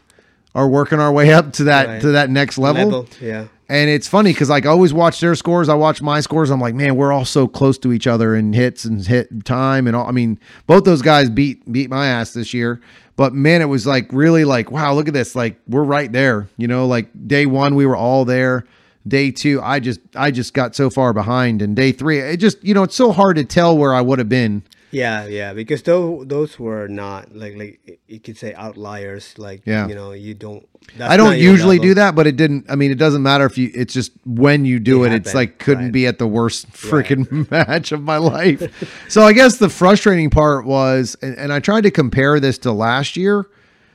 [0.55, 2.01] are working our way up to that Right.
[2.01, 3.06] to that next level.
[3.20, 3.47] Yeah.
[3.70, 5.68] And it's funny because like I always watch their scores.
[5.68, 6.51] I watch my scores.
[6.51, 9.86] I'm like, man, we're all so close to each other in hits and hit time
[9.86, 10.09] and all.
[10.09, 12.80] I mean, both those guys beat beat my ass this year.
[13.14, 15.36] But man, it was like really like, wow, look at this.
[15.36, 16.48] Like we're right there.
[16.56, 18.64] You know, like day one we were all there.
[19.06, 21.62] Day two, I just I just got so far behind.
[21.62, 24.18] And day three, it just you know it's so hard to tell where I would
[24.18, 24.64] have been.
[24.90, 29.34] Yeah, yeah, because those those were not like like you could say outliers.
[29.38, 29.86] Like Yeah.
[29.88, 30.66] you know, you don't.
[30.96, 32.66] That's I don't usually do that, but it didn't.
[32.68, 33.70] I mean, it doesn't matter if you.
[33.74, 35.92] It's just when you do It it, it's like couldn't right.
[35.92, 39.04] be at the worst freaking match of my life.
[39.08, 42.72] so I guess the frustrating part was, and, and I tried to compare this to
[42.72, 43.46] last year.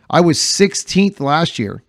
[0.09, 1.83] I was 16th last year.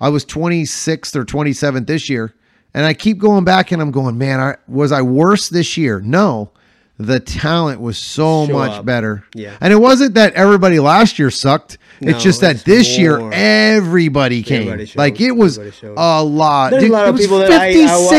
[0.00, 2.34] I was 26th or 27th this year,
[2.74, 6.00] and I keep going back and I'm going, man, I, was I worse this year?
[6.00, 6.50] No.
[6.98, 8.84] The talent was so Show much up.
[8.86, 9.24] better.
[9.34, 9.56] Yeah.
[9.60, 11.76] And it wasn't that everybody last year sucked.
[12.00, 14.68] No, it's just that it's this year everybody came.
[14.68, 16.70] Everybody like it was a lot.
[16.70, 17.70] There's a lot of people that I- I-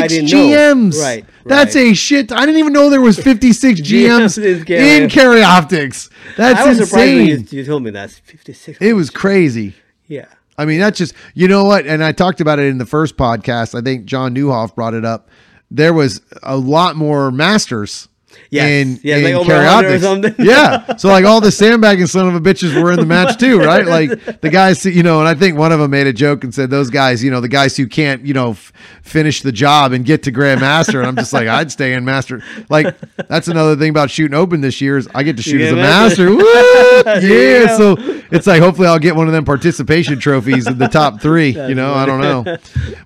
[0.04, 0.08] I.
[0.08, 1.02] GMs.
[1.02, 2.32] Right, That's a shit.
[2.32, 4.38] I didn't even know there was 56 GMs
[4.70, 6.10] in Carry Optics.
[6.36, 7.60] That's I was surprised you, insane.
[7.60, 8.78] you told me that's fifty six.
[8.82, 9.74] It was crazy.
[10.08, 10.26] yeah.
[10.60, 13.16] I mean, that's just you know what, and I talked about it in the first
[13.18, 13.76] podcast.
[13.80, 15.30] I think John Newhoff brought it up.
[15.70, 18.08] There was a lot more masters.
[18.50, 18.70] Yes.
[18.70, 20.36] in, Yeah, in like or something.
[20.40, 23.60] yeah, so like all the sandbagging son of a bitches were in the match too,
[23.72, 23.86] right?
[23.86, 26.54] Like the guys, you know, and I think one of them made a joke and
[26.54, 29.92] said those guys, you know, the guys who can't, you know, f- finish the job
[29.92, 31.00] and get to Grandmaster.
[31.00, 32.42] And I'm just like, I'd stay in Master.
[32.70, 32.96] Like
[33.28, 35.76] that's another thing about shooting open this year is I get to shoot as a
[35.76, 36.30] master.
[36.30, 36.36] master.
[36.36, 37.04] Woo!
[37.04, 37.96] There you Yeah, so
[38.32, 41.50] it's like hopefully I'll get one of them participation trophies in the top three.
[41.50, 42.58] you know, I don't know,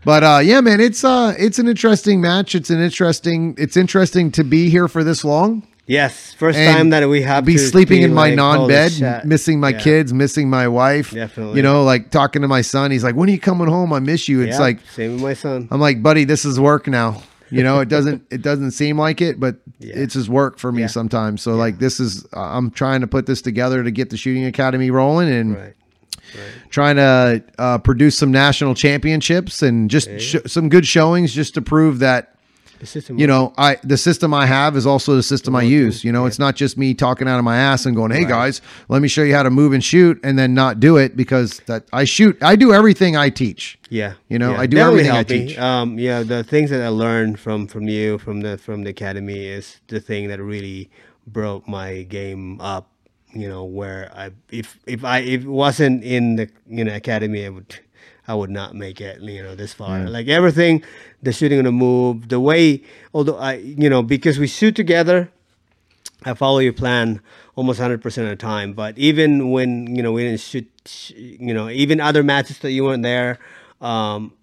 [0.04, 2.56] but uh, yeah, man, it's uh, it's an interesting match.
[2.56, 3.56] It's an interesting.
[3.58, 5.64] It's interesting to be here for this long.
[5.88, 6.34] Yes.
[6.36, 9.70] First And time that we have Be sleeping be in my like, non-bed, missing my
[9.72, 9.80] Yeah.
[9.80, 11.12] kids, missing my wife.
[11.12, 11.58] Definitely.
[11.58, 12.92] You know, like talking to my son.
[12.92, 13.92] He's like, "When are you coming home?
[13.92, 15.68] I miss you." It's Yeah, like same with my son.
[15.70, 17.22] I'm like, buddy, this is work now.
[17.50, 19.96] You know, it doesn't it doesn't seem like it, but Yeah.
[19.98, 21.42] it's just work for me sometimes.
[21.42, 24.92] So like this is I'm trying to put this together to get the shooting academy
[24.92, 25.74] rolling and Right.
[26.70, 31.62] trying to uh, produce some national championships and just sh- some good showings just to
[31.62, 32.31] prove that.
[33.20, 36.04] You know I the system I have is also the system I use.
[36.04, 38.62] You know, it's not just me talking out of my ass and going, "Hey guys,
[38.90, 41.60] let me show you how to move and shoot," and then not do it because
[41.68, 42.42] that I shoot.
[42.42, 43.78] I do everything I teach.
[43.90, 44.62] Yeah, You know, yeah.
[44.62, 45.58] I do That everything I teach.
[45.58, 49.46] Um, yeah, the things that I learned from from you from the from the academy
[49.46, 50.90] is the thing that really
[51.28, 52.88] broke my game up.
[53.34, 57.46] You know, where I if if I if it wasn't in the you know academy,
[57.46, 57.80] I would
[58.28, 59.22] I would not make it.
[59.22, 60.08] You know, this far.
[60.08, 60.84] Like everything,
[61.22, 62.84] the shooting on the move, the way.
[63.14, 65.32] Although I you know because we shoot together.
[66.24, 67.20] I follow your plan
[67.56, 68.74] almost 100% of the time.
[68.74, 70.70] But even when, you know, we didn't shoot,
[71.16, 73.40] you know, even other matches that you weren't there,
[73.82, 74.34] um,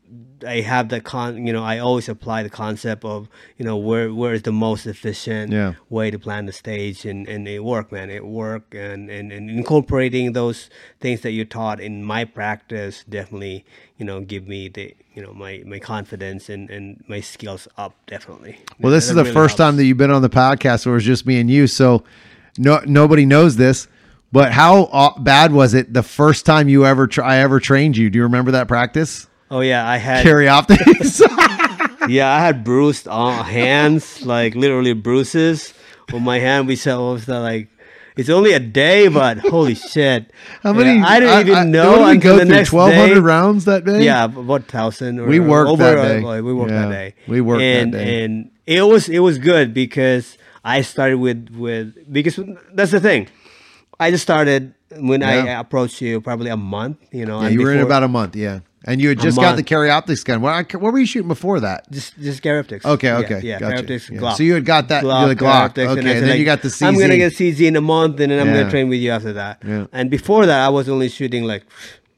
[0.46, 4.12] I have the con, you know, I always apply the concept of, you know, where
[4.12, 5.74] where is the most efficient Yeah.
[5.90, 8.10] way to plan the stage, and, and it worked, man.
[8.10, 10.70] It worked, and, and, and incorporating those
[11.00, 13.64] things that you taught in my practice definitely,
[13.96, 17.94] you know, give me the, you know, my, my confidence and, and my skills up,
[18.06, 18.58] definitely.
[18.80, 20.96] Well, this That is the really first time that you've been on the podcast where
[20.96, 21.66] it's just me and you.
[21.66, 22.04] So
[22.56, 23.88] no, nobody knows this.
[24.30, 27.96] But how uh, bad was it the first time you ever tr- I ever trained
[27.96, 28.10] you?
[28.10, 29.26] Do you remember that practice?
[29.50, 31.20] Oh yeah, I had Carry optics.
[32.08, 35.72] yeah, I had bruised uh, hands, like literally bruises
[36.12, 36.68] on my hand.
[36.68, 37.68] We said, what was that like?
[38.16, 40.32] It's only a day, but holy shit!
[40.64, 40.98] How many?
[40.98, 44.02] Yeah, I didn't even know what did until go the next twelve rounds that day.
[44.04, 45.24] Yeah, about thousand.
[45.24, 46.20] We worked over, that uh, day.
[46.22, 47.14] well, we worked Yeah, that day.
[47.28, 48.24] we worked that and, day.
[48.24, 52.40] and it was it was good because I started with with because
[52.72, 53.28] that's the thing.
[54.00, 56.98] I just started when I approached you probably a month.
[57.12, 58.34] You know, Yeah, you were in about a month.
[58.34, 60.40] Yeah, and you had just got the carry optics gun.
[60.40, 61.90] What, what were you shooting before that?
[61.90, 62.84] Just just Garaptics.
[62.84, 63.82] Okay, okay, Yeah, gotcha.
[63.82, 64.18] Garaptics, Yeah.
[64.20, 64.36] Glock.
[64.36, 65.70] So you had got that- Glock, the Glock.
[65.72, 66.86] Okay, and said, then you got the CZ.
[66.86, 68.58] I'm gonna get CZ in a month, and then I'm Yeah.
[68.60, 69.62] gonna train with you after that.
[69.66, 69.86] Yeah.
[69.92, 71.64] And before that, I was only shooting like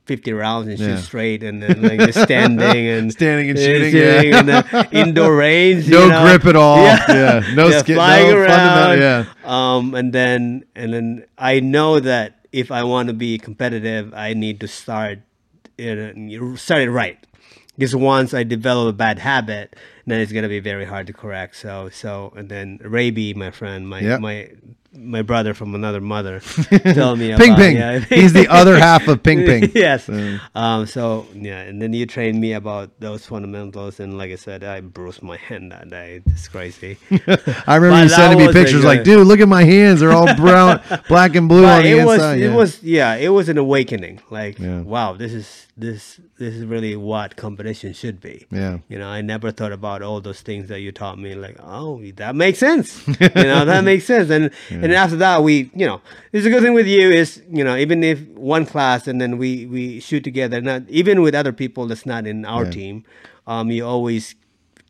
[0.07, 0.97] 50 rounds and Yeah.
[0.99, 4.41] straight, and then like just standing and Standing and uh, shooting, sitting yeah.
[4.41, 5.89] in the indoor range.
[5.89, 6.23] No you know?
[6.24, 6.78] grip at all.
[6.85, 8.99] Yeah, no yeah, flying no around.
[8.99, 14.12] fundamental- Um, and then and then I know that if I want to be competitive,
[14.12, 15.20] I need to start
[15.81, 17.19] it, start it right.
[17.77, 19.74] Because once I develop a bad habit,
[20.07, 21.57] then it's gonna be very hard to correct.
[21.57, 24.20] So so and then Raby, my friend, my Yep.
[24.20, 24.51] my
[24.93, 26.41] my brother from another mother,
[26.95, 27.77] told me Ping about, Ping.
[27.77, 27.99] yeah.
[28.09, 29.71] He's the other half of Ping Ping.
[29.75, 30.05] yes.
[30.05, 30.87] So- Um.
[30.87, 34.81] So yeah, and then you trained me about those fundamentals, and like I said, I
[34.81, 36.23] bruised my hand that day.
[36.27, 36.99] It's crazy.
[37.67, 40.01] I remember you sending me pictures like, dude, look at my hands.
[40.01, 42.39] They're all brown, black and blue on the it was inside.
[42.39, 42.57] it yeah.
[42.57, 44.81] was yeah it was an awakening like Yeah.
[44.81, 48.79] wow this is this this is really what competition should be Yeah.
[48.89, 52.01] you know i never thought about all those things that you taught me like oh
[52.17, 54.51] that makes sense you know that makes sense and
[54.82, 56.01] and after that we you know
[56.32, 59.39] it's a good thing with you is you know even if one class and then
[59.39, 63.05] we we shoot together not even with other people that's not in our team
[63.47, 64.35] um you always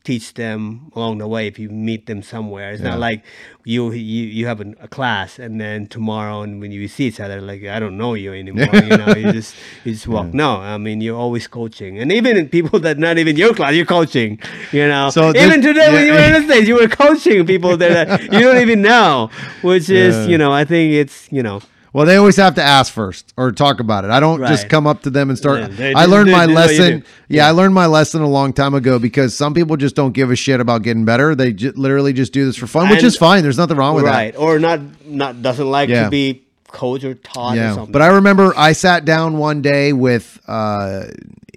[0.03, 2.71] teach them along the way if you meet them somewhere.
[2.71, 2.89] It's Yeah.
[2.91, 3.23] not like
[3.63, 7.19] you you you have an, a class and then tomorrow and when you see each
[7.19, 9.55] other like I don't know you anymore you know you just
[9.85, 10.33] you just walk.
[10.33, 11.99] No I mean you're always coaching.
[11.99, 14.39] And even people that not even your class you're coaching
[14.71, 15.09] you know.
[15.11, 18.23] So even this- today when you were on the stage you were coaching people that
[18.33, 19.29] you don't even know
[19.61, 20.05] which Yeah.
[20.07, 21.61] is you know I think it's you know
[21.93, 24.11] Well, they always have to ask first or talk about it.
[24.11, 25.59] I don't just come up to them and start.
[25.59, 26.99] Yeah, they- I learned they- my they lesson.
[26.99, 27.05] do.
[27.27, 30.31] Yeah, I learned my lesson a long time ago because some people just don't give
[30.31, 31.35] a shit about getting better.
[31.35, 33.43] They j- literally just do this for fun, which is fine.
[33.43, 36.05] There's nothing wrong with right or not not doesn't like Yeah.
[36.05, 37.71] to be coached or taught that.
[37.71, 41.03] or something but I remember I sat down one day with uh,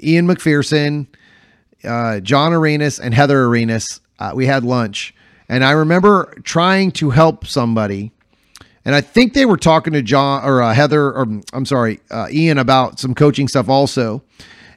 [0.02, 1.06] Ian McPherson,
[1.84, 4.00] uh, John Arenas, and Heather Arenas.
[4.18, 5.14] Uh, we had lunch,
[5.48, 8.10] and I remember trying to help somebody.
[8.84, 12.28] And I think they were talking to John or uh, Heather, or I'm sorry, uh,
[12.30, 14.22] Ian about some coaching stuff also.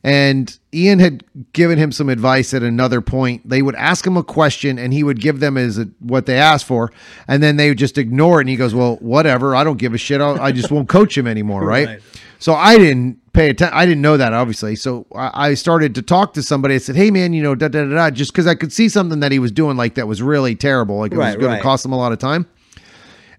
[0.03, 3.49] And Ian had given him some advice at another point.
[3.49, 6.37] They would ask him a question and he would give them as a, what they
[6.37, 6.93] asked for.
[7.27, 8.43] And then they would just ignore it.
[8.43, 9.55] And he goes, Well, whatever.
[9.55, 10.21] I don't give a shit.
[10.21, 11.61] I'll, I just won't coach him anymore.
[11.67, 11.87] Right.
[11.87, 12.01] Right.
[12.39, 13.75] So I didn't pay attention.
[13.75, 14.75] I didn't know that, obviously.
[14.75, 16.75] So I, I started to talk to somebody.
[16.75, 18.87] I said, Hey, man, you know, da da da da, just because I could see
[18.87, 20.99] something that he was doing like that was really terrible.
[20.99, 21.57] Like it was Right, going right.
[21.57, 22.47] to cost him a lot of time.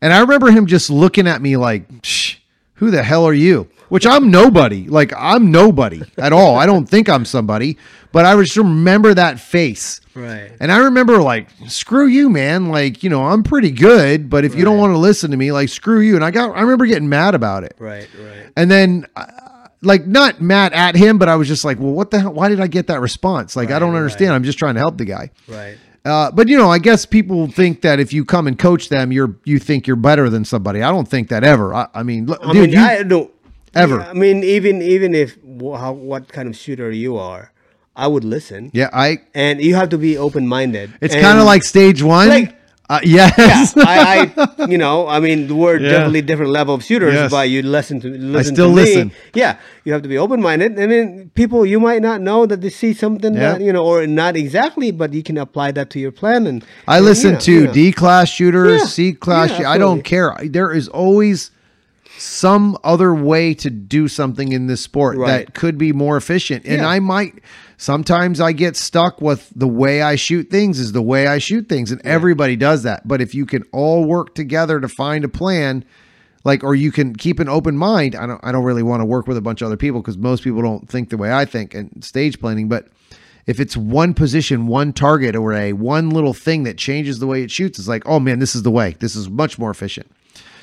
[0.01, 2.37] And I remember him just looking at me like, Shh,
[2.75, 3.69] who the hell are you?
[3.89, 4.87] Which I'm nobody.
[4.87, 6.57] Like I'm nobody at all.
[6.57, 7.79] I don't think I'm somebody,
[8.12, 10.01] but I just remember that face.
[10.15, 12.69] right And I remember like, screw you, man.
[12.69, 15.53] Like, you know, I'm pretty good, but if you don't want to listen to me,
[15.53, 16.16] like screw you.
[16.16, 17.75] And I got I remember getting mad about it.
[17.79, 19.25] right right And then uh,
[19.81, 22.33] like not mad at him, but I was just like, well, what the hell?
[22.33, 23.57] Why did I get that response?
[23.57, 23.99] Like, I don't right.
[23.99, 24.33] understand.
[24.33, 25.31] I'm just trying to help the guy.
[25.49, 28.89] right Uh, but you know, I guess people think that if you come and coach
[28.89, 30.83] them, you're you think you're better than somebody.
[30.83, 31.75] I don't think that ever.
[31.75, 33.31] I, I mean, I dude, mean, you, I don't
[33.75, 34.01] ever.
[34.01, 37.53] I mean, even even if how what kind of shooter you are,
[37.97, 38.70] I would listen.
[38.73, 39.19] yeah, I.
[39.35, 40.93] And you have to be open minded.
[41.01, 42.29] It's kind of like stage one.
[42.29, 42.58] Like-
[42.89, 43.74] uh, yes.
[43.77, 45.90] yeah, I, I, you know, I mean, we're Yeah.
[45.90, 47.31] definitely different level of shooters, Yes.
[47.31, 48.82] but you listen to listen still to me.
[48.82, 49.12] listen.
[49.35, 50.78] Yeah, you have to be open minded.
[50.81, 53.52] I mean, people you might not know that they see something Yeah.
[53.52, 56.47] that you know, or not exactly, but you can apply that to your plan.
[56.47, 57.73] And I and, you listen know, to you know.
[57.73, 59.51] D class shooters, C class.
[59.60, 60.35] I don't care.
[60.44, 61.51] There is always
[62.19, 65.47] some other way to do something in this sport Right.
[65.47, 66.65] that could be more efficient.
[66.65, 66.89] And Yeah.
[66.89, 67.35] I might
[67.77, 71.69] sometimes I get stuck with the way I shoot things is the way I shoot
[71.69, 73.07] things and everybody does that.
[73.07, 75.85] But if you can all work together to find a plan
[76.45, 78.15] like or you can keep an open mind.
[78.15, 80.16] I don't I don't really want to work with a bunch of other people because
[80.16, 82.89] most people don't think the way I think and stage planning, but
[83.47, 87.43] if it's one position, one target, or a one little thing that changes the way
[87.43, 88.95] it shoots, it's like, oh man, this is the way.
[89.01, 90.07] This is much more efficient.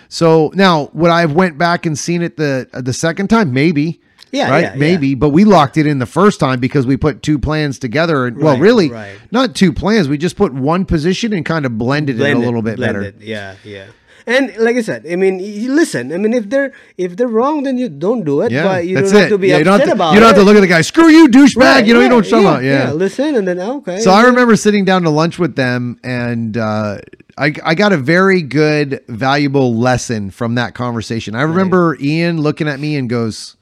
[0.10, 3.54] So now, would I have went back and seen it the uh, the second time?
[3.54, 4.02] Maybe.
[4.32, 4.64] Yeah, right.
[4.64, 4.80] yeah, yeah.
[4.80, 8.26] Maybe, but we locked it in the first time because we put two plans together.
[8.26, 9.18] And well, really, right.
[9.32, 10.10] not two plans.
[10.10, 13.14] We just put one position and kind of blended Blend it a little bit better.
[13.20, 13.88] Yeah, yeah.
[14.28, 15.38] And like I said, I mean,
[15.76, 16.12] listen.
[16.12, 18.52] I mean, if they're if they're wrong, then you don't do it.
[18.52, 19.22] Yeah, but you that's don't it.
[19.22, 20.56] have to be yeah, you upset don't have to, about you don't have to look
[20.56, 20.82] at the guy.
[20.82, 21.58] Screw you, douchebag.
[21.58, 22.86] Right, you know, you right, know what I'm talking yeah.
[22.86, 22.92] Yeah.
[22.94, 24.00] Listen, and then okay.
[24.00, 26.98] So I remember sitting down to lunch with them, and uh,
[27.38, 31.36] I, I got a very good, valuable lesson from that conversation.
[31.36, 33.58] I remember Ian looking at me and goes,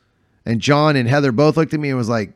[0.45, 2.33] and John and Heather both looked at me and was like,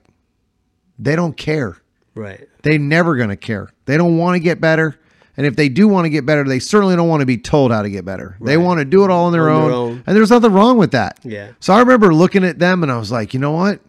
[0.99, 1.77] they don't care.
[2.15, 2.47] right.
[2.63, 3.69] They never going to care.
[3.85, 4.99] They don't want to get better.
[5.37, 7.71] And if they do want to get better, they certainly don't want to be told
[7.71, 8.35] how to get better.
[8.41, 10.03] They want to do it all on their, On own, their own.
[10.07, 11.19] And there's nothing wrong with that.
[11.23, 11.51] Yeah.
[11.59, 13.79] So I remember looking at them and I was like, you know what?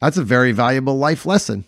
[0.00, 1.64] That's a very valuable life lesson.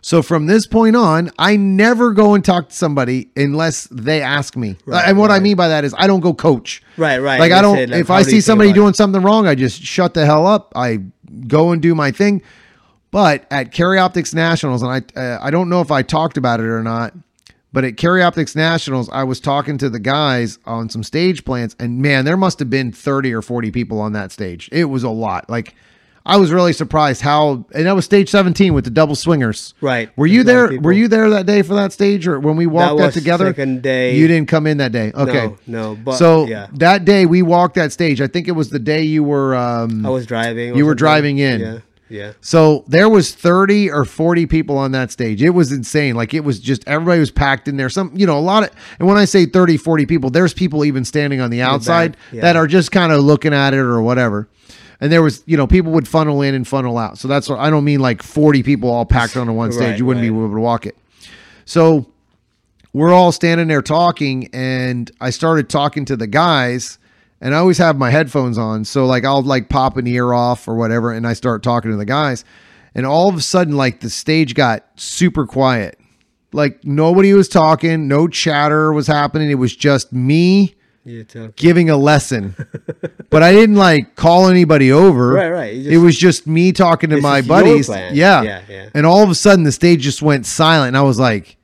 [0.00, 4.56] So from this point on, I never go and talk to somebody unless they ask
[4.56, 4.76] me.
[4.86, 6.82] Right, and what I mean by that is I don't go coach.
[6.96, 7.40] Right, right.
[7.40, 9.82] Like I don't said, like, if I do see somebody doing something wrong, I just
[9.82, 10.72] shut the hell up.
[10.76, 11.00] I
[11.48, 12.42] go and do my thing.
[13.10, 16.60] But at Carry Optics Nationals, and I uh, I don't know if I talked about
[16.60, 17.14] it or not,
[17.72, 21.76] but at Carry Optics Nationals, I was talking to the guys on some stage plans,
[21.78, 24.68] and man, there must have been thirty or forty people on that stage.
[24.72, 25.48] It was a lot.
[25.50, 25.74] Like
[26.28, 29.72] I was really surprised how, and that was stage seventeen with the double swingers.
[29.80, 30.10] Right.
[30.16, 30.80] Were you There's a lot there?
[30.80, 33.46] Were you there that day for that stage, or when we walked that, was together?
[33.46, 34.14] second day.
[34.14, 35.10] You didn't come in that day.
[35.14, 35.54] Okay.
[35.66, 36.66] No, no, but so yeah.
[36.74, 38.20] that day we walked that stage.
[38.20, 39.56] I think it was the day you were.
[39.56, 40.76] Um, I was driving.
[40.76, 41.60] You were driving in.
[41.60, 41.78] Yeah,
[42.08, 42.32] yeah.
[42.40, 45.42] so there was 30 or 40 people on that stage.
[45.42, 46.14] It was insane.
[46.14, 47.88] Like it was just everybody was packed in there.
[47.88, 50.84] Some, you know, a lot of and when I say 30, 40 people, there's people
[50.84, 52.42] even standing on the outside yeah.
[52.42, 54.48] that are just kind of looking at it or whatever.
[55.00, 57.18] And there was, you know, people would funnel in and funnel out.
[57.18, 59.90] So that's what I don't mean like 40 people all packed onto one stage.
[59.90, 60.96] Right, you wouldn't be able to walk it.
[61.64, 62.10] So
[62.92, 66.97] we're all standing there talking and I started talking to the guys
[67.40, 68.84] and I always have my headphones on.
[68.84, 71.96] So like I'll like pop an ear off or whatever and I start talking to
[71.96, 72.44] the guys
[72.94, 75.98] and all of a sudden like the stage got super quiet.
[76.52, 79.50] Like nobody was talking, no chatter was happening.
[79.50, 80.74] It was just me
[81.04, 81.22] Yeah,
[81.56, 82.56] giving a lesson.
[83.30, 85.28] but I didn't like call anybody over.
[85.32, 85.74] Right, right.
[85.74, 87.88] You it was just me talking to my buddies.
[87.88, 88.10] Yeah.
[88.12, 88.88] Yeah, yeah.
[88.94, 91.56] And all of a sudden the stage just went silent and I was like,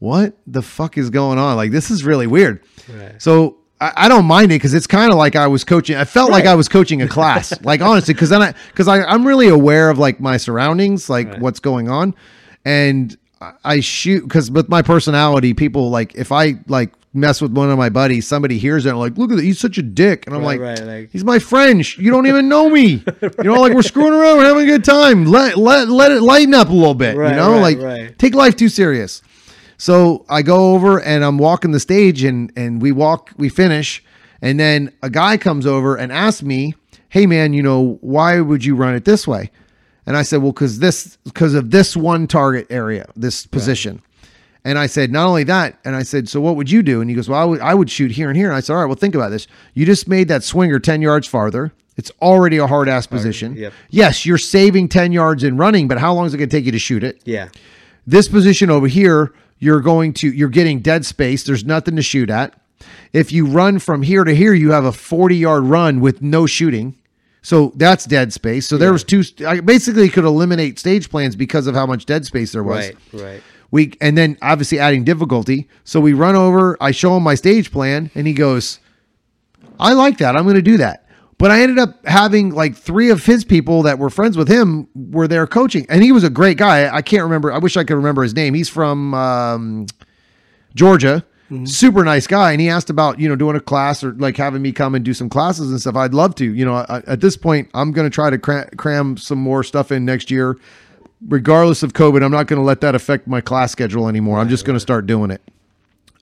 [0.00, 1.56] what the fuck is going on?
[1.56, 2.62] Like this is really weird.
[2.92, 3.22] Right.
[3.22, 5.96] So I, I don't mind it because it's kind of like I was coaching.
[5.96, 9.02] I felt like I was coaching a class, like honestly, because then I because I
[9.04, 11.40] I'm really aware of like my surroundings, like Right.
[11.40, 12.14] what's going on,
[12.64, 13.16] and
[13.64, 17.78] I- shoot because with my personality, people like if I like mess with one of
[17.78, 20.34] my buddies, somebody hears it and like, look at that, he's such a dick, and
[20.34, 21.84] I'm Right, like, right, like- he's my friend.
[21.86, 23.04] Sh- You don't even know me.
[23.22, 25.26] You know, like we're screwing around, we're having a good time.
[25.26, 27.16] Let let let it lighten up a little bit.
[27.16, 28.18] Right, you know, right, like right.
[28.18, 29.22] take life too serious.
[29.78, 34.02] So I go over and I'm walking the stage and and we walk, we finish,
[34.40, 36.74] and then a guy comes over and asks me,
[37.08, 39.50] "Hey man, you know why would you run it this way?"
[40.06, 44.02] And I said, "Well, because this because of this one target area, this position."
[44.66, 47.02] And I said, not only that, and I said, so what would you do?
[47.02, 48.46] And he goes, well, I would, I would shoot here and here.
[48.46, 49.46] And I said, all right, well, think about this.
[49.74, 51.74] You just made that swinger 10 yards farther.
[51.98, 53.56] It's already a hard ass position.
[53.56, 53.74] yep.
[53.90, 56.64] Yes, you're saving 10 yards in running, but how long is it going to take
[56.64, 57.20] you to shoot it?
[57.26, 57.50] Yeah.
[58.06, 59.34] This position over here,
[59.64, 61.42] you're going to you're getting dead space.
[61.42, 62.54] There's nothing to shoot at.
[63.12, 66.46] If you run from here to here, you have a 40 yard run with no
[66.46, 66.96] shooting.
[67.40, 68.66] So that's dead space.
[68.66, 69.22] So there was two.
[69.46, 72.86] I basically could eliminate stage plans because of how much dead space there was.
[73.12, 73.22] Right.
[73.22, 73.42] Right.
[73.70, 75.68] We and then obviously adding difficulty.
[75.84, 76.76] So we run over.
[76.80, 78.80] I show him my stage plan, and he goes,
[79.80, 80.36] "I like that.
[80.36, 81.03] I'm going to do that."
[81.38, 84.88] But I ended up having like three of his people that were friends with him
[84.94, 86.94] were there coaching, and he was a great guy.
[86.94, 87.52] I can't remember.
[87.52, 88.54] I wish I could remember his name.
[88.54, 89.86] He's from um,
[90.74, 91.24] Georgia.
[91.66, 94.62] Super nice guy, and he asked about you know doing a class or like having
[94.62, 95.94] me come and do some classes and stuff.
[95.94, 96.44] I'd love to.
[96.44, 99.62] You know, I, at this point, I'm going to try to cram, cram some more
[99.62, 100.58] stuff in next year
[101.28, 104.38] regardless of COVID, I'm not going to let that affect my class schedule anymore.
[104.38, 105.42] I'm just going to start doing it.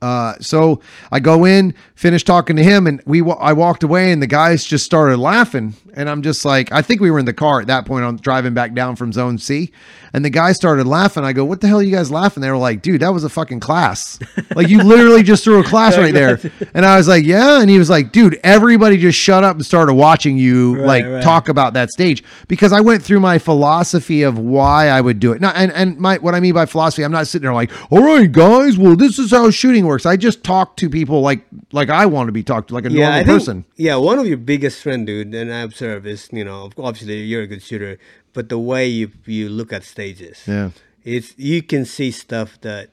[0.03, 0.81] Uh, so
[1.11, 4.65] I go in, finish talking to him, and we I walked away, and the guys
[4.65, 7.69] just started laughing, and I'm just like, I think we were in the car at
[7.69, 9.71] that point on driving back down from Zone C,
[10.13, 11.25] and the guys started laughing.
[11.25, 13.23] I go, "What the hell are you guys laughing?" They were like, "Dude, that was
[13.25, 14.19] a fucking class.
[14.57, 16.41] like you literally just threw a class right there."
[16.75, 19.65] And I was like, "Yeah," and he was like, "Dude, everybody just shut up and
[19.65, 21.23] started watching you Right, like right.
[21.23, 25.33] talk about that stage because I went through my philosophy of why I would do
[25.33, 25.41] it.
[25.41, 28.03] Now, and and my what I mean by philosophy, I'm not sitting there like, all
[28.03, 30.07] right, guys, well, this is how shooting works.
[30.07, 31.41] I just talk to people like
[31.81, 33.57] like I want to be talked to, like a normal I think- person.
[33.77, 37.43] yeah, one of your biggest strength, dude, and I observe is you know obviously you're
[37.43, 37.99] a good shooter,
[38.35, 40.71] but the way you you look at stages, Yeah.
[41.05, 42.87] it's you can see stuff that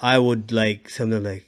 [0.00, 1.44] I would like something like,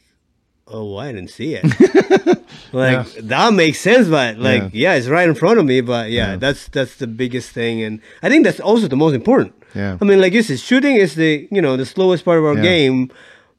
[0.66, 1.64] oh, I didn't see it.
[2.72, 4.94] like that makes sense, but like yeah.
[4.94, 5.80] it's right in front of me.
[5.80, 9.52] But yeah, that's that's the biggest thing, and I think that's also the most important.
[9.74, 9.98] Yeah.
[10.00, 12.56] I mean, like you said, shooting is the you know the slowest part of our
[12.56, 12.62] Yeah.
[12.62, 13.10] game,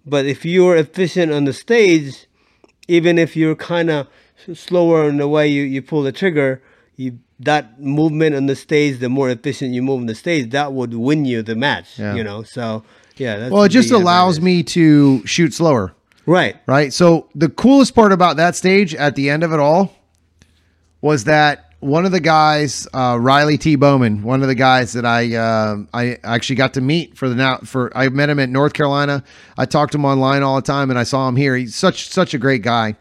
[0.09, 2.27] but if you're efficient on the stage,
[2.88, 4.07] even if you're kind of
[4.53, 6.61] slower in the way you, you pull the trigger,
[6.95, 10.73] you that movement on the stage, the more efficient you move on the stage, that
[10.73, 11.99] would win you the match.
[11.99, 12.15] Yeah.
[12.15, 12.84] You know, so
[13.17, 13.38] yeah.
[13.38, 14.57] That's Well, it just allows advantage.
[14.57, 15.93] me to shoot slower.
[16.25, 16.55] right.
[16.65, 16.91] right?
[16.91, 19.93] So the coolest part about that stage at the end of it all
[21.01, 23.76] was that one of the guys, uh, Riley T.
[23.76, 27.36] Bowman, one of the guys that I um I actually got to meet for the
[27.36, 29.24] now for I met him at North Carolina.
[29.58, 31.56] I talked to him online all the time, and I saw him here.
[31.56, 32.95] He's such such a great guy.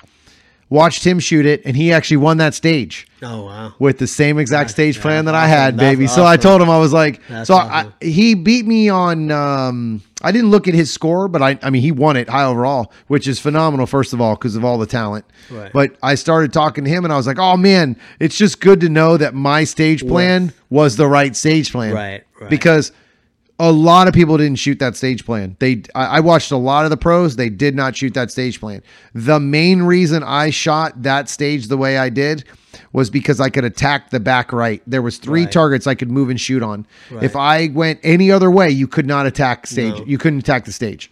[0.68, 3.74] Watched him shoot it, and he actually won that stage Oh wow.
[3.78, 6.08] with the same exact stage plan that I had, That's baby.
[6.08, 7.92] So I told him I was like, That's so awesome.
[8.02, 9.30] I, he beat me on.
[9.30, 12.44] Um, I didn't look at his score, but I, I mean, he won it high
[12.44, 13.86] overall, which is phenomenal.
[13.86, 15.24] First of all, because of all the talent.
[15.50, 15.72] Right.
[15.72, 18.80] But I started talking to him, and I was like, oh man, it's just good
[18.80, 22.50] to know that my stage plan was the right stage plan, Right, right.
[22.50, 22.90] Because
[23.58, 25.56] a lot of people didn't shoot that stage plan.
[25.60, 27.36] They, I, I watched a lot of the pros.
[27.36, 28.82] They did not shoot that stage plan.
[29.14, 32.44] The main reason I shot that stage the way I did
[32.92, 34.82] was because I could attack the back right.
[34.86, 35.52] There was three Right.
[35.52, 36.86] targets I could move and shoot on.
[37.10, 37.22] Right.
[37.22, 39.94] If I went any other way, you could not attack stage.
[39.94, 40.04] No.
[40.04, 41.10] You couldn't attack the stage.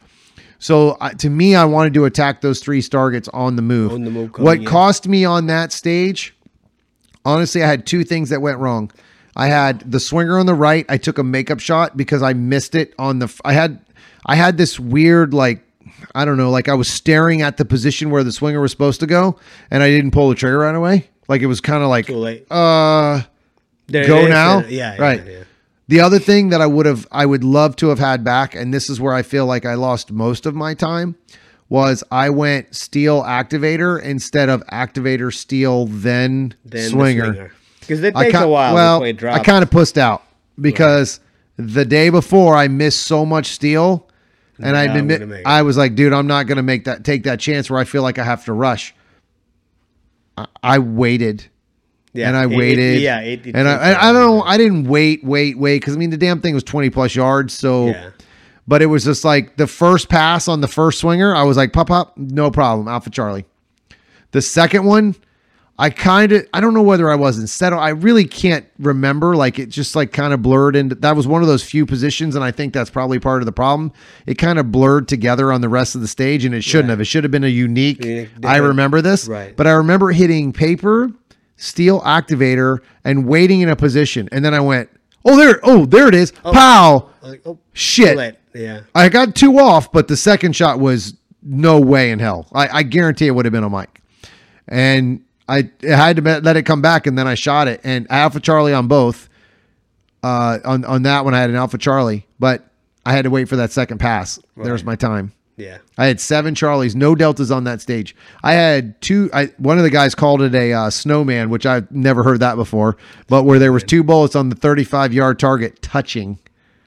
[0.58, 3.92] So uh, to me, I wanted to attack those three targets on the move.
[3.92, 4.64] On the move what in.
[4.66, 6.34] cost me on that stage?
[7.24, 8.90] Honestly, I had two things that went wrong.
[9.36, 10.86] I had the swinger on the right.
[10.88, 13.40] I took a makeup shot because I missed it on the.
[13.44, 13.84] I had,
[14.26, 15.60] I had this weird like,
[16.14, 19.00] I don't know, like I was staring at the position where the swinger was supposed
[19.00, 19.38] to go,
[19.70, 21.08] and I didn't pull the trigger right away.
[21.28, 22.06] Like it was kind of like,
[22.50, 23.22] uh,
[23.88, 24.60] There go now?
[24.60, 24.94] Yeah.
[24.94, 25.26] yeah, Right.
[25.26, 25.44] yeah.
[25.88, 28.72] the other thing that I would have, I would love to have had back, and
[28.72, 31.16] this is where I feel like I lost most of my time,
[31.68, 37.52] was I went steel activator instead of activator steel then, Then swinger.
[37.86, 40.22] Because it takes a while well, I kind of pussed out
[40.60, 41.20] because
[41.56, 44.08] the day before I missed so much steel,
[44.60, 45.46] and I admit gonna make it.
[45.46, 48.02] I was like, dude, I'm not gonna make that take that chance where I feel
[48.02, 48.94] like I have to rush.
[50.36, 51.46] I, I waited
[52.12, 53.20] yeah, and I it- it- yeah.
[53.20, 54.42] It, and I, I, I don't know.
[54.42, 57.52] I didn't wait, wait, wait, because I mean the damn thing was twenty plus yards.
[57.54, 58.10] So, Yeah.
[58.68, 61.34] but it was just like the first pass on the first swinger.
[61.34, 63.44] I was like, pop, pop, no problem, Alpha Charlie.
[64.30, 65.16] The second one,
[65.76, 67.80] I kind of, I don't know whether I was in settle.
[67.80, 69.34] I really can't remember.
[69.34, 70.94] Like it just like kind of blurred into.
[70.94, 73.52] That was one of those few positions, and I think that's probably part of the
[73.52, 73.92] problem.
[74.26, 76.90] It kind of blurred together on the rest of the stage, and it shouldn't Right.
[76.92, 77.00] have.
[77.00, 78.04] It should have been a unique.
[78.04, 79.56] Unique, I remember this, Right.
[79.56, 81.10] But I remember hitting paper,
[81.56, 84.88] steel activator, and waiting in a position, and then I went,
[85.24, 86.52] "Oh there, oh there it is, oh.
[86.52, 88.16] pow!" Like, oh, Shit.
[88.16, 88.34] late.
[88.54, 88.82] Yeah.
[88.94, 92.46] I got two off, but the second shot was no way in hell.
[92.54, 94.00] I, I guarantee it would have been a mic.
[94.68, 97.80] And I, I had to let it come back, and then I shot it.
[97.84, 99.28] And Alpha Charlie on both.
[100.22, 102.64] Uh, on on that one, I had an Alpha Charlie, but
[103.04, 104.38] I had to wait for that second pass.
[104.56, 104.86] There's Right.
[104.86, 105.32] my time.
[105.56, 105.78] Yeah.
[105.98, 108.16] I had seven Charlies, no deltas on that stage.
[108.42, 109.28] I had two.
[109.34, 112.56] I one of the guys called it a uh, snowman, which I've never heard that
[112.56, 112.96] before.
[113.28, 116.38] But where there was two bullets on the 35 yard target touching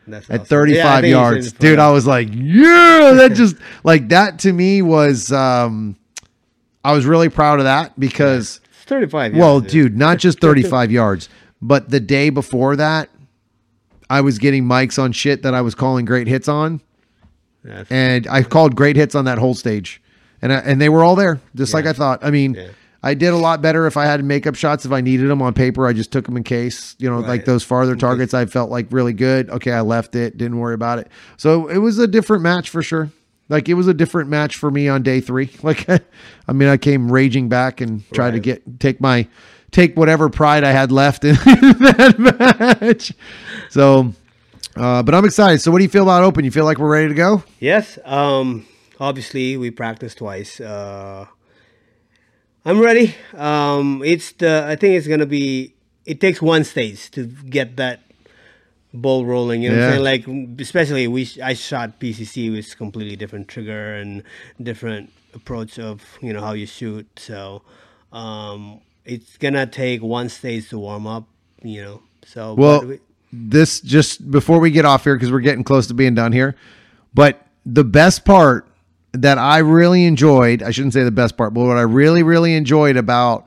[0.07, 0.47] That's at awesome.
[0.47, 1.51] 35 Yeah, I think you yards.
[1.53, 1.79] Dude.
[1.79, 5.95] I was like, yeah, that just like that to me was um
[6.87, 9.35] I was really proud of that because It's 35.
[9.35, 11.29] well, yards, dude, not just 35 yards,
[11.61, 13.09] but the day before that
[14.09, 16.81] I was getting mics on shit that I was calling great hits on
[17.65, 20.01] Yeah, and I called great hits on that whole stage.
[20.41, 22.23] And I, and they were all there just like I thought.
[22.23, 22.67] I mean, Yeah.
[23.03, 25.53] I did a lot better if I had makeup shots if I needed them on
[25.53, 25.85] paper.
[25.87, 28.87] I just took them in case, you know, like those farther targets I felt like
[28.91, 29.49] really good.
[29.49, 31.07] Okay, I left it, didn't worry about it.
[31.37, 33.11] So it was a different match for sure.
[33.49, 35.49] Like it was a different match for me on day 3.
[35.63, 39.27] Like I mean, I came raging back and tried to get take my
[39.71, 43.13] take whatever pride I had left in that match.
[43.69, 44.13] So
[44.75, 45.59] uh, but I'm excited.
[45.59, 46.45] So what do you feel about open?
[46.45, 47.43] You feel like we're ready to go?
[47.59, 47.97] Yes.
[48.05, 48.65] Um,
[48.99, 50.59] obviously we practice twice.
[50.59, 51.25] Uh,
[52.63, 53.15] I'm ready.
[53.33, 55.73] Um, it's the I think it's gonna be.
[56.05, 58.01] It takes one stage to get that
[58.93, 59.61] ball rolling.
[59.63, 59.81] You know Yeah.
[59.99, 60.55] what I'm saying?
[60.57, 64.23] Like especially we I shot PCC with completely different trigger and
[64.61, 67.07] different approach of you know how you shoot.
[67.17, 67.61] So
[68.13, 71.25] um, it's gonna take one stage to warm up.
[71.63, 72.01] You know.
[72.25, 72.99] So Well, we-
[73.33, 76.55] this just before we get off here because we're getting close to being done here.
[77.13, 78.65] But the best part
[79.11, 82.53] that I really enjoyed, I shouldn't say the best part, but what I really, really
[82.55, 83.45] enjoyed about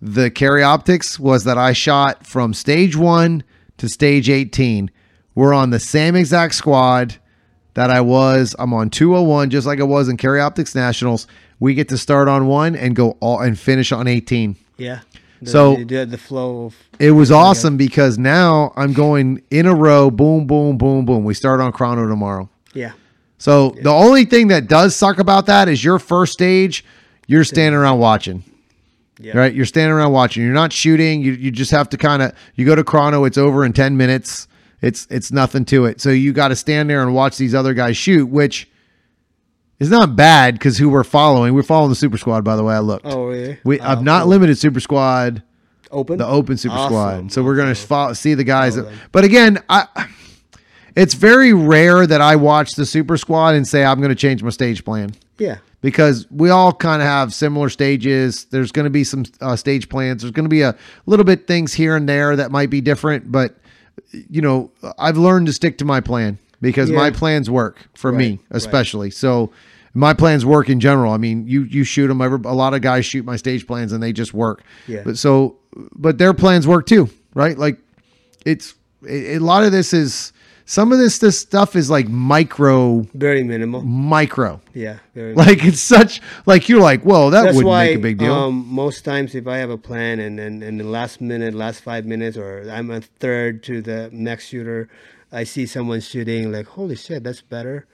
[0.00, 3.42] the carry optics was that I shot from stage one
[3.78, 4.90] to stage 18.
[5.34, 7.16] We're on the same exact squad
[7.74, 8.54] that I was.
[8.58, 11.26] I'm on 201, just like I was in Carry Optics Nationals.
[11.60, 14.56] We get to start on one and go all and finish on 18.
[14.76, 15.00] yeah.
[15.42, 19.74] The, So- the, the flow of It was awesome because now I'm going in a
[19.74, 21.24] row, boom, boom, boom, boom.
[21.24, 22.48] We start on chrono tomorrow.
[22.72, 22.92] yeah.
[23.36, 26.82] So the only thing that does suck about that is your first stage,
[27.26, 28.42] you're standing around watching.
[29.18, 29.36] Yeah.
[29.38, 29.54] Right?
[29.54, 30.42] You're standing around watching.
[30.42, 31.22] You're not shooting.
[31.22, 33.96] You you just have to kind of you go to chrono, it's over in 10
[33.96, 34.48] minutes.
[34.82, 36.00] It's it's nothing to it.
[36.00, 38.68] So you got to stand there and watch these other guys shoot, which
[39.78, 41.54] is not bad because who we're following.
[41.54, 42.74] We're following the Super Squad, by the way.
[42.74, 43.06] I looked.
[43.06, 43.58] Oh, really?
[43.64, 44.30] We, Oh, I've not cool.
[44.30, 45.42] limited Super Squad
[45.90, 46.88] open the open super Awesome.
[47.28, 47.32] squad.
[47.32, 48.76] So we're gonna follow, see the guys.
[48.76, 49.86] Oh, that, but again, I
[50.96, 54.50] it's very rare that I watch the super squad and say I'm gonna change my
[54.50, 55.58] stage plan Yeah.
[55.84, 58.46] Because we all kind of have similar stages.
[58.46, 60.22] There's gonna be some uh, stage plans.
[60.22, 60.74] There's gonna be a
[61.04, 63.54] little bit things here and there that might be different, but
[64.10, 68.30] you know, I've learned to stick to my plan because my plans work for me,
[68.30, 68.56] Right, right.
[68.56, 69.10] especially.
[69.10, 69.52] So
[69.92, 71.12] my plans work in general.
[71.12, 72.20] I mean, you you shoot them.
[72.22, 74.62] A lot of guys shoot my stage plans and they just work.
[74.88, 75.02] Yeah.
[75.04, 75.58] But so,
[75.94, 77.58] but their plans work too, right?
[77.58, 77.78] Like,
[78.46, 78.74] it's
[79.06, 80.32] a a lot of this is
[80.66, 83.82] some of this this stuff is like micro Very minimal.
[83.82, 84.60] micro.
[84.72, 84.98] Yeah.
[85.14, 88.18] Very Like it's such like you're like, whoa, that That's wouldn't why make a big
[88.18, 88.32] deal.
[88.32, 91.80] Um, most times, if I have a plan and then in the last minute, last
[91.80, 94.88] five minutes, or I'm a third to the next shooter,
[95.30, 97.86] I see someone shooting like, holy shit, that's better.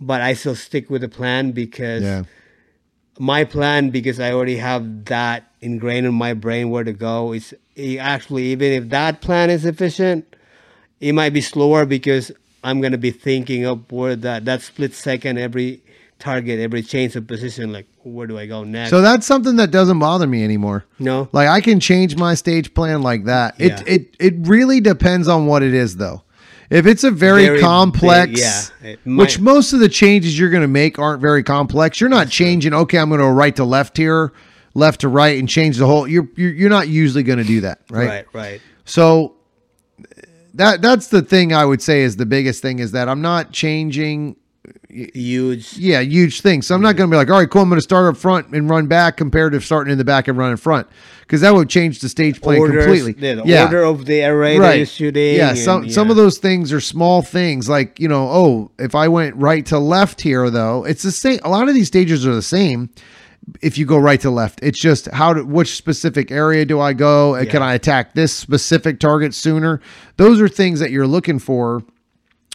[0.00, 2.22] But I still stick with the plan because yeah.
[3.18, 7.32] my plan, because I already have that ingrained in my brain where to go.
[7.32, 7.54] Is
[7.98, 10.36] actually even if that plan is efficient,
[11.02, 12.32] it might be slower because
[12.64, 15.82] I'm gonna be thinking of where that that split second every
[16.18, 18.90] target, every change of position, like where do I go next?
[18.90, 20.84] So that's something that doesn't bother me anymore.
[21.00, 23.58] no, Like I can change my stage plan like that.
[23.58, 23.66] Yeah.
[23.66, 26.22] It it it really depends on what it is though.
[26.70, 29.16] If it's a very, Very complex, big, yeah.
[29.16, 32.00] Which most of the changes you're going to make aren't very complex.
[32.00, 32.72] You're not changing.
[32.72, 34.32] Okay, I'm going to right to left here,
[34.72, 36.08] left to right, and change the whole.
[36.08, 38.08] You're you're, you're not usually going to do that, right?
[38.08, 38.60] right, right.
[38.86, 39.36] So
[40.54, 43.52] that that's the thing I would say is the biggest thing is that I'm not
[43.52, 44.36] changing
[44.88, 45.78] Huge.
[45.78, 46.62] yeah, huge thing.
[46.62, 47.62] So I'm not going to be like, all right, cool.
[47.62, 50.28] I'm going to start up front and run back compared to starting in the back
[50.28, 50.86] and running front
[51.22, 53.14] because that would change the stage plan Orders, completely.
[53.18, 55.36] Yeah, the order of the array that you're shooting.
[55.36, 58.94] Yeah, and- some some of those things are small things like you know, oh, if
[58.94, 61.40] I went right to left here though, it's the same.
[61.42, 62.90] A lot of these stages are the same.
[63.60, 66.92] If you go right to left, it's just how to which specific area do I
[66.92, 67.34] go?
[67.34, 69.80] and Can I attack this specific target sooner?
[70.16, 71.82] Those are things that you're looking for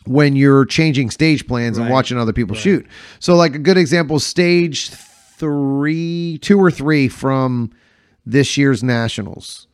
[0.05, 2.87] when you're changing stage plans and watching other people shoot.
[3.19, 7.71] So, like a good example, stage three, two or three from
[8.25, 9.67] this year's nationals.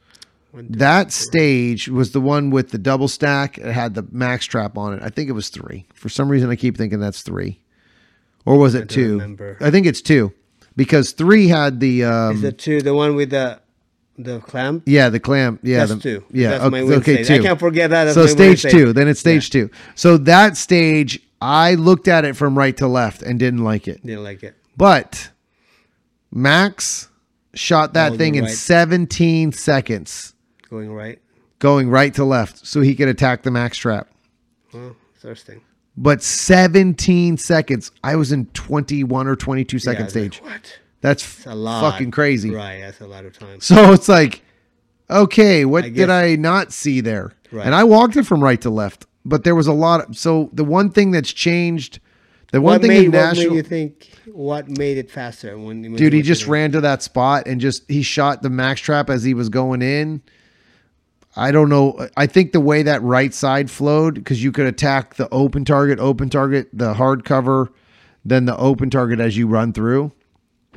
[0.53, 3.57] That stage was the one with the double stack.
[3.57, 5.01] It had the max trap on it.
[5.01, 5.87] I think it was three.
[5.95, 7.59] For some reason, I keep thinking that's three,
[8.45, 9.11] or was it don't two?
[9.13, 9.57] remember.
[9.61, 10.31] I think it's two
[10.75, 13.59] because three had the um, Is the two the one with the
[14.17, 14.83] the clamp?
[14.85, 16.25] yeah the clamp yeah That's the, two.
[16.31, 17.33] yeah That's okay, my okay two.
[17.35, 18.03] I can't forget that.
[18.05, 22.35] That's so stage two then it's stage two so that stage i looked at it
[22.35, 24.55] from right to left and didn't like it Didn't like it.
[24.77, 25.29] but
[26.31, 27.09] max
[27.53, 28.53] shot that thing in right.
[28.53, 30.33] 17 seconds
[30.69, 31.19] Going right.
[31.59, 34.07] going right to left so he could attack the max trap
[34.73, 35.61] Well, interesting.
[35.95, 40.79] But 17 seconds i was in 21 or 22 second Yeah, like, stage what?
[41.01, 41.91] that's lot.
[41.91, 42.81] fucking crazy Right.
[42.81, 43.59] That's a lot of time.
[43.61, 44.41] So it's like,
[45.09, 47.33] okay, what I did I not see there?
[47.51, 47.65] Right.
[47.65, 50.09] And I walked it from right to left, but there was a lot.
[50.09, 51.99] Of, so the one thing that's changed,
[52.51, 54.11] the one what thing made, in what made national, you think?
[54.25, 55.57] What made it faster?
[55.57, 58.81] When, when dude, he just ran to that spot and just he shot the max
[58.81, 60.21] trap as he was going in.
[61.35, 62.07] I don't know.
[62.15, 65.99] I think the way that right side flowed because you could attack the open target,
[65.99, 67.71] open target, the hard cover,
[68.23, 70.11] then the open target as you run through,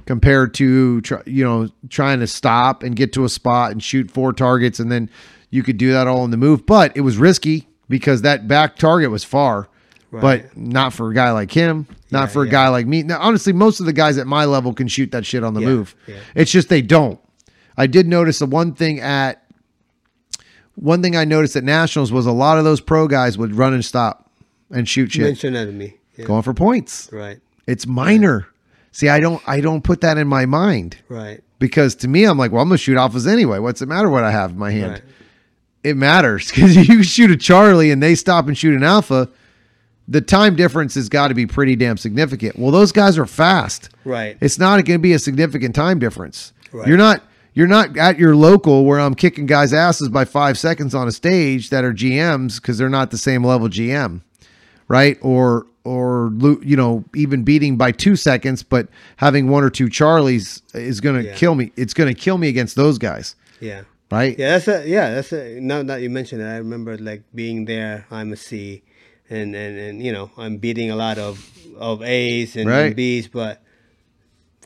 [0.06, 4.10] compared to try, you know trying to stop and get to a spot and shoot
[4.10, 5.10] four targets and then
[5.50, 6.64] you could do that all in the move.
[6.66, 9.68] But it was risky because that back target was far.
[10.10, 12.52] but not for a guy like him, not Yeah, for a yeah.
[12.52, 13.02] guy like me.
[13.02, 15.60] Now, honestly, most of the guys at my level can shoot that shit on the
[15.60, 15.94] Yeah, move.
[16.34, 17.20] It's just they don't.
[17.76, 19.42] I did notice the one thing at
[20.76, 23.74] one thing I noticed at nationals was a lot of those pro guys would run
[23.74, 24.30] and stop
[24.70, 25.96] and shoot shit, Mention that to me.
[26.16, 26.24] Yeah.
[26.26, 27.10] going for points.
[27.12, 27.38] Right.
[27.66, 28.46] It's minor.
[28.92, 31.42] See, I don't I don't put that in my mind Right.
[31.58, 33.58] because to me, I'm like, well, I'm gonna shoot alphas anyway.
[33.58, 34.92] What's it matter what I have in my hand?
[34.92, 35.02] Right.
[35.84, 39.28] It matters because you shoot a Charlie and they stop and shoot an alpha.
[40.08, 42.58] The time difference has got to be pretty damn significant.
[42.58, 43.88] Well, those guys are fast.
[44.04, 44.36] Right.
[44.40, 46.52] It's not going to be a significant time difference.
[46.72, 46.86] Right.
[46.86, 47.22] You're not
[47.56, 51.12] you're not at your local where I'm kicking guys' asses by five seconds on a
[51.12, 54.20] stage that are GMs because they're not the same level GM,
[54.86, 55.18] right?
[55.22, 60.60] Or or you know even beating by two seconds, but having one or two Charlies
[60.74, 61.34] is going to Yeah.
[61.34, 61.72] kill me.
[61.76, 63.82] It's going to kill me against those guys, Yeah.
[64.10, 64.38] right?
[64.38, 67.64] Yeah, that's a yeah, that's a now that you mentioned it, I remember like being
[67.64, 68.82] there, I'm a C
[69.30, 72.86] and and, and you know, I'm beating a lot of of A's and, Right.
[72.86, 73.62] and B's, but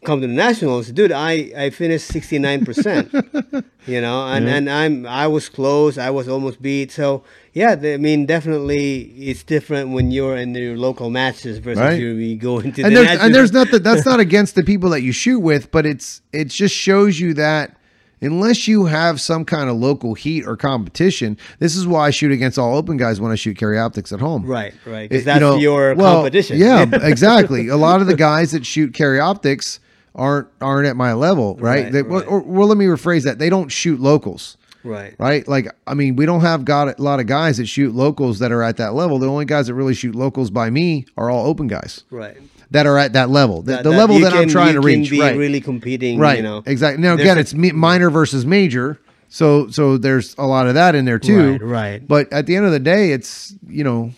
[0.04, 3.12] come to the nationals, dude, I I finished sixty nine percent.
[3.86, 6.92] You know, and, and I'm I was close, I was almost beat.
[6.92, 7.24] So
[7.54, 11.98] yeah, I mean definitely it's different when you're in your local matches versus Right.
[11.98, 14.90] you, you go into and the there's and there's nothing that's not against the people
[14.90, 17.76] that you shoot with, but it's it just shows you that
[18.20, 22.30] unless you have some kind of local heat or competition, this is why I shoot
[22.32, 24.44] against all open guys when I shoot carry optics at home.
[24.44, 25.08] right, right.
[25.08, 26.58] Because you that's know, your well, competition.
[26.58, 27.68] Yeah, exactly.
[27.68, 29.80] A lot of the guys that shoot carry optics
[30.14, 31.84] aren't aren't at my level, right?
[31.84, 32.28] Right, They- well, right.
[32.28, 33.38] Or, well, let me rephrase that.
[33.38, 34.56] They don't shoot locals.
[34.82, 35.14] right.
[35.18, 38.38] Right, like I mean, we don't have got a lot of guys that shoot locals
[38.38, 39.18] that are at that level.
[39.18, 42.36] The only guys that really shoot locals by me are all open guys Right.
[42.70, 44.80] that are at that level, the, That- the level you that I'm trying you to
[44.80, 45.10] can reach.
[45.10, 46.62] be right, really competing, right, you know.
[46.66, 47.02] exactly.
[47.02, 51.18] Now again, it's minor versus major, so so there's a lot of that in there
[51.18, 51.52] too.
[51.52, 52.08] Right, right.
[52.08, 54.12] But at the end of the day, it's you know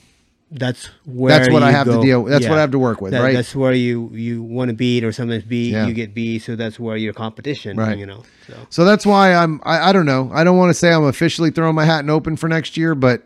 [0.54, 3.00] That's where That's what I have to go- deal- that's what I have to work
[3.00, 3.32] with, right?
[3.32, 5.86] That's where you you want to beat, or sometimes beat, Yeah.
[5.86, 6.42] you get beat.
[6.42, 7.96] So that's where your competition, Right.
[7.96, 8.22] You know.
[8.46, 9.60] So So that's why I'm.
[9.64, 10.30] I, I don't know.
[10.34, 12.94] I don't want to say I'm officially throwing my hat in open for next year,
[12.94, 13.22] but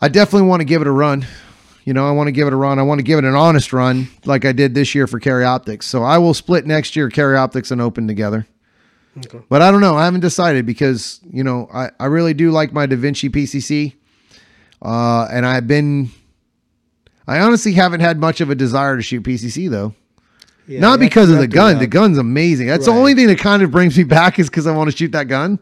[0.00, 1.26] I definitely want to give it a run.
[1.84, 2.78] You know, I want to give it a run.
[2.78, 5.44] I want to give it an honest run, like I did this year for Carry
[5.44, 5.86] Optics.
[5.86, 8.46] So I will split next year, Carry Optics and Open together.
[9.18, 9.40] Okay.
[9.48, 9.96] But I don't know.
[9.96, 13.94] I haven't decided because you know I, I really do like my Da Vinci PCC,
[14.82, 16.10] uh, and I've been.
[17.26, 19.94] I honestly haven't had much of a desire to shoot PCC though.
[20.66, 21.76] yeah, Not because of the gun.
[21.76, 22.66] uh, The gun's amazing.
[22.66, 24.96] That's the only thing that kind of brings me back is because I want to
[24.96, 25.58] shoot that gun.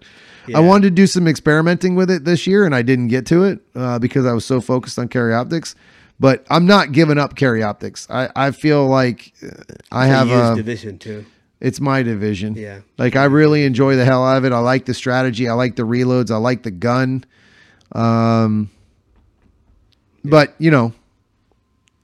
[0.54, 3.44] I wanted to do some experimenting with it this year, and I didn't get to
[3.44, 5.74] it uh, because I was so focused on carry optics.
[6.18, 8.06] But I'm not giving up carry optics.
[8.08, 9.48] I, I feel like uh,
[9.92, 11.26] I a have a, division too.
[11.60, 12.54] it's my division.
[12.54, 12.80] Yeah.
[12.96, 14.52] Like I really enjoy the hell out of it.
[14.52, 15.48] I like the strategy.
[15.50, 16.30] I like the reloads.
[16.30, 17.24] I like the gun.
[17.92, 18.70] Um,
[20.24, 20.92] but you know,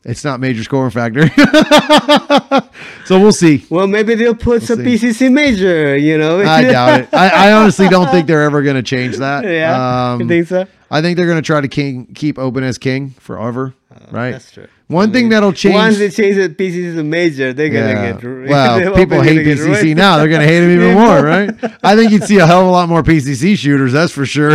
[0.04, 1.28] it's not major scoring factor.
[3.06, 3.64] so we'll see.
[3.70, 4.96] Well, maybe they'll put some see.
[4.96, 5.96] PCC major.
[5.96, 6.40] You know.
[6.40, 7.08] I doubt it.
[7.12, 9.44] I, I honestly don't think they're ever going to change that.
[9.50, 10.12] yeah.
[10.12, 10.66] Um, you think so?
[10.90, 13.74] I think they're going to try to king, keep open as king forever.
[14.12, 14.28] right.
[14.28, 14.68] Uh, That's true.
[14.86, 15.74] One I thing mean, that'll change.
[15.74, 18.12] Once they change the PCC to major, they're gonna Yeah.
[18.12, 18.24] get.
[18.50, 20.18] Well, people hate PCC now.
[20.18, 21.50] They're going to hate them even more, right?
[21.82, 23.94] I think you'd see a hell of a lot more PCC shooters.
[23.94, 24.54] That's for sure.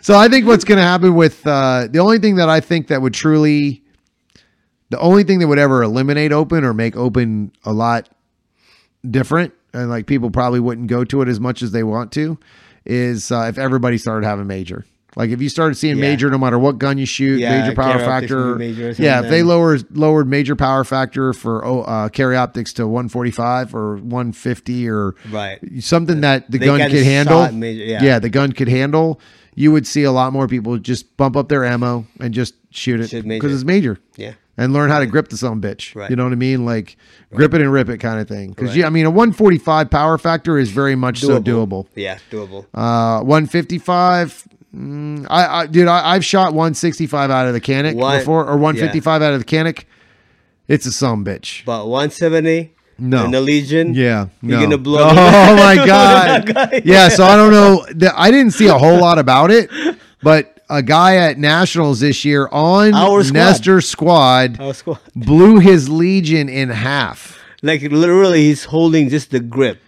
[0.00, 2.88] So I think what's going to happen with uh, the only thing that I think
[2.88, 3.82] that would truly,
[4.90, 8.08] the only thing that would ever eliminate open or make open a lot
[9.08, 12.38] different, and like people probably wouldn't go to it as much as they want to,
[12.84, 14.84] is uh, if everybody started having major.
[15.16, 16.02] Like if you started seeing Yeah.
[16.02, 18.54] major, no matter what gun you shoot, Yeah, major power factor.
[18.54, 22.86] major yeah, if they lowered lowered major power factor for oh, uh, carry optics to
[22.86, 25.58] 145 or 150 or Right.
[25.80, 27.50] something that the They gun could handle.
[27.50, 28.20] major- yeah.
[28.20, 29.20] the gun could handle.
[29.54, 33.00] You would see a lot more people just bump up their ammo and just shoot
[33.00, 34.34] it because it's major Yeah.
[34.56, 35.94] and learn how to grip the some bitch.
[35.96, 36.08] Right.
[36.08, 36.64] You know what I mean?
[36.64, 36.96] Like
[37.34, 38.50] grip it and rip it kind of thing.
[38.50, 38.78] Because Right.
[38.78, 41.86] yeah, I mean a 145 power factor is very much so doable.
[41.96, 42.66] Yeah, doable.
[42.72, 44.46] Uh, 155.
[44.74, 48.56] Mm, I, I dude, I, I've shot 165 out of the Canik One- before, or
[48.56, 49.84] 155 out of the Canik.
[50.68, 51.64] It's a some bitch.
[51.64, 53.24] But 170 No.
[53.24, 53.94] in the Legion.
[53.94, 54.64] Yeah, You're no.
[54.64, 55.08] gonna blow.
[55.10, 56.82] Oh my god.
[56.84, 57.86] Yeah, so I don't know.
[58.14, 59.70] I didn't see a whole lot about it,
[60.22, 63.34] but a guy at nationals this year on Our squad.
[63.34, 64.98] Nestor's squad Our squad.
[65.16, 67.38] blew his legion in half.
[67.62, 69.78] Like literally, he's holding just the grip.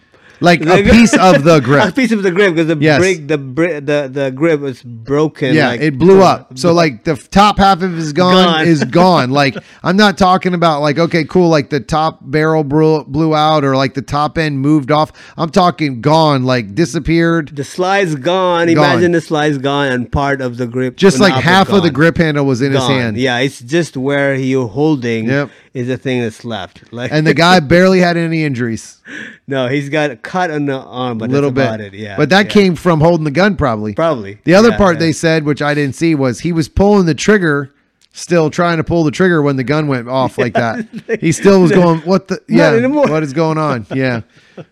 [0.43, 1.85] Like a piece of the grip.
[1.89, 2.99] a piece of the grip because the Yes.
[2.99, 5.55] brick, the bri- the the grip was broken.
[5.55, 6.57] Yeah, like- it blew up.
[6.57, 8.67] So like the top half of it is gone, Gone.
[8.67, 9.29] is gone.
[9.43, 13.63] Like I'm not talking about like okay, cool, like the top barrel blew, blew out
[13.63, 15.11] or like the top end moved off.
[15.37, 17.55] I'm talking gone, like disappeared.
[17.55, 18.67] the slide's gone.
[18.69, 20.97] Imagine the slide's gone and part of the grip.
[20.97, 23.17] Just like half of the grip handle was in his hand.
[23.17, 25.49] Yeah, it's just where you're holding Yep.
[25.73, 26.91] is the thing that's left.
[26.91, 28.99] Like And the guy barely had any injuries.
[29.47, 31.79] no, he's got a cut on the arm, A little bit.
[31.79, 31.93] it.
[31.93, 32.51] Yeah, But that yeah.
[32.51, 33.93] came from holding the gun probably.
[33.93, 34.99] probably The other Yeah, part yeah.
[35.01, 37.71] they said, which I didn't see, was he was pulling the trigger,
[38.13, 40.87] still trying to pull the trigger when the gun went off like that.
[41.21, 42.41] He still was going, "What the?
[42.49, 44.21] Yeah, what is going on?" Yeah.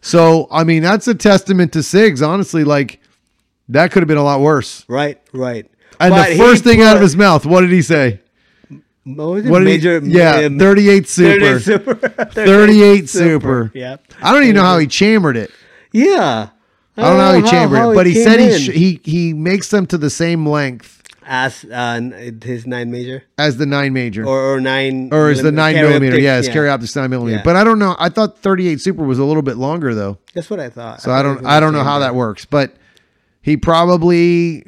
[0.01, 2.25] So I mean, that's a testament to Sigs.
[2.27, 2.99] Honestly, like
[3.69, 4.83] that could have been a lot worse.
[4.87, 5.65] right, right.
[5.99, 8.20] And But the first thing out of his mouth, what did he say?
[9.03, 9.43] What?
[9.45, 11.59] What he- major, yeah, um, 38 super.
[11.59, 11.95] 38 super,
[12.29, 13.71] 38 super.
[13.73, 15.51] Yeah, I don't even know how he chambered it.
[15.91, 16.49] yeah.
[16.97, 18.71] I don't know how he chambered how it, but he said he, in.
[18.73, 22.01] he he makes them to the same length as uh,
[22.43, 24.25] his nine major as the nine major.
[24.27, 26.19] or, or nine or is the nine millimeter?
[26.19, 27.37] Yeah, it's carry optics nine millimeter.
[27.37, 27.43] Yeah.
[27.43, 27.95] But I don't know.
[27.97, 31.01] I thought 38 super was a little bit longer though, That's what I thought.
[31.01, 31.45] so I don't.
[31.45, 32.43] I don't know how that works.
[32.43, 32.75] But
[33.41, 34.63] he probably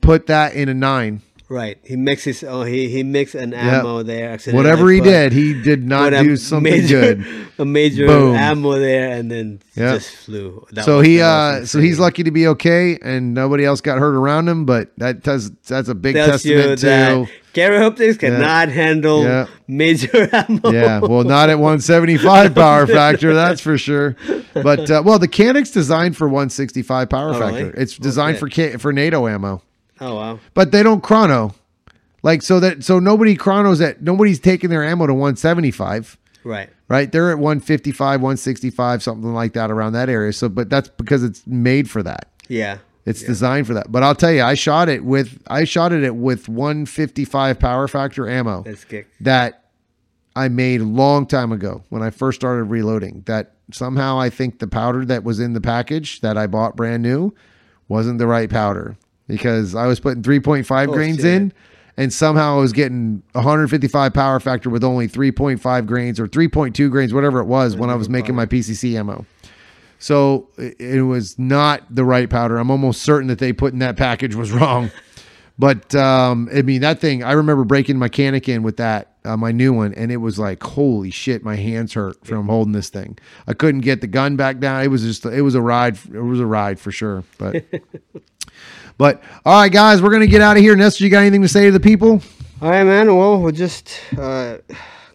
[0.00, 1.22] put that in a nine.
[1.48, 1.78] Right.
[1.84, 2.42] He mixes.
[2.42, 4.30] Oh, he he mixed an ammo there.
[4.30, 7.46] accidentally Whatever he did, he did not do something major, good.
[7.58, 8.34] A major Boom.
[8.34, 9.94] ammo there, and then Yeah.
[9.94, 10.66] just flew.
[10.72, 14.14] That So he, uh, so he's lucky to be okay, and nobody else got hurt
[14.16, 14.64] around him.
[14.64, 17.26] But that does that's a big Tells testament to.
[17.52, 19.46] carry optics cannot handle Yeah.
[19.68, 20.70] major ammo.
[20.72, 24.16] Yeah, well, not at 175 power factor, that's for sure.
[24.54, 27.66] But uh, well, the Canik's designed for 165 power Oh, factor.
[27.66, 27.72] really?
[27.76, 28.72] It's designed for Okay.
[28.72, 29.62] Ca- for NATO ammo,
[30.00, 30.40] Oh wow.
[30.54, 31.54] but they don't chrono.
[32.22, 36.18] Like so that so nobody chronos at nobody's taking their ammo to 175.
[36.42, 36.68] Right.
[36.86, 40.34] Right, they're at 155, 165, something like that around that area.
[40.34, 42.28] So, but that's because it's made for that.
[42.46, 42.78] Yeah.
[43.06, 43.90] It's designed for that.
[43.90, 48.28] But I'll tell you, I shot it with I shot it with 155 power factor
[48.28, 49.08] ammo That's kick.
[49.20, 49.64] that
[50.36, 53.22] I made a long time ago when I first started reloading.
[53.26, 57.02] That somehow I think the powder that was in the package that I bought brand
[57.02, 57.34] new
[57.88, 58.96] wasn't the right powder
[59.26, 61.26] because I was putting 3.5 Oh, grains shit.
[61.26, 61.52] in
[61.96, 67.14] and somehow I was getting 155 power factor with only 3.5 grains or 3.2 grains,
[67.14, 69.24] whatever it was, when I was making my PCC ammo.
[69.98, 72.58] So it, was not the right powder.
[72.58, 74.90] I'm almost certain that they put in that package was wrong.
[75.56, 79.36] But um, I mean, that thing, I remember breaking my Canik in with that, uh,
[79.36, 82.88] my new one, and it was like, holy shit, my hands hurt from holding this
[82.88, 83.16] thing.
[83.46, 84.82] I couldn't get the gun back down.
[84.82, 85.96] It was just, it was a ride.
[86.12, 87.22] It was a ride for sure.
[87.38, 87.64] But,
[88.98, 90.76] but all right, guys, we're going to get out of here.
[90.76, 92.22] Nestor, you got anything to say to the people?
[92.62, 93.14] All right, man.
[93.16, 94.58] Well, we'll just uh,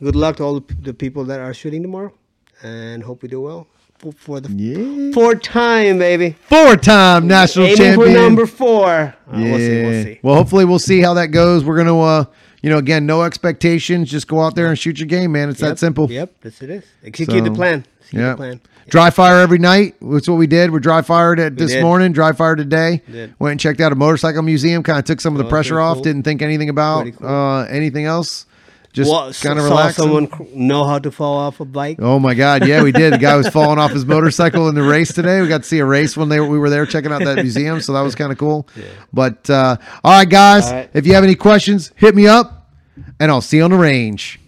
[0.02, 2.14] good luck to all the, people that are shooting tomorrow,
[2.62, 5.12] and hope we do well for, for the Yeah.
[5.14, 6.36] fourth time, baby.
[6.48, 8.14] Four time national Aiming champion.
[8.16, 8.88] for number four.
[8.88, 9.82] Uh, We'll see.
[9.84, 10.04] We'll Yeah.
[10.04, 10.20] see.
[10.22, 11.64] Well, hopefully we'll see how that goes.
[11.64, 12.26] We're gonna, uh,
[12.62, 14.10] you know, again, no expectations.
[14.12, 15.50] Just go out there and shoot your game, man.
[15.50, 16.12] It's Yep, that simple.
[16.12, 16.84] Yep, that's it is.
[17.06, 17.86] Execute the plan.
[18.02, 18.32] Execute Yeah.
[18.32, 18.62] the plan.
[18.90, 19.96] Dry fire every night.
[20.02, 20.72] That's what we did.
[20.72, 22.12] We dry fired it this morning.
[22.12, 23.02] Dry fire today.
[23.12, 23.36] Did.
[23.40, 24.84] Went and checked out a motorcycle museum.
[24.84, 25.96] Kind of took some of the Oh, pressure off.
[25.96, 26.04] cool.
[26.04, 27.28] Didn't think anything about cool.
[27.28, 28.46] uh, anything else.
[28.92, 30.04] Just Well, kind of saw relaxing.
[30.06, 32.00] someone know how to fall off a bike.
[32.02, 32.68] Oh my God!
[32.68, 33.14] Yeah, we did.
[33.14, 35.42] The guy was falling off his motorcycle in the race today.
[35.44, 37.82] We got to see a race when they we were there checking out that museum,
[37.82, 38.68] so that was kind of cool.
[39.14, 40.90] But uh, all right, guys, All right.
[40.96, 42.68] if you have any questions, hit me up,
[43.20, 44.40] and I'll see you on the range.